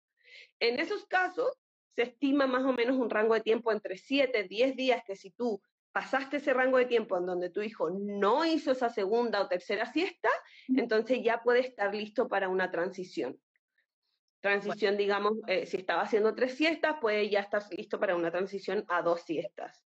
En 0.61 0.79
esos 0.79 1.07
casos, 1.07 1.59
se 1.95 2.03
estima 2.03 2.47
más 2.47 2.65
o 2.65 2.73
menos 2.73 2.97
un 2.97 3.11
rango 3.11 3.35
de 3.35 3.41
tiempo 3.41 3.73
entre 3.73 3.97
7, 3.97 4.45
10 4.45 4.77
días 4.77 5.03
que 5.07 5.17
si 5.17 5.31
tú 5.31 5.63
pasaste 5.93 6.39
ese 6.39 6.55
rango 6.55 6.79
de 6.79 6.87
tiempo 6.87 7.19
en 7.19 7.27
donde 7.27 7.51
tu 7.51 7.63
hijo 7.63 7.91
no 7.91 8.45
hizo 8.45 8.73
esa 8.73 8.89
segunda 8.89 9.41
o 9.41 9.49
tercera 9.49 9.87
siesta, 9.87 10.31
entonces 10.69 11.23
ya 11.23 11.43
puede 11.43 11.61
estar 11.61 11.95
listo 11.95 12.29
para 12.29 12.49
una 12.49 12.71
transición. 12.71 13.39
Transición, 14.41 14.97
digamos, 14.97 15.35
eh, 15.47 15.67
si 15.67 15.77
estaba 15.77 16.03
haciendo 16.03 16.35
tres 16.35 16.57
siestas, 16.57 16.97
puede 17.01 17.31
ya 17.31 17.41
estar 17.41 17.63
listo 17.71 18.01
para 18.01 18.17
una 18.17 18.31
transición 18.31 18.85
a 18.89 19.03
dos 19.03 19.23
siestas. 19.23 19.87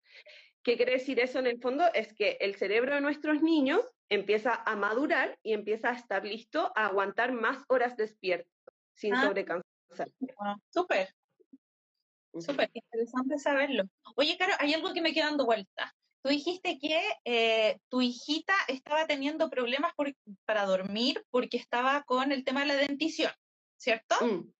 ¿Qué 0.61 0.77
quiere 0.77 0.93
decir 0.93 1.19
eso 1.19 1.39
en 1.39 1.47
el 1.47 1.59
fondo? 1.59 1.85
Es 1.93 2.13
que 2.13 2.37
el 2.39 2.55
cerebro 2.55 2.93
de 2.93 3.01
nuestros 3.01 3.41
niños 3.41 3.81
empieza 4.09 4.53
a 4.65 4.75
madurar 4.75 5.39
y 5.41 5.53
empieza 5.53 5.89
a 5.89 5.93
estar 5.93 6.23
listo 6.23 6.71
a 6.75 6.85
aguantar 6.85 7.33
más 7.33 7.63
horas 7.67 7.97
despierto 7.97 8.49
sin 8.93 9.15
ah. 9.15 9.23
sobrecansar. 9.23 10.09
súper, 10.69 11.09
Súper 12.39 12.71
interesante 12.73 13.37
saberlo. 13.37 13.83
Oye, 14.15 14.37
Caro, 14.37 14.53
hay 14.59 14.73
algo 14.73 14.93
que 14.93 15.01
me 15.01 15.13
queda 15.13 15.25
dando 15.25 15.45
vuelta. 15.45 15.95
Tú 16.23 16.29
dijiste 16.29 16.79
que 16.79 17.01
eh, 17.25 17.79
tu 17.89 18.01
hijita 18.01 18.53
estaba 18.67 19.05
teniendo 19.05 19.49
problemas 19.49 19.93
para 20.45 20.65
dormir 20.65 21.23
porque 21.29 21.57
estaba 21.57 22.03
con 22.03 22.31
el 22.31 22.43
tema 22.43 22.61
de 22.61 22.67
la 22.67 22.75
dentición, 22.75 23.31
¿cierto? 23.77 24.15
Mm, 24.25 24.53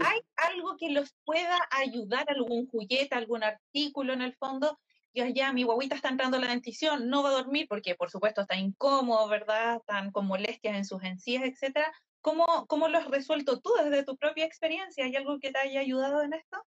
¿Hay 0.00 0.20
algo 0.36 0.76
que 0.76 0.90
los 0.90 1.14
pueda 1.24 1.56
ayudar, 1.70 2.24
algún 2.28 2.66
juguete, 2.66 3.14
algún 3.14 3.44
artículo 3.44 4.12
en 4.12 4.22
el 4.22 4.34
fondo? 4.34 4.78
Ya, 5.14 5.28
ya, 5.28 5.52
mi 5.52 5.62
guaguita 5.62 5.94
está 5.94 6.08
entrando 6.08 6.38
a 6.38 6.40
la 6.40 6.48
dentición, 6.48 7.08
no 7.08 7.22
va 7.22 7.28
a 7.28 7.42
dormir 7.42 7.66
porque, 7.68 7.94
por 7.94 8.10
supuesto, 8.10 8.40
está 8.40 8.56
incómodo, 8.56 9.28
¿verdad? 9.28 9.76
Están 9.76 10.10
con 10.10 10.26
molestias 10.26 10.76
en 10.76 10.84
sus 10.84 11.02
encías, 11.04 11.44
etcétera. 11.44 11.92
¿Cómo, 12.22 12.66
¿Cómo 12.66 12.88
lo 12.88 12.98
has 12.98 13.08
resuelto 13.08 13.60
tú 13.60 13.72
desde 13.84 14.04
tu 14.04 14.16
propia 14.16 14.46
experiencia? 14.46 15.04
¿Hay 15.04 15.14
algo 15.16 15.38
que 15.38 15.52
te 15.52 15.58
haya 15.58 15.80
ayudado 15.80 16.22
en 16.22 16.32
esto? 16.32 16.64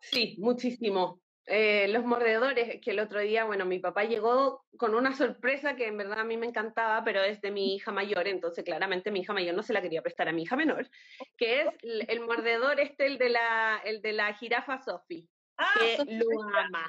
Sí, 0.00 0.36
muchísimo. 0.38 1.20
Eh, 1.46 1.88
los 1.88 2.04
mordedores, 2.04 2.80
que 2.80 2.92
el 2.92 3.00
otro 3.00 3.18
día, 3.20 3.44
bueno, 3.44 3.64
mi 3.64 3.80
papá 3.80 4.04
llegó 4.04 4.64
con 4.76 4.94
una 4.94 5.16
sorpresa 5.16 5.74
que 5.74 5.88
en 5.88 5.96
verdad 5.96 6.20
a 6.20 6.24
mí 6.24 6.36
me 6.36 6.46
encantaba, 6.46 7.02
pero 7.02 7.22
es 7.22 7.40
de 7.40 7.50
mi 7.50 7.74
hija 7.74 7.90
mayor, 7.90 8.28
entonces 8.28 8.64
claramente 8.64 9.10
mi 9.10 9.20
hija 9.20 9.32
mayor 9.32 9.56
no 9.56 9.62
se 9.64 9.72
la 9.72 9.82
quería 9.82 10.02
prestar 10.02 10.28
a 10.28 10.32
mi 10.32 10.42
hija 10.42 10.54
menor, 10.54 10.88
que 11.36 11.62
es 11.62 11.68
el, 11.82 12.20
mordedor 12.20 12.78
este, 12.78 13.06
el 13.06 13.18
de 13.18 13.30
la, 13.30 13.80
el 13.84 14.00
de 14.00 14.12
la 14.12 14.32
jirafa 14.34 14.78
Sophie, 14.78 15.26
ah, 15.58 15.74
que 15.74 16.04
lo 16.06 16.42
ama, 16.54 16.86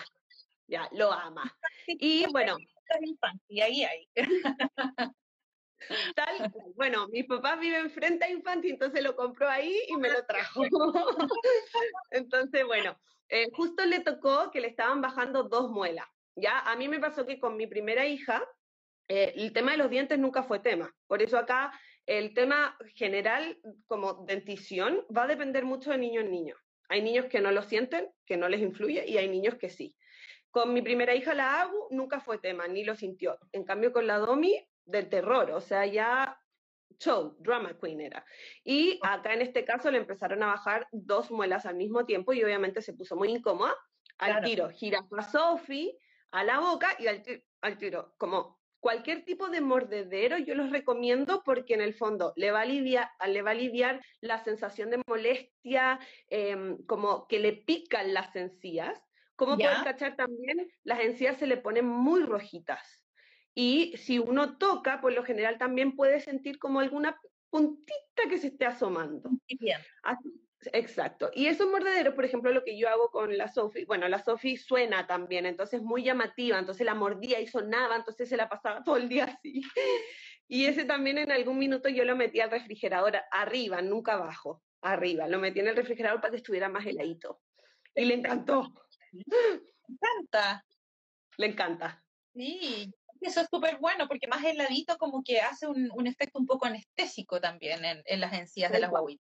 ya, 0.67 0.87
lo 0.91 1.11
ama. 1.11 1.57
Y 1.87 2.31
bueno. 2.31 2.57
Y 3.47 3.61
ahí, 3.61 3.83
ahí. 3.83 4.07
Tal, 6.15 6.51
bueno, 6.75 7.07
mi 7.09 7.23
papá 7.23 7.55
vive 7.55 7.77
enfrente 7.77 8.25
a 8.25 8.29
Infanti, 8.29 8.69
entonces 8.69 9.03
lo 9.03 9.15
compró 9.15 9.49
ahí 9.49 9.75
y 9.87 9.97
me 9.97 10.09
lo 10.09 10.25
trajo. 10.25 10.63
entonces, 12.11 12.65
bueno, 12.65 12.99
eh, 13.29 13.47
justo 13.53 13.85
le 13.85 14.01
tocó 14.01 14.51
que 14.51 14.61
le 14.61 14.67
estaban 14.67 15.01
bajando 15.01 15.43
dos 15.43 15.69
muelas. 15.69 16.05
Ya, 16.35 16.59
a 16.59 16.75
mí 16.75 16.87
me 16.87 16.99
pasó 16.99 17.25
que 17.25 17.39
con 17.39 17.57
mi 17.57 17.67
primera 17.67 18.05
hija, 18.05 18.43
eh, 19.07 19.33
el 19.35 19.53
tema 19.53 19.71
de 19.71 19.77
los 19.77 19.89
dientes 19.89 20.17
nunca 20.19 20.43
fue 20.43 20.59
tema. 20.59 20.93
Por 21.07 21.21
eso 21.21 21.37
acá 21.37 21.71
el 22.05 22.33
tema 22.33 22.77
general, 22.95 23.59
como 23.87 24.25
dentición, 24.25 25.05
va 25.15 25.23
a 25.23 25.27
depender 25.27 25.65
mucho 25.65 25.91
de 25.91 25.97
niño 25.97 26.21
en 26.21 26.31
niño. 26.31 26.55
Hay 26.89 27.01
niños 27.01 27.27
que 27.27 27.39
no 27.39 27.51
lo 27.51 27.61
sienten, 27.63 28.09
que 28.25 28.37
no 28.37 28.49
les 28.49 28.61
influye, 28.61 29.05
y 29.07 29.17
hay 29.17 29.29
niños 29.29 29.55
que 29.55 29.69
sí. 29.69 29.95
Con 30.49 30.73
mi 30.73 30.81
primera 30.81 31.15
hija, 31.15 31.33
la 31.33 31.61
Agu, 31.61 31.87
nunca 31.91 32.19
fue 32.19 32.37
tema, 32.37 32.67
ni 32.67 32.83
lo 32.83 32.95
sintió. 32.95 33.37
En 33.53 33.63
cambio, 33.63 33.93
con 33.93 34.07
la 34.07 34.17
Domi, 34.17 34.61
del 34.91 35.09
terror, 35.09 35.51
o 35.51 35.61
sea, 35.61 35.85
ya 35.85 36.37
show, 36.99 37.35
drama 37.39 37.77
queen 37.79 38.01
era. 38.01 38.25
Y 38.63 38.99
acá 39.01 39.33
en 39.33 39.41
este 39.41 39.65
caso 39.65 39.89
le 39.91 39.97
empezaron 39.97 40.43
a 40.43 40.47
bajar 40.47 40.87
dos 40.91 41.31
muelas 41.31 41.65
al 41.65 41.75
mismo 41.75 42.05
tiempo 42.05 42.33
y 42.33 42.43
obviamente 42.43 42.81
se 42.81 42.93
puso 42.93 43.15
muy 43.15 43.29
incómoda. 43.29 43.75
Al 44.17 44.43
tiro, 44.43 44.69
gira 44.69 44.99
a 45.17 45.23
Sophie, 45.23 45.97
a 46.31 46.43
la 46.43 46.59
boca 46.59 46.95
y 46.99 47.07
al, 47.07 47.23
al 47.61 47.77
tiro, 47.77 48.13
como 48.17 48.61
cualquier 48.79 49.23
tipo 49.23 49.49
de 49.49 49.61
mordedero 49.61 50.37
yo 50.37 50.55
los 50.55 50.71
recomiendo 50.71 51.43
porque 51.43 51.75
en 51.75 51.81
el 51.81 51.93
fondo 51.93 52.33
le 52.35 52.51
va 52.51 52.59
a 52.59 52.63
aliviar, 52.63 53.09
le 53.27 53.41
va 53.41 53.51
a 53.51 53.53
aliviar 53.53 54.03
la 54.19 54.43
sensación 54.43 54.89
de 54.89 55.01
molestia, 55.07 55.99
em, 56.29 56.83
como 56.85 57.27
que 57.27 57.39
le 57.39 57.53
pican 57.53 58.13
las 58.13 58.35
encías. 58.35 59.01
Como 59.35 59.57
puedes 59.57 59.81
cachar 59.83 60.15
también, 60.15 60.69
las 60.83 60.99
encías 60.99 61.37
se 61.37 61.47
le 61.47 61.57
ponen 61.57 61.85
muy 61.85 62.23
rojitas. 62.23 63.00
Y 63.53 63.97
si 63.97 64.19
uno 64.19 64.57
toca, 64.57 65.01
por 65.01 65.13
lo 65.13 65.23
general 65.23 65.57
también 65.57 65.95
puede 65.95 66.19
sentir 66.19 66.57
como 66.57 66.79
alguna 66.79 67.19
puntita 67.49 68.23
que 68.29 68.37
se 68.37 68.47
esté 68.47 68.65
asomando. 68.65 69.29
Bien. 69.59 69.79
exacto. 70.73 71.29
Y 71.33 71.47
esos 71.47 71.69
mordederos, 71.69 72.15
por 72.15 72.25
ejemplo, 72.25 72.51
lo 72.51 72.63
que 72.63 72.77
yo 72.77 72.87
hago 72.89 73.09
con 73.09 73.37
la 73.37 73.49
Sophie, 73.49 73.85
bueno, 73.85 74.07
la 74.07 74.23
Sophie 74.23 74.57
suena 74.57 75.05
también, 75.05 75.45
entonces 75.45 75.81
muy 75.81 76.03
llamativa, 76.03 76.57
entonces 76.57 76.85
la 76.85 76.95
mordía 76.95 77.41
y 77.41 77.47
sonaba, 77.47 77.97
entonces 77.97 78.29
se 78.29 78.37
la 78.37 78.47
pasaba 78.47 78.83
todo 78.85 78.97
el 78.97 79.09
día 79.09 79.25
así. 79.25 79.61
Y 80.47 80.65
ese 80.65 80.85
también 80.85 81.17
en 81.17 81.31
algún 81.31 81.57
minuto 81.59 81.89
yo 81.89 82.03
lo 82.03 82.15
metí 82.15 82.39
al 82.39 82.51
refrigerador 82.51 83.17
arriba, 83.31 83.81
nunca 83.81 84.13
abajo, 84.13 84.63
arriba. 84.81 85.27
Lo 85.27 85.39
metí 85.39 85.59
en 85.59 85.67
el 85.67 85.75
refrigerador 85.75 86.19
para 86.19 86.31
que 86.31 86.37
estuviera 86.37 86.69
más 86.69 86.85
heladito. 86.85 87.41
Y 87.95 88.05
le 88.05 88.15
encantó. 88.15 88.73
Le 89.11 89.23
encanta. 89.87 90.65
Le 91.37 91.47
encanta. 91.47 92.03
Sí, 92.33 92.93
eso 93.21 93.41
es 93.41 93.47
súper 93.49 93.77
bueno 93.77 94.07
porque 94.07 94.27
más 94.27 94.43
heladito 94.43 94.97
como 94.97 95.23
que 95.23 95.41
hace 95.41 95.67
un, 95.67 95.91
un, 95.93 96.07
efecto 96.07 96.39
un 96.39 96.45
poco 96.45 96.65
anestésico 96.65 97.39
también 97.39 97.85
en, 97.85 98.01
en 98.05 98.19
las 98.19 98.33
encías 98.33 98.71
de 98.71 98.79
las 98.79 98.89
guaguitas. 98.89 99.31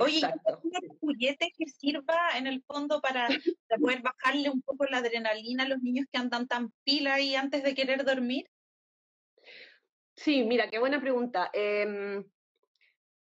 Oye, 0.00 0.20
¿un 0.62 0.98
juguete 0.98 1.52
que 1.56 1.66
sirva 1.66 2.30
en 2.36 2.48
el 2.48 2.62
fondo 2.64 3.00
para, 3.02 3.28
poder 3.80 4.02
bajarle 4.02 4.50
un 4.50 4.60
poco 4.62 4.84
la 4.86 4.98
adrenalina 4.98 5.62
a 5.62 5.68
los 5.68 5.80
niños 5.80 6.06
que 6.10 6.18
andan 6.18 6.48
tan 6.48 6.72
pila 6.84 7.14
ahí 7.14 7.36
antes 7.36 7.62
de 7.62 7.74
querer 7.74 8.04
dormir? 8.04 8.48
Sí, 10.16 10.44
mira, 10.44 10.68
qué 10.70 10.78
buena 10.78 11.00
pregunta. 11.00 11.50
Eh, 11.52 12.24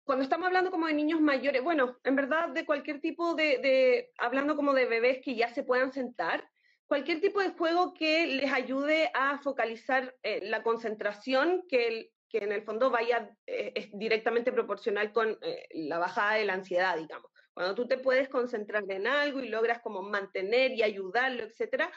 cuando 0.05 0.23
estamos 0.23 0.45
hablando 0.45 0.71
como 0.71 0.87
de 0.87 0.93
niños 0.93 1.19
mayores, 1.19 1.63
bueno, 1.63 1.97
en 2.03 2.15
verdad 2.15 2.49
de 2.49 2.65
cualquier 2.65 3.01
tipo 3.01 3.33
de, 3.33 3.57
de, 3.57 4.11
hablando 4.17 4.55
como 4.55 4.73
de 4.73 4.85
bebés 4.85 5.19
que 5.23 5.35
ya 5.35 5.49
se 5.49 5.63
puedan 5.63 5.91
sentar, 5.91 6.47
cualquier 6.87 7.21
tipo 7.21 7.39
de 7.39 7.51
juego 7.51 7.93
que 7.93 8.27
les 8.27 8.51
ayude 8.51 9.09
a 9.13 9.39
focalizar 9.39 10.15
eh, 10.23 10.41
la 10.43 10.63
concentración, 10.63 11.63
que, 11.67 12.11
en 12.31 12.51
el 12.51 12.63
fondo 12.63 12.89
vaya 12.89 13.29
eh, 13.47 13.71
es 13.75 13.87
directamente 13.93 14.51
proporcional 14.51 15.13
con 15.13 15.37
eh, 15.41 15.67
la 15.71 15.99
bajada 15.99 16.33
de 16.33 16.43
la 16.43 16.55
ansiedad, 16.55 16.97
digamos. 16.97 17.31
Cuando 17.53 17.73
tú 17.75 17.87
te 17.87 17.97
puedes 17.97 18.27
concentrar 18.27 18.83
en 18.89 19.07
algo 19.07 19.39
y 19.39 19.47
logras 19.47 19.79
como 19.79 20.01
mantener 20.01 20.73
y 20.73 20.83
ayudarlo, 20.83 21.43
etcétera, 21.43 21.89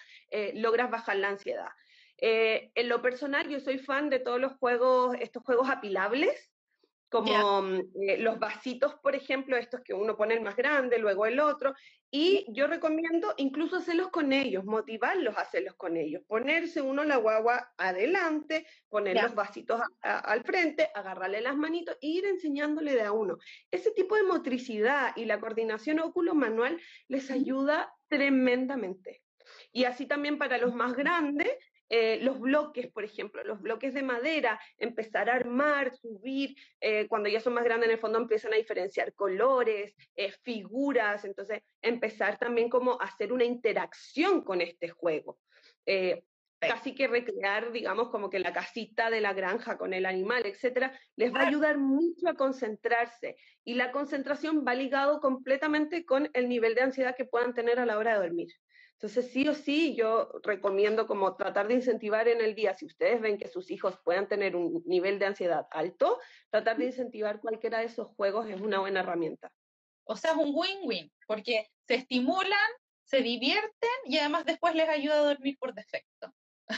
logras 0.54 0.88
bajar 0.88 1.16
la 1.16 1.30
ansiedad. 1.30 1.70
en 2.18 2.88
lo 2.88 3.02
personal, 3.02 3.48
yo 3.48 3.58
soy 3.58 3.78
fan 3.78 4.08
de 4.08 4.20
todos 4.20 4.40
los 4.40 4.52
juegos, 4.58 5.16
estos 5.18 5.42
juegos 5.42 5.68
apilables, 5.68 6.52
como 7.08 7.62
mm, 7.62 7.80
eh, 8.02 8.18
los 8.18 8.38
vasitos, 8.38 8.94
por 8.96 9.14
ejemplo, 9.14 9.56
estos 9.56 9.80
que 9.80 9.94
uno 9.94 10.16
pone 10.16 10.34
el 10.34 10.42
más 10.42 10.56
grande, 10.56 10.98
luego 10.98 11.26
el 11.26 11.40
otro, 11.40 11.74
y 12.10 12.46
yo 12.48 12.66
recomiendo 12.66 13.34
incluso 13.36 13.76
hacerlos 13.76 14.08
con 14.08 14.32
ellos, 14.32 14.64
motivarlos 14.64 15.36
a 15.36 15.42
hacerlos 15.42 15.74
con 15.74 15.96
ellos, 15.96 16.22
ponerse 16.26 16.80
uno 16.80 17.04
la 17.04 17.16
guagua 17.16 17.72
adelante, 17.76 18.66
poner 18.88 19.22
los 19.22 19.34
vasitos 19.34 19.80
al 20.00 20.42
frente, 20.42 20.88
agarrarle 20.94 21.40
las 21.40 21.56
manitos 21.56 21.96
e 22.00 22.06
ir 22.06 22.26
enseñándole 22.26 22.94
de 22.94 23.02
a 23.02 23.12
uno. 23.12 23.38
Ese 23.70 23.90
tipo 23.90 24.16
de 24.16 24.22
motricidad 24.22 25.12
y 25.16 25.26
la 25.26 25.40
coordinación 25.40 26.00
óculo-manual 26.00 26.80
les 27.08 27.30
ayuda 27.30 27.92
tremendamente. 28.08 29.22
Y 29.72 29.84
así 29.84 30.06
también 30.06 30.38
para 30.38 30.58
los 30.58 30.74
más 30.74 30.94
grandes, 30.94 31.50
eh, 31.90 32.18
los 32.22 32.38
bloques, 32.38 32.90
por 32.90 33.04
ejemplo, 33.04 33.42
los 33.44 33.60
bloques 33.60 33.94
de 33.94 34.02
madera, 34.02 34.60
empezar 34.76 35.30
a 35.30 35.34
armar, 35.34 35.94
subir, 35.96 36.54
eh, 36.80 37.06
cuando 37.08 37.28
ya 37.28 37.40
son 37.40 37.54
más 37.54 37.64
grandes 37.64 37.88
en 37.88 37.94
el 37.94 38.00
fondo 38.00 38.18
empiezan 38.18 38.52
a 38.52 38.56
diferenciar 38.56 39.14
colores, 39.14 39.94
eh, 40.16 40.32
figuras, 40.42 41.24
entonces 41.24 41.62
empezar 41.80 42.38
también 42.38 42.68
como 42.68 43.00
a 43.00 43.04
hacer 43.04 43.32
una 43.32 43.44
interacción 43.44 44.42
con 44.42 44.60
este 44.60 44.88
juego. 44.90 45.38
Casi 46.60 46.92
que 46.92 47.06
recrear, 47.06 47.70
digamos, 47.70 48.08
como 48.10 48.28
que 48.30 48.40
la 48.40 48.52
casita 48.52 49.10
de 49.10 49.20
la 49.20 49.32
granja 49.32 49.78
con 49.78 49.94
el 49.94 50.04
animal, 50.04 50.44
etcétera, 50.44 50.92
les 51.14 51.32
va 51.32 51.42
a 51.42 51.46
ayudar 51.46 51.78
mucho 51.78 52.28
a 52.28 52.34
concentrarse. 52.34 53.36
Y 53.64 53.74
la 53.74 53.92
concentración 53.92 54.64
va 54.66 54.74
ligado 54.74 55.20
completamente 55.20 56.04
con 56.04 56.28
el 56.34 56.48
nivel 56.48 56.74
de 56.74 56.80
ansiedad 56.80 57.14
que 57.16 57.26
puedan 57.26 57.54
tener 57.54 57.78
a 57.78 57.86
la 57.86 57.96
hora 57.96 58.14
de 58.14 58.26
dormir. 58.26 58.48
Entonces, 59.00 59.30
sí 59.30 59.46
o 59.46 59.54
sí, 59.54 59.94
yo 59.94 60.28
recomiendo 60.42 61.06
como 61.06 61.36
tratar 61.36 61.68
de 61.68 61.74
incentivar 61.74 62.26
en 62.26 62.40
el 62.40 62.56
día, 62.56 62.74
si 62.74 62.84
ustedes 62.84 63.20
ven 63.20 63.38
que 63.38 63.46
sus 63.46 63.70
hijos 63.70 63.96
puedan 64.02 64.26
tener 64.26 64.56
un 64.56 64.82
nivel 64.86 65.20
de 65.20 65.26
ansiedad 65.26 65.68
alto, 65.70 66.18
tratar 66.50 66.78
de 66.78 66.86
incentivar 66.86 67.40
cualquiera 67.40 67.78
de 67.78 67.84
esos 67.84 68.08
juegos 68.16 68.48
es 68.48 68.60
una 68.60 68.80
buena 68.80 69.00
herramienta. 69.00 69.52
O 70.02 70.16
sea, 70.16 70.32
es 70.32 70.36
un 70.38 70.52
win-win, 70.52 71.12
porque 71.28 71.68
se 71.86 71.94
estimulan, 71.94 72.58
se 73.04 73.22
divierten 73.22 73.70
y 74.06 74.18
además 74.18 74.44
después 74.44 74.74
les 74.74 74.88
ayuda 74.88 75.14
a 75.20 75.26
dormir 75.32 75.56
por 75.60 75.74
defecto. 75.74 76.34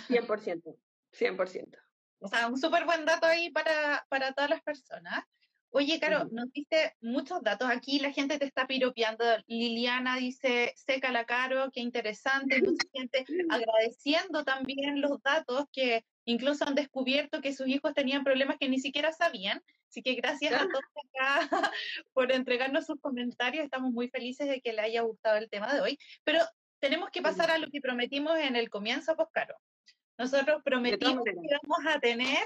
100%, 0.09 0.77
100%. 1.13 1.79
O 2.23 2.29
sea, 2.29 2.49
un 2.49 2.59
súper 2.59 2.85
buen 2.85 3.07
dato 3.07 3.27
ahí 3.27 3.49
para, 3.49 4.05
para 4.11 4.35
todas 4.35 4.51
las 4.51 4.61
personas. 4.61 5.25
Oye, 5.73 6.01
Caro, 6.01 6.25
nos 6.33 6.51
diste 6.53 6.97
muchos 7.01 7.43
datos. 7.43 7.69
Aquí 7.71 8.01
la 8.01 8.11
gente 8.11 8.39
te 8.41 8.45
está 8.45 8.67
piropeando. 8.67 9.25
Liliana 9.47 10.17
dice, 10.17 10.73
seca 10.75 11.13
la 11.13 11.25
Caro, 11.25 11.71
qué 11.73 11.81
interesante. 11.81 12.61
Mucha 12.61 12.89
gente 12.93 13.25
agradeciendo 13.51 14.45
también 14.45 15.01
los 15.01 15.23
datos 15.23 15.67
que 15.73 16.05
incluso 16.25 16.67
han 16.67 16.75
descubierto 16.75 17.41
que 17.41 17.55
sus 17.55 17.69
hijos 17.69 17.95
tenían 17.95 18.25
problemas 18.25 18.57
que 18.59 18.69
ni 18.69 18.81
siquiera 18.81 19.13
sabían. 19.13 19.63
Así 19.89 20.03
que 20.03 20.15
gracias 20.15 20.55
a 20.55 20.67
todos 20.67 20.83
acá 21.15 21.49
por 22.15 22.33
entregarnos 22.33 22.87
sus 22.87 23.01
comentarios. 23.01 23.65
Estamos 23.65 23.93
muy 23.93 24.09
felices 24.09 24.49
de 24.49 24.61
que 24.61 24.73
le 24.73 24.83
haya 24.83 25.03
gustado 25.03 25.37
el 25.37 25.49
tema 25.49 25.73
de 25.73 25.83
hoy. 25.83 25.99
Pero 26.25 26.41
tenemos 26.81 27.11
que 27.11 27.23
pasar 27.23 27.49
a 27.53 27.59
lo 27.59 27.69
que 27.71 27.81
prometimos 27.81 28.37
en 28.39 28.57
el 28.57 28.71
comienzo, 28.71 29.15
pues, 29.15 29.29
Caro. 29.33 29.55
Nosotros 30.19 30.63
prometimos 30.65 31.23
que 31.25 31.31
íbamos 31.31 31.95
a 31.95 32.01
tener 32.01 32.45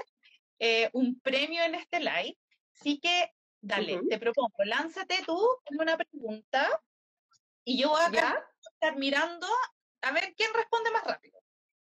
eh, 0.59 0.89
un 0.93 1.19
premio 1.19 1.63
en 1.63 1.73
este 1.73 1.99
live 1.99 2.37
Así 2.79 2.99
que, 2.99 3.31
dale, 3.61 4.01
te 4.09 4.19
propongo, 4.19 4.63
lánzate 4.65 5.23
tú 5.25 5.39
en 5.65 5.81
una 5.81 5.97
pregunta 5.97 6.81
y 7.63 7.81
yo 7.81 7.89
voy 7.89 8.01
a 8.01 8.45
estar 8.73 8.97
mirando 8.97 9.47
a 10.01 10.11
ver 10.11 10.33
quién 10.35 10.53
responde 10.53 10.91
más 10.91 11.03
rápido. 11.03 11.41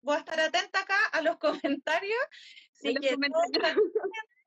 Voy 0.01 0.15
a 0.15 0.19
estar 0.19 0.39
atenta 0.39 0.79
acá 0.81 1.05
a 1.11 1.21
los 1.21 1.37
comentarios. 1.39 2.19
Así 2.73 2.93
que 2.95 3.17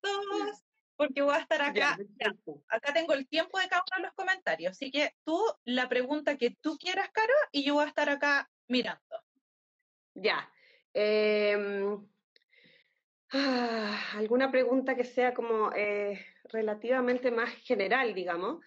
todos, 0.00 0.64
porque 0.96 1.22
voy 1.22 1.34
a 1.34 1.38
estar 1.38 1.60
acá. 1.60 1.98
acá 2.68 2.92
tengo 2.92 3.12
el 3.12 3.28
tiempo 3.28 3.58
de 3.58 3.68
cada 3.68 3.82
uno 3.90 3.96
de 3.96 4.06
los 4.06 4.14
comentarios. 4.14 4.70
Así 4.70 4.90
que 4.90 5.14
tú, 5.24 5.42
la 5.64 5.88
pregunta 5.88 6.36
que 6.38 6.56
tú 6.60 6.78
quieras, 6.78 7.10
Caro, 7.10 7.34
y 7.52 7.64
yo 7.64 7.74
voy 7.74 7.84
a 7.84 7.88
estar 7.88 8.08
acá 8.08 8.50
mirando. 8.68 9.22
Ya. 10.14 10.50
Eh, 10.94 11.98
Ah, 13.32 14.00
alguna 14.14 14.50
pregunta 14.50 14.96
que 14.96 15.04
sea 15.04 15.34
como 15.34 15.70
eh, 15.74 16.24
relativamente 16.44 17.30
más 17.30 17.50
general, 17.50 18.14
digamos. 18.14 18.64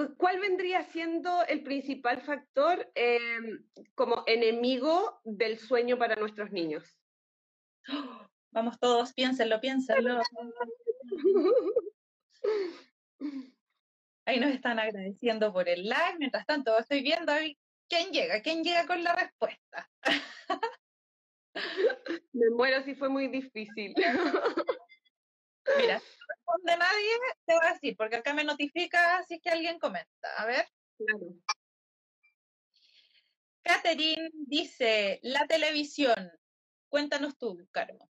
Pues, 0.00 0.10
¿Cuál 0.16 0.40
vendría 0.40 0.82
siendo 0.84 1.44
el 1.46 1.62
principal 1.62 2.22
factor 2.22 2.90
em, 2.94 3.66
como 3.94 4.22
enemigo 4.26 5.20
del 5.24 5.58
sueño 5.58 5.98
para 5.98 6.16
nuestros 6.16 6.52
niños? 6.52 6.98
Vamos 8.50 8.78
todos, 8.80 9.12
piénsenlo, 9.12 9.60
piénsenlo. 9.60 10.22
Ahí 14.24 14.40
nos 14.40 14.52
están 14.52 14.78
agradeciendo 14.78 15.52
por 15.52 15.68
el 15.68 15.82
live. 15.82 16.16
Mientras 16.18 16.46
tanto, 16.46 16.78
estoy 16.78 17.02
viendo 17.02 17.32
quién 17.88 18.10
llega, 18.10 18.40
quién 18.40 18.64
llega 18.64 18.86
con 18.86 19.04
la 19.04 19.14
respuesta. 19.14 19.90
Me 22.32 22.50
muero 22.50 22.82
si 22.82 22.94
fue 22.94 23.08
muy 23.08 23.28
difícil. 23.28 23.94
Mira, 25.78 26.00
si 26.00 26.06
no 26.16 26.24
responde 26.28 26.76
nadie, 26.76 27.10
te 27.46 27.54
voy 27.54 27.66
a 27.66 27.72
decir, 27.72 27.96
porque 27.96 28.16
acá 28.16 28.34
me 28.34 28.44
notifica 28.44 29.22
si 29.24 29.34
es 29.34 29.42
que 29.42 29.50
alguien 29.50 29.78
comenta. 29.78 30.28
A 30.36 30.46
ver. 30.46 30.66
Claro. 30.98 31.34
Catherine 33.62 34.30
dice, 34.32 35.20
la 35.22 35.46
televisión. 35.46 36.32
Cuéntanos 36.88 37.38
tú, 37.38 37.68
Carmo. 37.70 38.10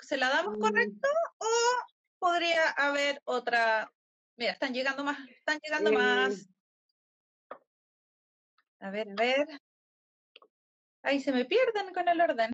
¿Se 0.00 0.16
la 0.16 0.28
damos 0.28 0.58
mm. 0.58 0.60
correcto 0.60 1.08
o 1.38 1.48
podría 2.18 2.70
haber 2.70 3.20
otra? 3.24 3.90
Mira, 4.36 4.52
están 4.52 4.74
llegando 4.74 5.04
más, 5.04 5.18
están 5.30 5.58
llegando 5.62 5.92
más. 5.92 6.40
Eh. 6.40 6.46
A 8.80 8.90
ver, 8.90 9.08
a 9.10 9.14
ver. 9.14 9.46
Ahí 11.02 11.20
se 11.20 11.32
me 11.32 11.44
pierden 11.44 11.92
con 11.92 12.08
el 12.08 12.20
orden. 12.20 12.50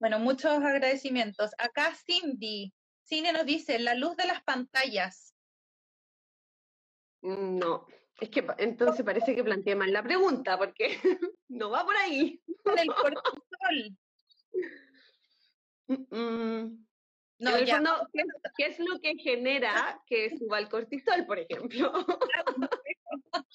Bueno, 0.00 0.18
muchos 0.18 0.50
agradecimientos. 0.50 1.50
Acá 1.58 1.94
Cindy. 1.94 2.72
Cindy 3.04 3.32
nos 3.32 3.44
dice, 3.44 3.78
la 3.78 3.94
luz 3.94 4.16
de 4.16 4.26
las 4.26 4.42
pantallas. 4.42 5.34
No, 7.20 7.86
es 8.18 8.30
que 8.30 8.46
entonces 8.56 9.04
parece 9.04 9.34
que 9.34 9.44
planteé 9.44 9.76
mal 9.76 9.92
la 9.92 10.02
pregunta, 10.02 10.56
porque 10.56 10.88
no 11.48 11.68
va 11.68 11.84
por 11.84 11.94
ahí. 11.96 12.40
El 12.64 12.86
cortisol. 12.86 13.96
No, 17.40 17.58
ya. 17.58 17.82
¿qué, 18.58 18.66
es 18.66 18.78
lo 18.78 19.00
que 19.00 19.14
genera 19.14 19.98
que 20.06 20.36
suba 20.36 20.58
el 20.58 20.68
cortisol, 20.68 21.24
por 21.24 21.38
ejemplo? 21.38 21.90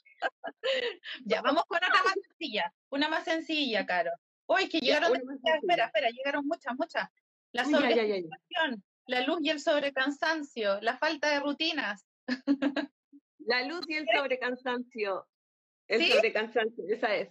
ya, 1.23 1.43
vamos 1.43 1.65
con 1.67 1.77
otra 1.77 1.89
más 2.03 2.15
sencilla. 2.27 2.73
Una 2.89 3.09
más 3.09 3.25
sencilla, 3.25 3.85
Caro. 3.85 4.09
Uy, 4.47 4.69
que 4.69 4.79
llegaron, 4.79 5.15
espera, 5.15 5.85
espera, 5.85 6.09
llegaron 6.09 6.45
muchas, 6.45 6.75
muchas. 6.77 7.09
La 7.51 7.65
sobrecansación, 7.65 8.83
la 9.07 9.21
luz 9.21 9.39
y 9.41 9.49
el 9.49 9.59
sobrecansancio, 9.59 10.79
la 10.81 10.97
falta 10.97 11.31
de 11.31 11.39
rutinas. 11.39 12.05
La 13.47 13.61
luz 13.61 13.85
y 13.87 13.93
el 13.93 14.07
sobrecansancio. 14.11 15.27
El 15.87 16.11
sobrecansancio, 16.11 16.83
esa 16.89 17.15
es. 17.15 17.29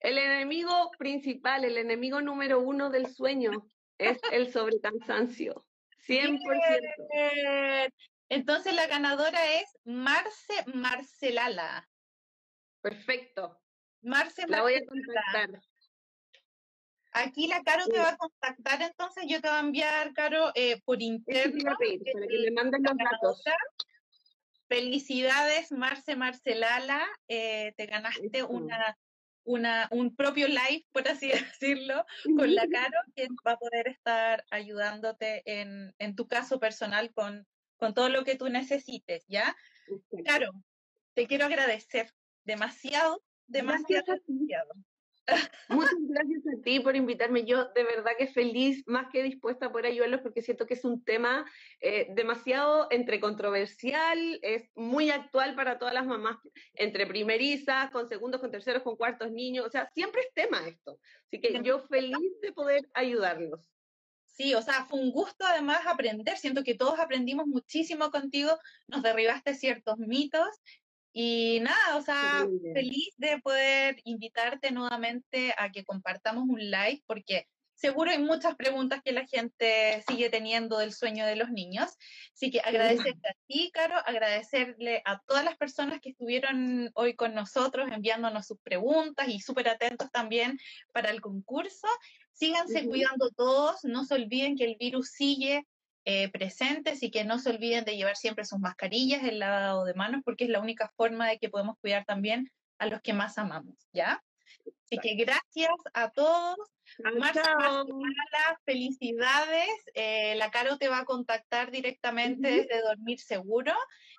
El 0.00 0.18
enemigo 0.18 0.90
principal, 0.98 1.64
el 1.64 1.78
enemigo 1.78 2.20
número 2.20 2.60
uno 2.60 2.90
del 2.90 3.06
sueño 3.06 3.52
es 3.96 4.18
el 4.32 4.52
sobrecansancio. 4.52 5.64
100%. 6.08 7.92
Entonces 8.28 8.74
la 8.74 8.86
ganadora 8.86 9.54
es 9.54 9.78
Marce 9.84 10.54
Marcelala. 10.74 11.88
Perfecto. 12.80 13.60
Marce 14.02 14.46
La 14.48 14.62
voy 14.62 14.74
a 14.74 14.84
contactar. 14.84 15.62
Aquí 17.16 17.46
la 17.46 17.62
Caro 17.62 17.86
te 17.86 17.98
va 17.98 18.10
a 18.10 18.16
contactar, 18.16 18.82
entonces 18.82 19.24
yo 19.28 19.40
te 19.40 19.48
voy 19.48 19.56
a 19.56 19.60
enviar, 19.60 20.12
Caro, 20.14 20.50
eh, 20.56 20.80
por 20.84 21.00
interno. 21.00 21.62
para 21.64 21.76
que 21.78 22.38
le 22.38 22.50
manden 22.50 22.82
los 22.82 22.96
datos. 22.96 23.42
Felicidades, 24.68 25.70
Marce 25.70 26.16
Marcelala. 26.16 27.06
Eh, 27.28 27.72
te 27.76 27.86
ganaste 27.86 28.42
una, 28.42 28.98
una, 29.44 29.88
un 29.92 30.16
propio 30.16 30.48
live, 30.48 30.84
por 30.90 31.06
así 31.06 31.28
decirlo, 31.62 32.04
con 32.24 32.52
la 32.52 32.66
Caro, 32.66 32.98
que 33.14 33.28
va 33.46 33.52
a 33.52 33.58
poder 33.58 33.86
estar 33.86 34.44
ayudándote 34.50 35.42
en, 35.46 35.94
en 35.98 36.16
tu 36.16 36.26
caso 36.26 36.58
personal 36.58 37.12
con, 37.12 37.46
con 37.76 37.94
todo 37.94 38.08
lo 38.08 38.24
que 38.24 38.34
tú 38.34 38.48
necesites, 38.48 39.24
¿ya? 39.28 39.54
Caro, 40.24 40.50
te 41.14 41.28
quiero 41.28 41.46
agradecer 41.46 42.12
demasiado, 42.42 43.22
demasiado, 43.46 44.04
demasiado. 44.26 44.74
Muchas 45.68 45.94
gracias 46.08 46.42
a 46.46 46.62
ti 46.62 46.80
por 46.80 46.96
invitarme. 46.96 47.44
Yo 47.44 47.66
de 47.74 47.84
verdad 47.84 48.12
que 48.18 48.26
feliz, 48.26 48.84
más 48.86 49.08
que 49.10 49.22
dispuesta 49.22 49.66
a 49.66 49.72
poder 49.72 49.86
ayudarlos 49.86 50.20
porque 50.20 50.42
siento 50.42 50.66
que 50.66 50.74
es 50.74 50.84
un 50.84 51.02
tema 51.02 51.44
eh, 51.80 52.08
demasiado 52.14 52.88
entre 52.90 53.20
controversial, 53.20 54.38
es 54.42 54.70
muy 54.74 55.10
actual 55.10 55.54
para 55.54 55.78
todas 55.78 55.94
las 55.94 56.06
mamás, 56.06 56.36
entre 56.74 57.06
primerizas, 57.06 57.90
con 57.90 58.08
segundos, 58.08 58.40
con 58.40 58.50
terceros, 58.50 58.82
con 58.82 58.96
cuartos 58.96 59.30
niños, 59.32 59.66
o 59.66 59.70
sea, 59.70 59.88
siempre 59.94 60.20
es 60.22 60.32
tema 60.34 60.66
esto. 60.66 60.98
Así 61.26 61.40
que 61.40 61.62
yo 61.62 61.80
feliz 61.80 62.40
de 62.42 62.52
poder 62.52 62.82
ayudarlos. 62.92 63.70
Sí, 64.26 64.52
o 64.54 64.62
sea, 64.62 64.84
fue 64.86 64.98
un 64.98 65.12
gusto 65.12 65.44
además 65.46 65.86
aprender. 65.86 66.36
Siento 66.36 66.64
que 66.64 66.74
todos 66.74 66.98
aprendimos 66.98 67.46
muchísimo 67.46 68.10
contigo, 68.10 68.58
nos 68.88 69.02
derribaste 69.02 69.54
ciertos 69.54 69.96
mitos 69.98 70.48
y 71.16 71.60
nada, 71.60 71.96
o 71.96 72.02
sea, 72.02 72.44
feliz 72.74 73.14
de 73.18 73.38
poder 73.38 74.00
invitarte 74.02 74.72
nuevamente 74.72 75.54
a 75.56 75.70
que 75.70 75.84
compartamos 75.84 76.42
un 76.48 76.58
live, 76.58 77.04
porque 77.06 77.46
seguro 77.76 78.10
hay 78.10 78.18
muchas 78.18 78.56
preguntas 78.56 79.00
que 79.00 79.12
la 79.12 79.24
gente 79.24 80.02
sigue 80.08 80.28
teniendo 80.28 80.76
del 80.78 80.92
sueño 80.92 81.24
de 81.24 81.36
los 81.36 81.50
niños. 81.50 81.88
Así 82.34 82.50
que 82.50 82.58
agradecerte 82.58 83.28
a 83.28 83.36
ti, 83.46 83.70
Caro, 83.72 83.94
agradecerle 84.04 85.02
a 85.04 85.20
todas 85.20 85.44
las 85.44 85.56
personas 85.56 86.00
que 86.00 86.10
estuvieron 86.10 86.90
hoy 86.94 87.14
con 87.14 87.32
nosotros 87.32 87.88
enviándonos 87.92 88.48
sus 88.48 88.58
preguntas 88.58 89.28
y 89.28 89.38
súper 89.38 89.68
atentos 89.68 90.10
también 90.10 90.58
para 90.90 91.10
el 91.10 91.20
concurso. 91.20 91.86
Síganse 92.32 92.88
cuidando 92.88 93.30
todos, 93.30 93.84
no 93.84 94.04
se 94.04 94.14
olviden 94.14 94.56
que 94.56 94.64
el 94.64 94.74
virus 94.74 95.12
sigue 95.12 95.64
eh, 96.04 96.28
presentes 96.30 97.02
y 97.02 97.10
que 97.10 97.24
no 97.24 97.38
se 97.38 97.50
olviden 97.50 97.84
de 97.84 97.96
llevar 97.96 98.16
siempre 98.16 98.44
sus 98.44 98.58
mascarillas, 98.58 99.24
el 99.24 99.38
lavado 99.38 99.84
de 99.84 99.94
manos, 99.94 100.22
porque 100.24 100.44
es 100.44 100.50
la 100.50 100.60
única 100.60 100.92
forma 100.96 101.28
de 101.28 101.38
que 101.38 101.48
podemos 101.48 101.76
cuidar 101.80 102.04
también 102.04 102.50
a 102.78 102.86
los 102.86 103.00
que 103.00 103.12
más 103.12 103.38
amamos, 103.38 103.76
¿ya? 103.92 104.22
Así 104.84 104.98
que 104.98 105.14
gracias 105.14 105.74
a 105.94 106.10
todos. 106.10 106.56
Marta, 107.18 107.56
felicidades. 108.64 109.68
Eh, 109.94 110.34
la 110.36 110.50
Caro 110.50 110.76
te 110.76 110.88
va 110.88 110.98
a 110.98 111.04
contactar 111.04 111.70
directamente 111.70 112.50
desde 112.50 112.82
Dormir 112.82 113.18
Seguro. 113.18 113.72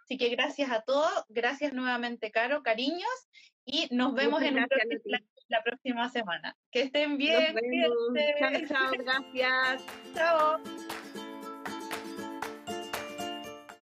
Así 0.03 0.17
que 0.17 0.29
gracias 0.29 0.71
a 0.71 0.81
todos. 0.81 1.25
Gracias 1.29 1.73
nuevamente, 1.73 2.31
Caro. 2.31 2.63
Cariños. 2.63 3.29
Y 3.63 3.87
nos 3.91 4.13
vemos 4.13 4.41
en 4.41 4.55
la 4.55 5.63
próxima 5.63 6.09
semana. 6.09 6.55
Que 6.71 6.83
estén 6.83 7.17
bien. 7.17 7.55
Chao, 8.39 8.51
chao. 8.67 8.91
Gracias. 8.91 9.83
Chao. 10.15 11.04